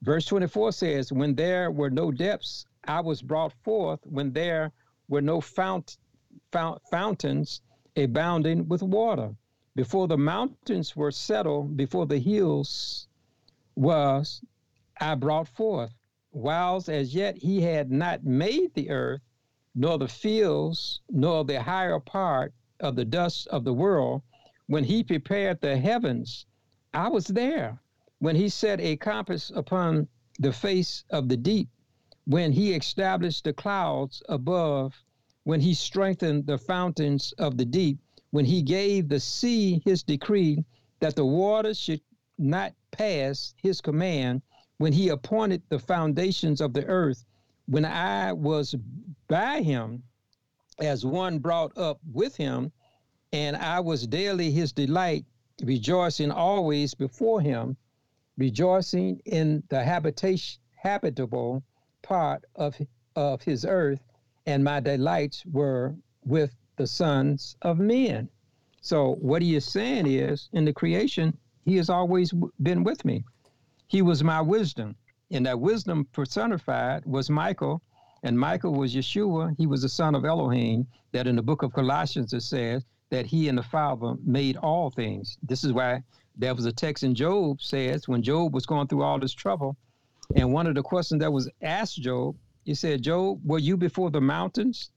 [0.00, 4.72] Verse 24 says, When there were no depths, I was brought forth, when there
[5.06, 5.98] were no fount,
[6.50, 7.60] fount, fountains
[7.96, 9.36] abounding with water.
[9.76, 13.08] Before the mountains were settled, before the hills
[13.76, 14.40] was
[14.98, 15.92] I brought forth.
[16.32, 19.20] Whilst as yet he had not made the earth,
[19.76, 24.22] nor the fields, nor the higher part of the dust of the world.
[24.68, 26.46] When he prepared the heavens,
[26.92, 27.80] I was there.
[28.20, 30.06] When he set a compass upon
[30.38, 31.68] the face of the deep,
[32.24, 34.94] when he established the clouds above,
[35.42, 37.98] when he strengthened the fountains of the deep,
[38.30, 40.64] when he gave the sea his decree
[41.00, 42.00] that the waters should
[42.38, 44.40] not pass his command,
[44.78, 47.24] when he appointed the foundations of the earth,
[47.66, 48.74] when I was
[49.28, 50.02] by him
[50.78, 52.72] as one brought up with him,
[53.32, 55.24] and I was daily his delight,
[55.62, 57.76] rejoicing always before him,
[58.36, 61.62] rejoicing in the habitation habitable
[62.02, 62.76] part of
[63.16, 64.02] of his earth,
[64.46, 68.28] and my delights were with the sons of men.
[68.80, 72.32] So what he is saying is, in the creation, he has always
[72.62, 73.24] been with me.
[73.86, 74.96] He was my wisdom,
[75.30, 77.82] and that wisdom personified was Michael,
[78.22, 79.54] and Michael was Yeshua.
[79.58, 80.86] He was the son of Elohim.
[81.12, 84.90] That in the book of Colossians it says that he and the Father made all
[84.90, 85.38] things.
[85.42, 86.02] This is why
[86.36, 89.76] there was a text in Job says when Job was going through all this trouble,
[90.34, 94.10] and one of the questions that was asked Job, he said, Job, were you before
[94.10, 94.90] the mountains?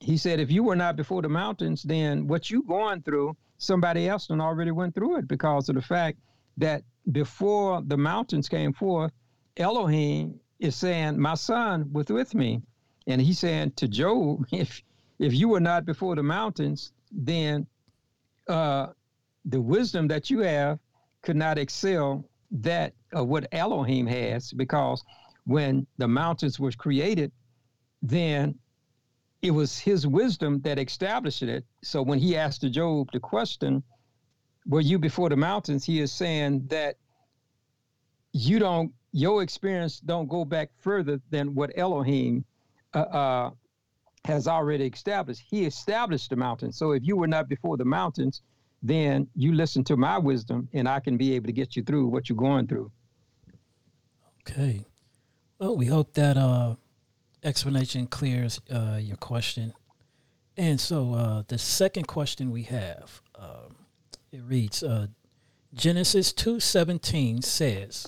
[0.00, 4.08] He said, if you were not before the mountains, then what you going through, somebody
[4.08, 6.18] else done already went through it because of the fact
[6.58, 9.12] that before the mountains came forth,
[9.56, 12.62] Elohim is saying, My son was with me.
[13.06, 14.82] And he's saying to Job, if
[15.18, 17.66] if you were not before the mountains, then
[18.46, 18.88] uh,
[19.44, 20.78] the wisdom that you have
[21.22, 25.02] could not excel that of what Elohim has, because
[25.44, 27.32] when the mountains was created,
[28.00, 28.54] then
[29.42, 31.64] it was his wisdom that established it.
[31.82, 33.82] So when he asked Job the question,
[34.68, 35.84] were you before the mountains?
[35.84, 36.96] He is saying that
[38.32, 42.44] you don't, your experience don't go back further than what Elohim
[42.94, 43.50] uh, uh,
[44.24, 45.42] has already established.
[45.48, 46.76] He established the mountains.
[46.76, 48.42] So if you were not before the mountains,
[48.82, 52.06] then you listen to my wisdom and I can be able to get you through
[52.08, 52.92] what you're going through.
[54.42, 54.84] Okay.
[55.58, 56.76] Well, we hope that uh,
[57.42, 59.72] explanation clears uh, your question.
[60.56, 63.77] And so uh, the second question we have, um,
[64.32, 65.08] it reads, uh,
[65.74, 68.06] Genesis 2.17 says,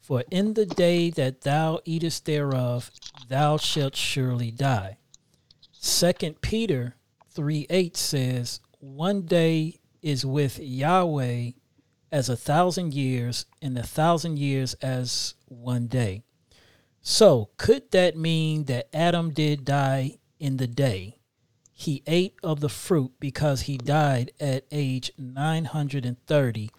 [0.00, 2.90] For in the day that thou eatest thereof,
[3.28, 4.98] thou shalt surely die.
[5.72, 6.96] Second Peter
[7.30, 11.52] 3 8 says, One day is with Yahweh
[12.12, 16.22] as a thousand years, and a thousand years as one day.
[17.02, 21.15] So, could that mean that Adam did die in the day?
[21.78, 26.70] He ate of the fruit because he died at age 930,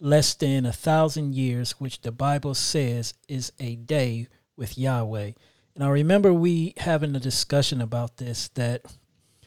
[0.00, 5.30] less than a thousand years, which the Bible says is a day with Yahweh.
[5.76, 8.82] And I remember we having a discussion about this that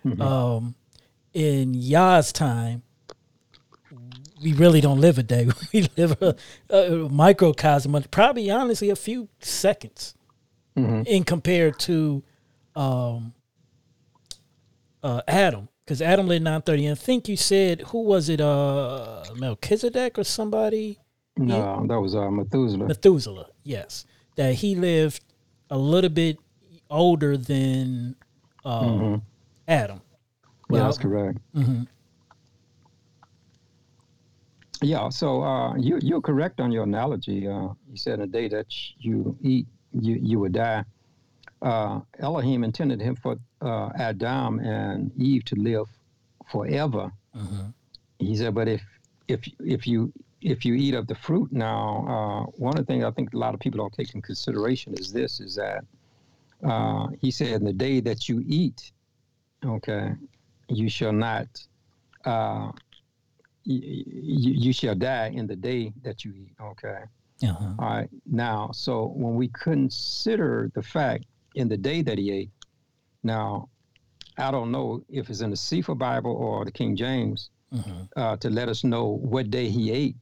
[0.06, 0.22] mm-hmm.
[0.22, 0.76] um,
[1.34, 2.84] in Yah's time,
[4.42, 5.50] we really don't live a day.
[5.74, 6.38] We live a,
[6.70, 10.16] a microcosm, probably honestly a few seconds,
[10.78, 11.02] mm-hmm.
[11.06, 12.24] in compared to
[12.78, 13.34] um,
[15.06, 16.86] uh, Adam, because Adam lived nine thirty.
[16.88, 18.42] And I think you said who was it?
[18.42, 21.00] Uh, Melchizedek or somebody?
[21.38, 21.88] No, yeah.
[21.88, 22.88] that was uh, Methuselah.
[22.88, 24.06] Methuselah, yes,
[24.36, 25.22] that he lived
[25.70, 26.38] a little bit
[26.90, 28.16] older than
[28.64, 29.16] uh, mm-hmm.
[29.68, 30.02] Adam.
[30.70, 31.38] Well, yeah, that's correct.
[31.56, 31.84] Mm-hmm.
[34.82, 37.48] Yeah, so uh, you you're correct on your analogy.
[37.48, 38.68] Uh, you said a day that
[38.98, 40.84] you eat, you you would die.
[41.66, 45.88] Uh, Elohim intended him for uh, Adam and Eve to live
[46.52, 47.12] forever.
[47.36, 47.70] Mm-hmm.
[48.20, 48.84] He said, but if
[49.28, 53.04] if if you if you eat of the fruit now, uh, one of the things
[53.04, 55.84] I think a lot of people don't take in consideration is this: is that
[56.64, 58.92] uh, he said, in the day that you eat,
[59.66, 60.14] okay,
[60.70, 61.48] you shall not
[63.64, 66.54] you, you shall die in the day that you eat.
[66.62, 67.00] Okay.
[67.44, 67.74] Uh-huh.
[67.80, 68.10] All right.
[68.28, 71.26] Now, so when we consider the fact
[71.56, 72.52] in the day that he ate,
[73.24, 73.70] now,
[74.38, 77.92] I don't know if it's in the Cepher Bible or the King James uh-huh.
[78.16, 80.16] uh, to let us know what day he ate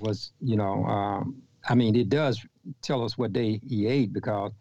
[0.00, 2.44] was, you know, um, I mean, it does
[2.80, 4.52] tell us what day he ate because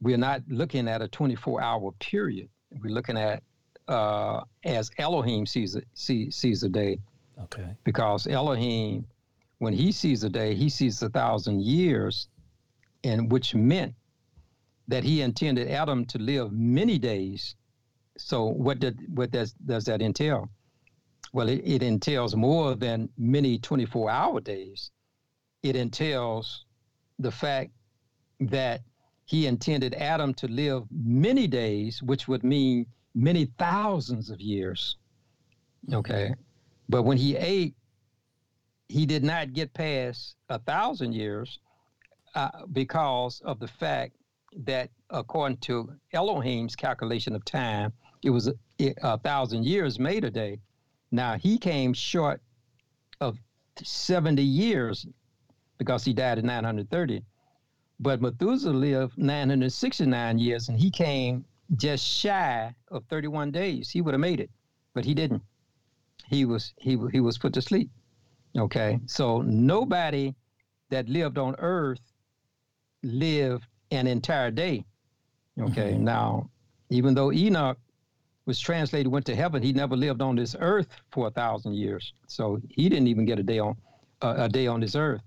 [0.00, 2.48] we're not looking at a 24 hour period.
[2.82, 3.42] We're looking at
[3.88, 6.98] uh, as Elohim sees it, see, sees a day.
[7.42, 7.74] Okay.
[7.84, 9.06] Because Elohim,
[9.58, 12.28] when he sees a day, he sees a thousand years,
[13.02, 13.94] and which meant
[14.88, 17.56] that he intended Adam to live many days.
[18.16, 20.48] So what did what does does that entail?
[21.32, 24.90] Well, it, it entails more than many 24 hour days.
[25.62, 26.64] It entails
[27.18, 27.72] the fact
[28.40, 28.82] that
[29.24, 34.96] he intended Adam to live many days, which would mean many thousands of years.
[35.92, 36.34] Okay.
[36.88, 37.74] But when he ate,
[38.88, 41.58] he did not get past a thousand years
[42.34, 44.16] uh, because of the fact
[44.64, 47.92] that, according to Elohim's calculation of time,
[48.22, 48.54] it was a,
[49.02, 50.60] a thousand years made a day.
[51.10, 52.40] Now he came short
[53.20, 53.38] of
[53.82, 55.06] 70 years
[55.78, 57.22] because he died in 930.
[58.00, 61.44] But Methuselah lived 969 years and he came
[61.76, 63.90] just shy of 31 days.
[63.90, 64.50] He would have made it,
[64.94, 65.42] but he didn't.
[66.26, 67.90] He was he he was put to sleep.
[68.56, 70.34] Okay, so nobody
[70.90, 72.00] that lived on Earth
[73.02, 74.84] lived an entire day.
[75.60, 76.04] Okay, mm-hmm.
[76.04, 76.50] now
[76.90, 77.78] even though Enoch
[78.46, 82.12] was translated went to heaven, he never lived on this earth for a thousand years.
[82.26, 83.76] So he didn't even get a day on
[84.22, 85.22] uh, a day on this earth.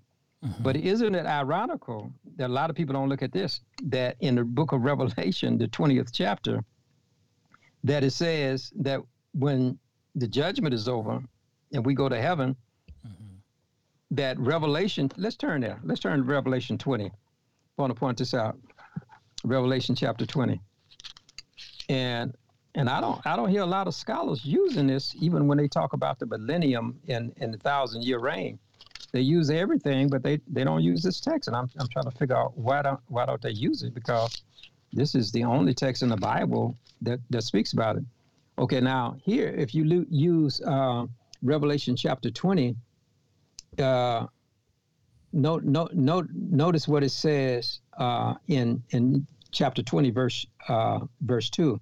[0.45, 0.63] Mm-hmm.
[0.63, 3.61] But isn't it ironical that a lot of people don't look at this?
[3.83, 6.63] That in the book of Revelation, the 20th chapter,
[7.83, 9.01] that it says that
[9.33, 9.79] when
[10.17, 11.21] the judgment is over
[11.73, 12.55] and we go to heaven,
[13.05, 13.35] mm-hmm.
[14.11, 15.79] that Revelation, let's turn there.
[15.83, 17.05] Let's turn to Revelation 20.
[17.05, 17.11] I
[17.77, 18.57] want to point this out.
[19.43, 20.59] Revelation chapter 20.
[21.89, 22.35] And
[22.75, 25.67] and I don't I don't hear a lot of scholars using this even when they
[25.67, 28.59] talk about the millennium and, and the thousand year reign
[29.11, 31.47] they use everything, but they, they don't use this text.
[31.47, 33.93] And I'm, I'm trying to figure out why don't why don't they use it?
[33.93, 34.43] Because
[34.93, 38.03] this is the only text in the Bible that, that speaks about it.
[38.59, 41.05] Okay, now here, if you lo- use uh,
[41.43, 42.75] Revelation chapter 20,
[43.79, 44.25] uh,
[45.33, 51.49] note, note, note, notice what it says uh, in, in chapter 20, verse, uh, verse
[51.51, 51.79] 2.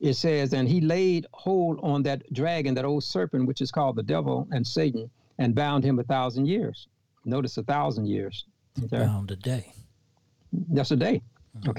[0.00, 3.96] It says, And he laid hold on that dragon, that old serpent, which is called
[3.96, 6.86] the devil and Satan, and bound him a thousand years.
[7.24, 8.44] Notice a thousand years.
[8.84, 8.98] Okay?
[8.98, 9.72] Bound a day.
[10.52, 11.22] That's a day.
[11.56, 11.70] Mm-hmm.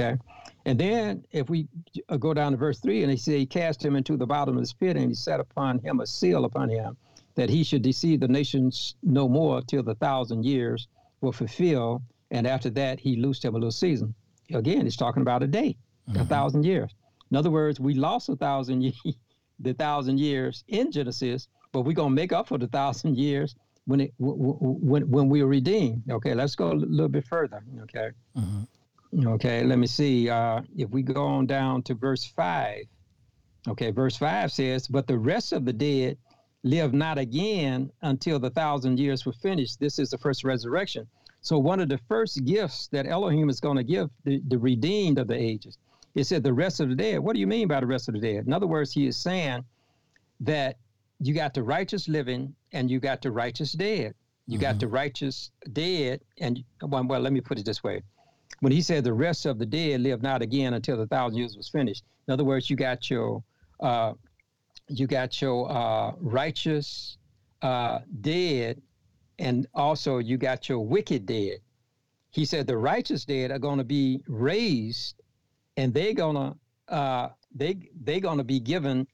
[0.69, 1.67] And then if we
[2.09, 4.55] uh, go down to verse three, and he said, He cast him into the bottom
[4.55, 6.95] of the pit, and he set upon him a seal upon him,
[7.33, 10.87] that he should deceive the nations no more till the thousand years
[11.21, 12.03] were fulfilled.
[12.29, 14.13] And after that, he loosed him a little season.
[14.53, 15.75] Again, he's talking about a day,
[16.07, 16.19] mm-hmm.
[16.19, 16.93] a thousand years.
[17.31, 19.15] In other words, we lost a thousand years,
[19.57, 23.55] the thousand years in Genesis, but we're gonna make up for the thousand years
[23.85, 26.03] when it when when we are redeemed.
[26.11, 27.63] Okay, let's go a little bit further.
[27.85, 28.11] Okay.
[28.37, 28.65] Mm-hmm.
[29.17, 30.29] Okay, let me see.
[30.29, 32.83] Uh, if we go on down to verse five.
[33.67, 36.17] Okay, verse five says, "But the rest of the dead
[36.63, 41.07] live not again until the thousand years were finished." This is the first resurrection.
[41.41, 45.17] So one of the first gifts that Elohim is going to give the, the redeemed
[45.17, 45.77] of the ages,
[46.13, 47.19] it said the rest of the dead.
[47.19, 48.45] What do you mean by the rest of the dead?
[48.45, 49.63] In other words, he is saying
[50.41, 50.77] that
[51.19, 54.13] you got the righteous living and you got the righteous dead.
[54.47, 54.61] You mm-hmm.
[54.61, 58.01] got the righteous dead, and well, well, let me put it this way.
[58.61, 61.55] When he said the rest of the dead live not again until the thousand years
[61.55, 62.03] was finished.
[62.27, 63.43] In other words, you got your
[63.79, 64.13] uh,
[64.87, 67.17] you got your uh, righteous
[67.61, 68.81] uh, dead,
[69.37, 71.59] and also you got your wicked dead.
[72.31, 75.15] He said the righteous dead are going to be raised,
[75.77, 76.55] and they're gonna
[76.87, 79.07] uh, they they're to be given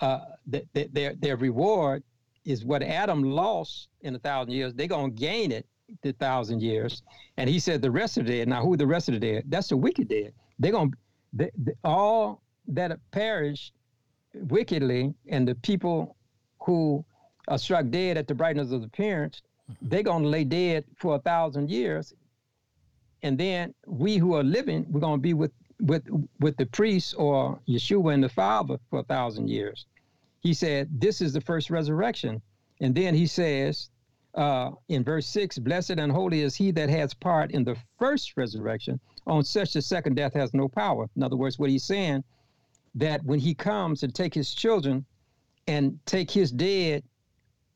[0.00, 0.20] uh,
[0.50, 2.02] th- th- their their reward
[2.44, 4.72] is what Adam lost in a thousand years.
[4.74, 5.66] They're gonna gain it
[6.02, 7.02] the thousand years.
[7.36, 8.48] And he said the rest of the dead.
[8.48, 9.44] Now who the rest of the dead?
[9.48, 10.32] That's the wicked dead.
[10.58, 10.90] They're gonna
[11.32, 13.72] they, they, all that perished
[14.34, 16.16] wickedly, and the people
[16.60, 17.04] who
[17.48, 19.88] are struck dead at the brightness of the appearance, mm-hmm.
[19.88, 22.14] they're gonna lay dead for a thousand years.
[23.22, 26.04] And then we who are living, we're gonna be with with
[26.40, 29.86] with the priests or Yeshua and the Father for a thousand years.
[30.40, 32.40] He said, "This is the first resurrection,"
[32.80, 33.90] and then he says
[34.36, 38.36] uh, in verse six, "Blessed and holy is he that has part in the first
[38.36, 39.00] resurrection.
[39.26, 42.22] On such the second death has no power." In other words, what he's saying
[42.94, 45.04] that when he comes and take his children
[45.66, 47.02] and take his dead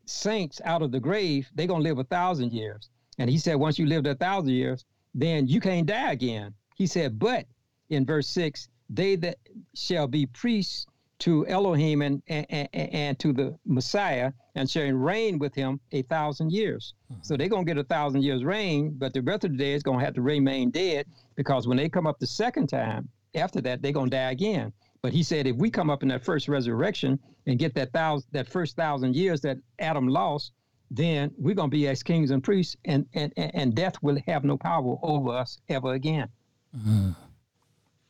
[0.07, 2.89] saints out of the grave, they're gonna live a thousand years.
[3.19, 4.85] And he said, once you lived a thousand years,
[5.15, 6.55] then you can't die again.
[6.75, 7.47] He said, but
[7.91, 9.39] in verse 6 they that
[9.75, 10.87] shall be priests
[11.21, 16.51] to Elohim and, and, and, to the Messiah and shall reign with him a thousand
[16.51, 16.95] years.
[17.13, 17.23] Mm-hmm.
[17.23, 19.73] So they're going to get a thousand years reign, but the rest of the day
[19.73, 21.07] is going to have to remain dead
[21.37, 24.73] because when they come up the second time, after that, they're going to die again.
[25.03, 28.29] But he said, if we come up in that first resurrection and get that thousand,
[28.33, 30.53] that first thousand years that Adam lost,
[30.91, 34.43] then we're going to be as kings and priests, and, and, and death will have
[34.45, 36.29] no power over us ever again.
[36.77, 37.11] Mm-hmm.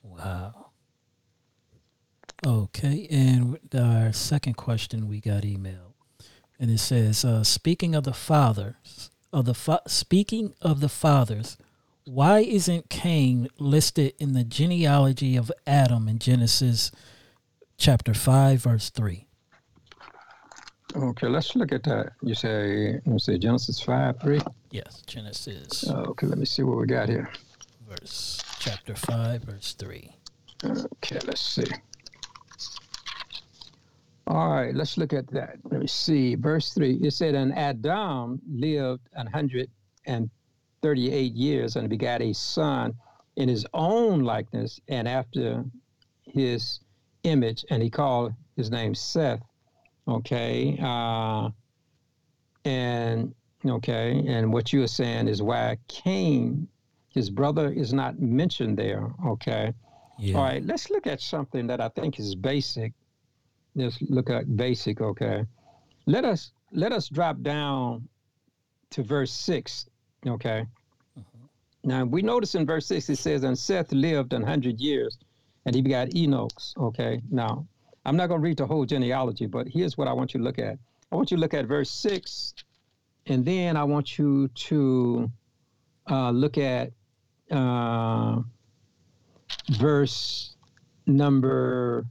[0.03, 0.60] Wow.
[2.46, 5.92] Okay, and our second question we got emailed,
[6.58, 11.58] and it says, uh, "Speaking of the fathers, of the fa- speaking of the fathers,
[12.04, 16.90] why isn't Cain listed in the genealogy of Adam in Genesis
[17.76, 19.26] chapter five, verse three?
[20.96, 22.14] Okay, let's look at that.
[22.22, 24.40] You say, me say Genesis 5 3.
[24.72, 27.30] Yes, Genesis, Okay, let me see what we got here.
[27.88, 30.16] verse chapter five, verse three.
[30.64, 31.64] Okay, let's see.
[34.31, 35.57] All right, let's look at that.
[35.65, 36.36] Let me see.
[36.36, 42.94] Verse 3 it said, And Adam lived an 138 years and begat a son
[43.35, 45.65] in his own likeness and after
[46.23, 46.78] his
[47.24, 49.43] image, and he called his name Seth.
[50.07, 50.78] Okay.
[50.81, 51.51] Uh,
[52.65, 53.35] and
[53.66, 56.69] okay, and what you are saying is why Cain,
[57.09, 59.11] his brother, is not mentioned there.
[59.27, 59.74] Okay.
[60.20, 60.36] Yeah.
[60.36, 62.93] All right, let's look at something that I think is basic.
[63.74, 65.44] Let's look at basic, okay.
[66.06, 68.09] Let us let us drop down
[68.90, 69.88] to verse six,
[70.26, 70.66] okay.
[71.84, 75.18] Now we notice in verse six it says, "And Seth lived an hundred years,
[75.64, 77.22] and he begot Enochs." Okay.
[77.30, 77.66] Now
[78.05, 80.44] I'm not going to read the whole genealogy, but here's what I want you to
[80.44, 80.78] look at.
[81.12, 82.55] I want you to look at verse six,
[83.26, 85.30] and then I want you to
[86.10, 86.92] uh, look at.
[87.51, 88.42] Uh,
[89.72, 90.55] verse
[91.06, 92.05] number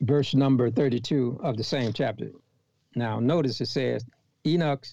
[0.00, 2.30] verse number 32 of the same chapter.
[2.94, 4.04] Now notice it says
[4.46, 4.86] enoch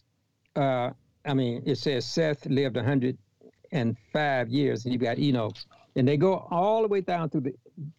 [0.58, 0.90] uh
[1.26, 5.56] i mean it says seth lived 105 years and he got enoch.
[5.96, 7.54] And they go all the way down through the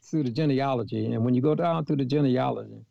[0.05, 1.12] through the genealogy.
[1.12, 2.85] And when you go down through the genealogy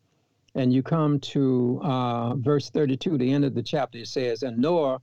[0.56, 4.58] and you come to uh, verse 32 the end of the chapter it says and
[4.58, 5.00] noah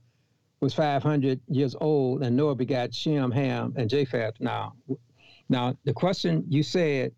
[0.65, 4.39] was 500 years old, and Noah begat Shem, Ham, and Japheth.
[4.39, 4.73] Now,
[5.49, 7.11] now the question you said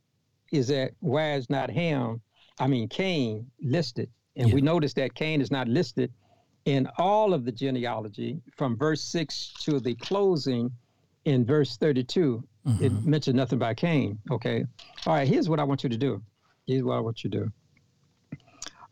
[0.52, 2.22] is that why is not Ham,
[2.60, 4.10] I mean Cain, listed?
[4.36, 4.56] And Yeah.
[4.56, 6.11] we notice that Cain is not listed
[6.65, 10.72] in all of the genealogy from verse six to the closing
[11.26, 12.44] in verse 32.
[12.80, 13.03] It Mhm.
[13.06, 14.19] mentions nothing about Cain.
[14.32, 14.64] Okay.
[15.06, 15.28] All right.
[15.28, 16.22] Here's what I want you to do.
[16.65, 17.52] Here's what I want you to do.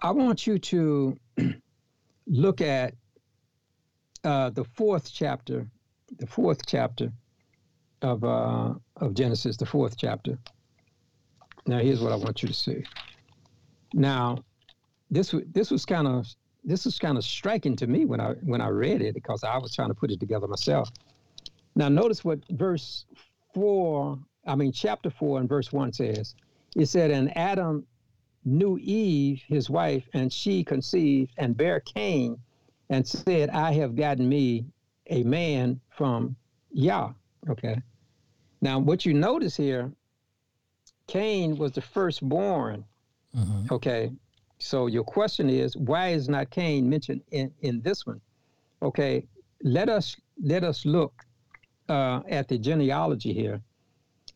[0.01, 1.17] I want you to
[2.27, 2.93] look at
[4.23, 5.67] uh, the fourth chapter,
[6.17, 7.11] the fourth chapter
[8.01, 10.39] of uh, of Genesis, the fourth chapter.
[11.67, 12.83] Now, here's what I want you to see.
[13.93, 14.43] Now,
[15.09, 16.27] this this was kind of
[16.63, 19.57] this was kind of striking to me when I when I read it because I
[19.57, 20.89] was trying to put it together myself.
[21.75, 23.05] Now, notice what verse
[23.53, 26.35] four, I mean, chapter four and verse one says.
[26.75, 27.85] It said, "And Adam
[28.45, 32.37] knew Eve, his wife, and she conceived and bare Cain,
[32.89, 34.65] and said, I have gotten me
[35.07, 36.35] a man from
[36.71, 37.13] Yah.
[37.49, 37.81] Okay.
[38.61, 39.91] Now, what you notice here,
[41.07, 42.83] Cain was the firstborn.
[43.35, 43.71] Mhm.
[43.71, 44.11] Okay.
[44.59, 48.21] So your question is, why is not Cain mentioned in, in this one?
[48.81, 49.27] Okay.
[49.63, 51.13] Let us let us look
[51.89, 53.61] uh, at the genealogy here.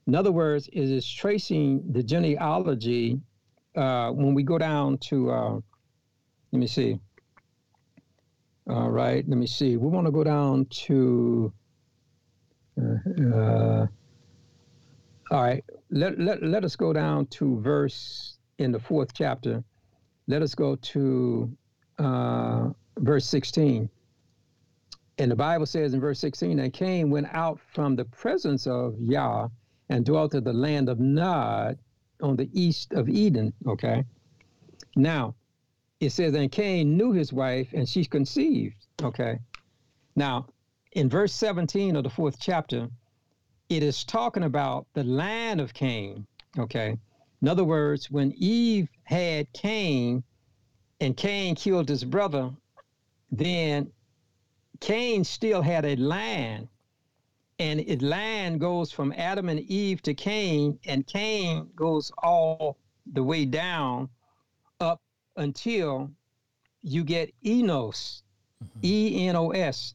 [0.08, 3.20] In other words, it is tracing the genealogy
[3.76, 5.54] uh, when we go down to, uh,
[6.52, 7.00] let me see.
[8.70, 9.78] All right, let me see.
[9.78, 11.52] We want to go down to,
[12.82, 13.88] uh, uh,
[15.32, 19.64] all right, let, let, let us go down to verse in the fourth chapter.
[20.28, 21.58] Let us go to
[21.98, 23.90] uh, verse 16.
[25.18, 28.96] And the Bible says in verse 16, and Cain went out from the presence of
[29.00, 29.50] Yah
[29.90, 31.78] and dwelt in the land of Nod
[32.22, 33.54] on the east of Eden.
[33.68, 34.06] Okay.
[34.96, 35.36] Now,
[36.00, 38.76] it says, and Cain knew his wife and she conceived.
[39.02, 39.40] Okay.
[40.16, 40.48] Now,
[40.94, 42.90] in verse 17 of the fourth chapter,
[43.70, 46.26] it is talking about the line of Cain.
[46.58, 46.98] Okay.
[47.42, 50.24] In other words, when Eve had Cain
[51.00, 52.52] and Cain killed his brother,
[53.32, 53.92] then
[54.80, 56.68] Cain still had a line
[57.60, 62.78] and it line goes from Adam and Eve to Cain, and Cain goes all
[63.12, 64.10] the way down
[64.80, 65.02] up
[65.36, 66.10] until
[66.82, 68.24] you get Enos,
[68.64, 68.80] mm-hmm.
[68.82, 69.94] E N O S.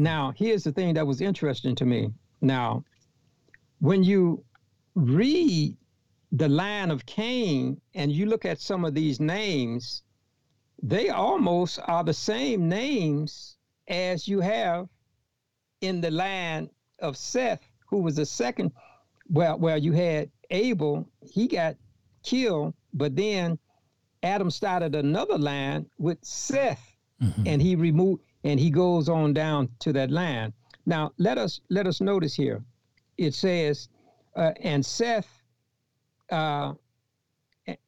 [0.00, 2.10] Now, here's the thing that was interesting to me.
[2.40, 2.84] Now,
[3.80, 4.42] when you
[4.94, 5.76] read
[6.32, 10.02] the line of Cain and you look at some of these names,
[10.82, 13.58] they almost are the same names
[13.88, 14.88] as you have
[15.82, 16.70] in the line
[17.00, 18.72] of Seth, who was the second.
[19.28, 21.76] Well, well, you had Abel, he got
[22.22, 23.58] killed, but then
[24.22, 27.46] Adam started another line with Seth, Mhm.
[27.46, 30.52] and he removed, and he goes on down to that line.
[30.86, 32.62] Now, let us let us notice here.
[33.18, 33.88] It says,
[34.34, 35.28] uh, and Seth,
[36.30, 36.74] uh,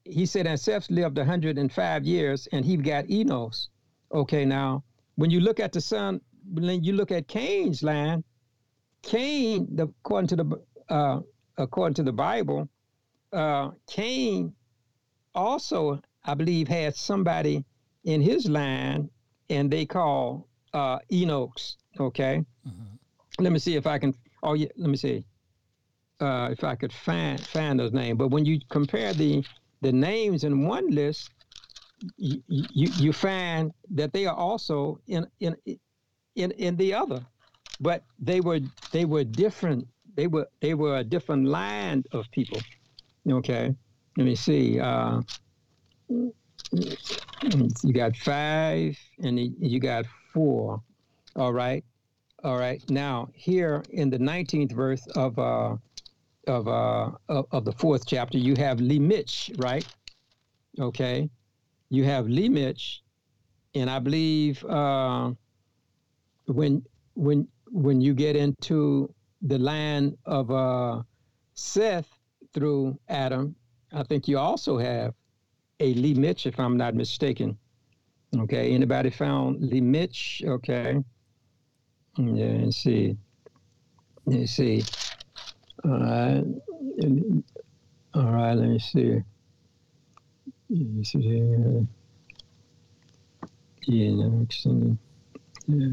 [0.04, 3.70] he said, and Seth lived 105 years, and he got Enos.
[4.12, 4.84] Okay, now
[5.16, 6.20] when you look at the son,
[6.52, 8.22] when you look at Cain's line,
[9.02, 11.20] Cain, the, according to the uh,
[11.56, 12.68] according to the Bible,
[13.32, 14.54] uh, Cain
[15.34, 17.64] also I believe, had somebody
[18.04, 19.10] in his line,
[19.52, 21.76] and they call uh, Enoch's.
[22.00, 23.42] Okay, mm-hmm.
[23.44, 24.14] let me see if I can.
[24.42, 25.24] Oh yeah, let me see
[26.20, 28.18] uh, if I could find find those names.
[28.18, 29.44] But when you compare the
[29.82, 31.30] the names in one list,
[32.16, 35.56] you you, you find that they are also in in
[36.36, 37.20] in in the other,
[37.80, 38.60] but they were
[38.92, 39.86] they were different.
[40.14, 42.60] They were they were a different line of people.
[43.28, 43.74] Okay,
[44.16, 44.80] let me see.
[44.80, 45.20] Uh,
[46.72, 50.82] you got five and you got four.
[51.36, 51.84] All right.
[52.44, 52.82] All right.
[52.90, 55.76] Now, here in the 19th verse of uh,
[56.48, 59.86] of uh, of, the fourth chapter, you have Lamech, right?
[60.78, 61.30] Okay.
[61.90, 62.80] You have Lamech,
[63.74, 65.30] and I believe uh,
[66.46, 66.82] when
[67.14, 71.02] when when you get into the land of uh,
[71.54, 72.08] Seth
[72.52, 73.54] through Adam,
[73.92, 75.14] I think you also have
[75.82, 77.58] a Mitch, if I'm not mistaken.
[78.38, 80.42] Okay, anybody found Lee Mitch?
[80.46, 81.02] Okay.
[82.16, 83.16] Yeah, let's see.
[84.26, 84.84] Let's see.
[85.84, 86.44] All right.
[88.14, 89.20] All right, let me see.
[90.68, 91.80] Yeah,
[95.66, 95.88] yeah.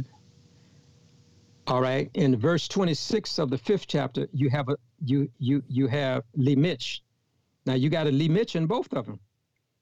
[1.68, 2.10] All right.
[2.14, 7.02] In verse 26 of the fifth chapter, you have a you you you have Lamech.
[7.66, 9.20] Now you got a Lee Mitch in both of them.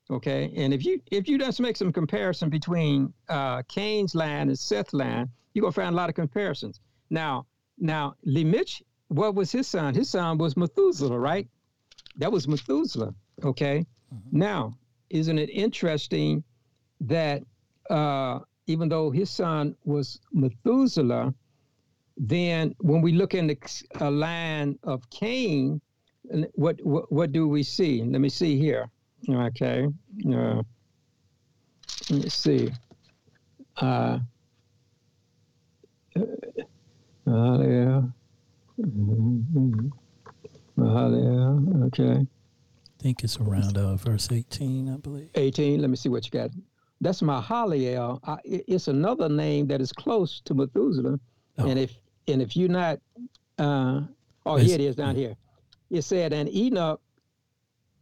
[0.10, 4.58] Okay, and if you if you just make some comparison between uh, Cain's land and
[4.58, 6.80] Seth's land, you're gonna find a lot of comparisons.
[7.10, 7.46] Now,
[7.78, 9.94] now Lamech, what was his son?
[9.94, 11.48] His son was Methuselah, right?
[12.18, 13.14] That was Methuselah.
[13.44, 13.86] Okay.
[14.14, 14.38] Mm-hmm.
[14.38, 14.78] Now,
[15.10, 16.44] isn't it interesting
[17.02, 17.44] that
[17.90, 21.34] uh, even though his son was Methuselah,
[22.18, 23.58] then when we look in the
[24.00, 25.82] uh, line of Cain,
[26.54, 28.04] what, what what do we see?
[28.04, 28.90] Let me see here.
[29.30, 29.88] Okay.
[30.28, 30.62] Uh,
[32.10, 32.72] let me see.
[33.78, 34.20] Uh,
[36.16, 36.20] uh,
[37.26, 38.02] yeah.
[38.80, 39.88] Mm-hmm.
[40.78, 41.86] yeah.
[41.86, 42.28] Okay.
[43.00, 45.30] I think it's around uh, verse 18, I believe.
[45.36, 45.82] 18.
[45.82, 46.52] Let me see what you got.
[47.02, 48.20] That's Mahaliel.
[48.24, 51.20] I, it's another name that is close to Methuselah.
[51.60, 51.68] Oh.
[51.68, 51.94] And if
[52.28, 53.00] and if you're not,
[53.60, 54.02] uh,
[54.46, 55.36] oh, it's, here it is down here.
[55.90, 57.00] It said, and Enoch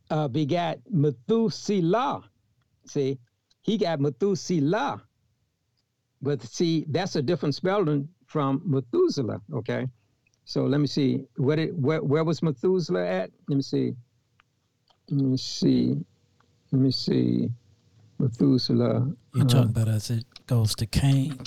[0.10, 2.24] uh, begat Methuselah.
[2.86, 3.18] See,
[3.62, 5.02] he got Methuselah.
[6.22, 9.42] But see, that's a different spelling from Methuselah.
[9.54, 9.88] Okay,
[10.46, 11.26] so let me see.
[11.38, 13.32] Where did where, where was Methuselah at?
[13.48, 13.94] Let me see.
[15.10, 15.98] Let me see.
[16.72, 17.50] Let me see.
[18.18, 19.12] Methuselah.
[19.34, 21.38] You're talking uh, about as it goes to Cain.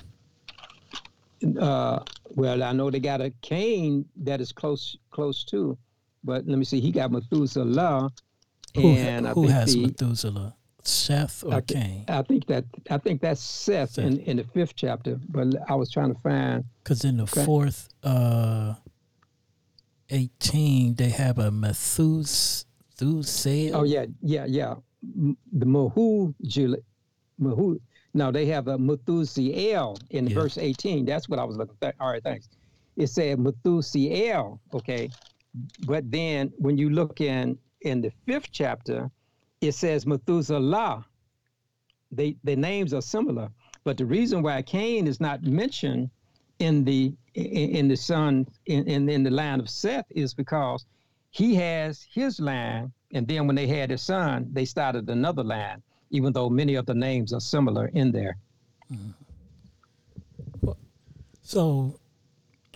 [1.58, 2.00] Uh,
[2.34, 5.78] well, I know they got a Cain that is close close to,
[6.24, 6.80] but let me see.
[6.80, 8.10] He got Methuselah,
[8.74, 10.54] who, and who has the, Methuselah?
[10.82, 12.04] Seth or I Cain?
[12.08, 15.18] I think that I think that's Seth, Seth, In, in the fifth chapter.
[15.28, 17.44] But I was trying to find because in the okay.
[17.44, 18.74] fourth uh,
[20.08, 22.64] eighteen they have a Methus
[23.00, 23.78] Methuselah.
[23.78, 24.74] Oh yeah, yeah, yeah.
[25.52, 26.34] The Mahu
[27.38, 27.80] Mahu.
[28.14, 30.34] No, they have a Methuselah in yeah.
[30.34, 31.04] verse eighteen.
[31.04, 31.76] That's what I was looking.
[31.80, 31.92] for.
[32.00, 32.48] All right, thanks.
[32.96, 34.58] It said Methuselah.
[34.74, 35.10] Okay,
[35.86, 39.10] but then when you look in in the fifth chapter,
[39.60, 41.04] it says Methuselah.
[42.10, 43.50] They the names are similar,
[43.84, 46.10] but the reason why Cain is not mentioned
[46.58, 50.86] in the in, in the son in, in, in the line of Seth is because
[51.30, 55.82] he has his line, and then when they had his son, they started another line,
[56.10, 58.38] even though many of the names are similar in there.
[58.90, 59.10] Mm-hmm.
[61.42, 61.98] So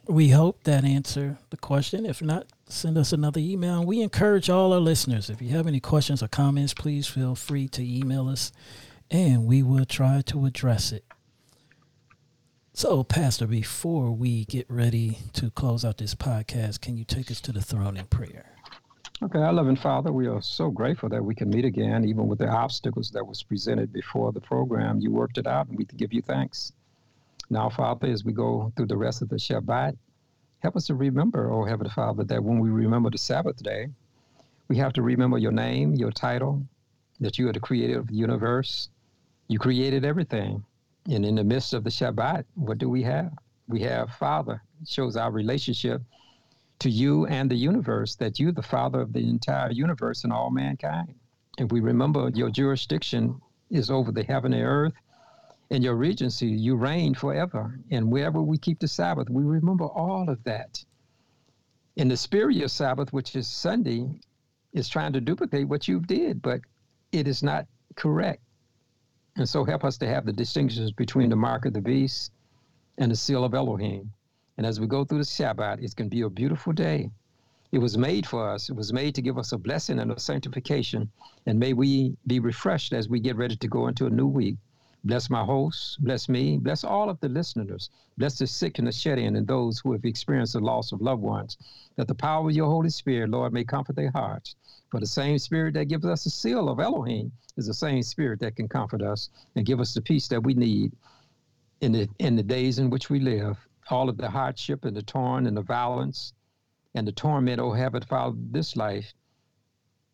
[0.07, 2.07] we hope that answer the question.
[2.07, 3.85] If not, send us another email.
[3.85, 5.31] We encourage all our listeners.
[5.31, 8.53] If you have any questions or comments, please feel free to email us
[9.11, 11.05] and we will try to address it.
[12.73, 17.41] So, Pastor, before we get ready to close out this podcast, can you take us
[17.43, 18.47] to the throne in prayer?
[19.23, 22.39] Okay, our loving Father, we are so grateful that we can meet again, even with
[22.39, 24.99] the obstacles that was presented before the program.
[25.01, 26.73] You worked it out, and we give you thanks.
[27.51, 29.95] Now, Father, as we go through the rest of the Shabbat,
[30.63, 33.89] help us to remember, oh Heavenly Father, that when we remember the Sabbath day,
[34.69, 36.63] we have to remember your name, your title,
[37.21, 38.89] that you are the creator of the universe.
[39.49, 40.65] You created everything.
[41.11, 43.33] And in the midst of the Shabbat, what do we have?
[43.67, 44.63] We have Father.
[44.81, 46.01] It shows our relationship
[46.79, 50.51] to you and the universe, that you, the Father of the entire universe and all
[50.51, 51.15] mankind.
[51.59, 53.41] And we remember your jurisdiction
[53.71, 54.93] is over the heaven and earth
[55.73, 57.79] in your regency, you reign forever.
[57.91, 60.85] And wherever we keep the Sabbath, we remember all of that.
[61.97, 64.07] In the spirit of Sabbath, which is Sunday,
[64.75, 66.61] is trying to duplicate what you did, but
[67.11, 67.67] it is not
[67.97, 68.43] correct.
[69.37, 72.33] And so help us to have the distinctions between the mark of the beast
[72.99, 74.13] and the seal of Elohim.
[74.59, 77.09] And as we go through the Shabbat, it's going to be a beautiful day.
[77.73, 78.69] It was made for us.
[78.69, 81.11] It was made to give us a blessing and a sanctification.
[81.47, 84.57] And may we be refreshed as we get ready to go into a new week.
[85.05, 88.93] Bless my hosts, bless me, bless all of the listeners, bless the sick and the
[88.93, 91.57] shed in and those who have experienced the loss of loved ones.
[91.97, 94.55] That the power of your Holy Spirit, Lord, may comfort their hearts.
[94.91, 98.39] For the same Spirit that gives us the seal of Elohim is the same Spirit
[98.41, 100.93] that can comfort us and give us the peace that we need
[101.81, 103.59] in the in the days in which we live.
[103.91, 106.33] All of the hardship and the torn and the violence
[106.95, 109.13] and the torment, oh Heavenly Father, this life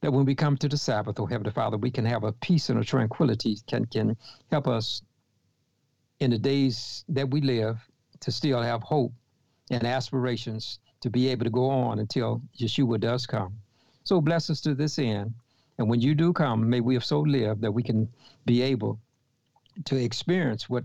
[0.00, 2.68] that when we come to the Sabbath, oh Heavenly Father, we can have a peace
[2.68, 4.16] and a tranquility can can
[4.50, 5.02] help us
[6.20, 7.78] in the days that we live
[8.20, 9.12] to still have hope
[9.70, 13.54] and aspirations to be able to go on until Yeshua does come.
[14.04, 15.34] So bless us to this end.
[15.78, 18.08] And when you do come, may we have so lived that we can
[18.46, 18.98] be able
[19.84, 20.82] to experience what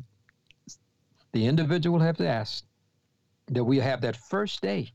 [1.31, 2.65] the individual have asked,
[3.47, 4.91] that we have that first day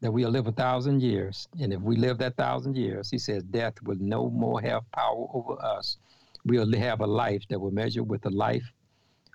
[0.00, 1.48] that we'll live a thousand years.
[1.60, 5.26] And if we live that thousand years, he says, death will no more have power
[5.32, 5.96] over us.
[6.44, 8.72] We'll have a life that will measure with the life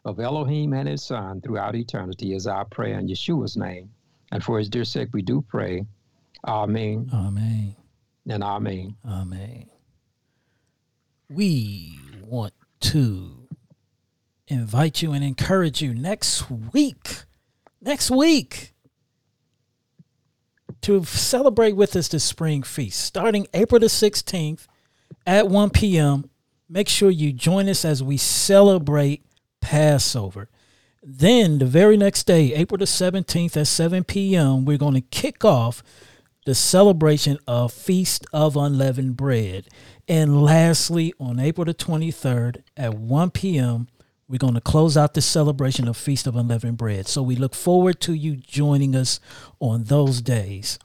[0.05, 3.89] of Elohim and his son throughout eternity is our prayer in Yeshua's name.
[4.31, 5.85] And for his dear sake, we do pray.
[6.45, 7.09] Amen.
[7.13, 7.75] Amen.
[8.27, 8.95] And amen.
[9.07, 9.69] Amen.
[11.29, 13.47] We want to
[14.47, 17.23] invite you and encourage you next week.
[17.81, 18.72] Next week
[20.83, 24.67] to celebrate with us the spring feast starting April the 16th
[25.25, 26.29] at 1 p.m.
[26.69, 29.25] Make sure you join us as we celebrate
[29.61, 30.49] Passover.
[31.01, 35.43] Then the very next day, April the 17th at 7 p.m., we're going to kick
[35.43, 35.83] off
[36.45, 39.67] the celebration of Feast of Unleavened Bread.
[40.07, 43.87] And lastly, on April the 23rd at 1 p.m.,
[44.27, 47.07] we're going to close out the celebration of Feast of Unleavened Bread.
[47.07, 49.19] So we look forward to you joining us
[49.59, 50.79] on those days.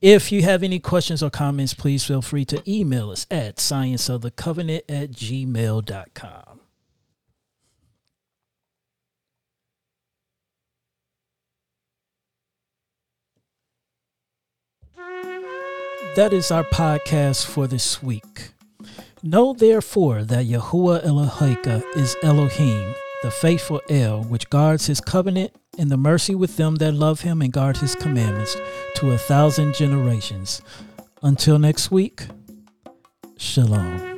[0.00, 4.82] If you have any questions or comments, please feel free to email us at scienceofthecovenant
[4.88, 6.60] at gmail.com.
[16.16, 18.52] That is our podcast for this week.
[19.22, 25.90] Know therefore that Yahuwah Eloheka is Elohim, the faithful El, which guards his covenant and
[25.90, 28.56] the mercy with them that love him and guard his commandments
[28.96, 30.62] to a thousand generations.
[31.20, 32.28] Until next week,
[33.36, 34.17] Shalom.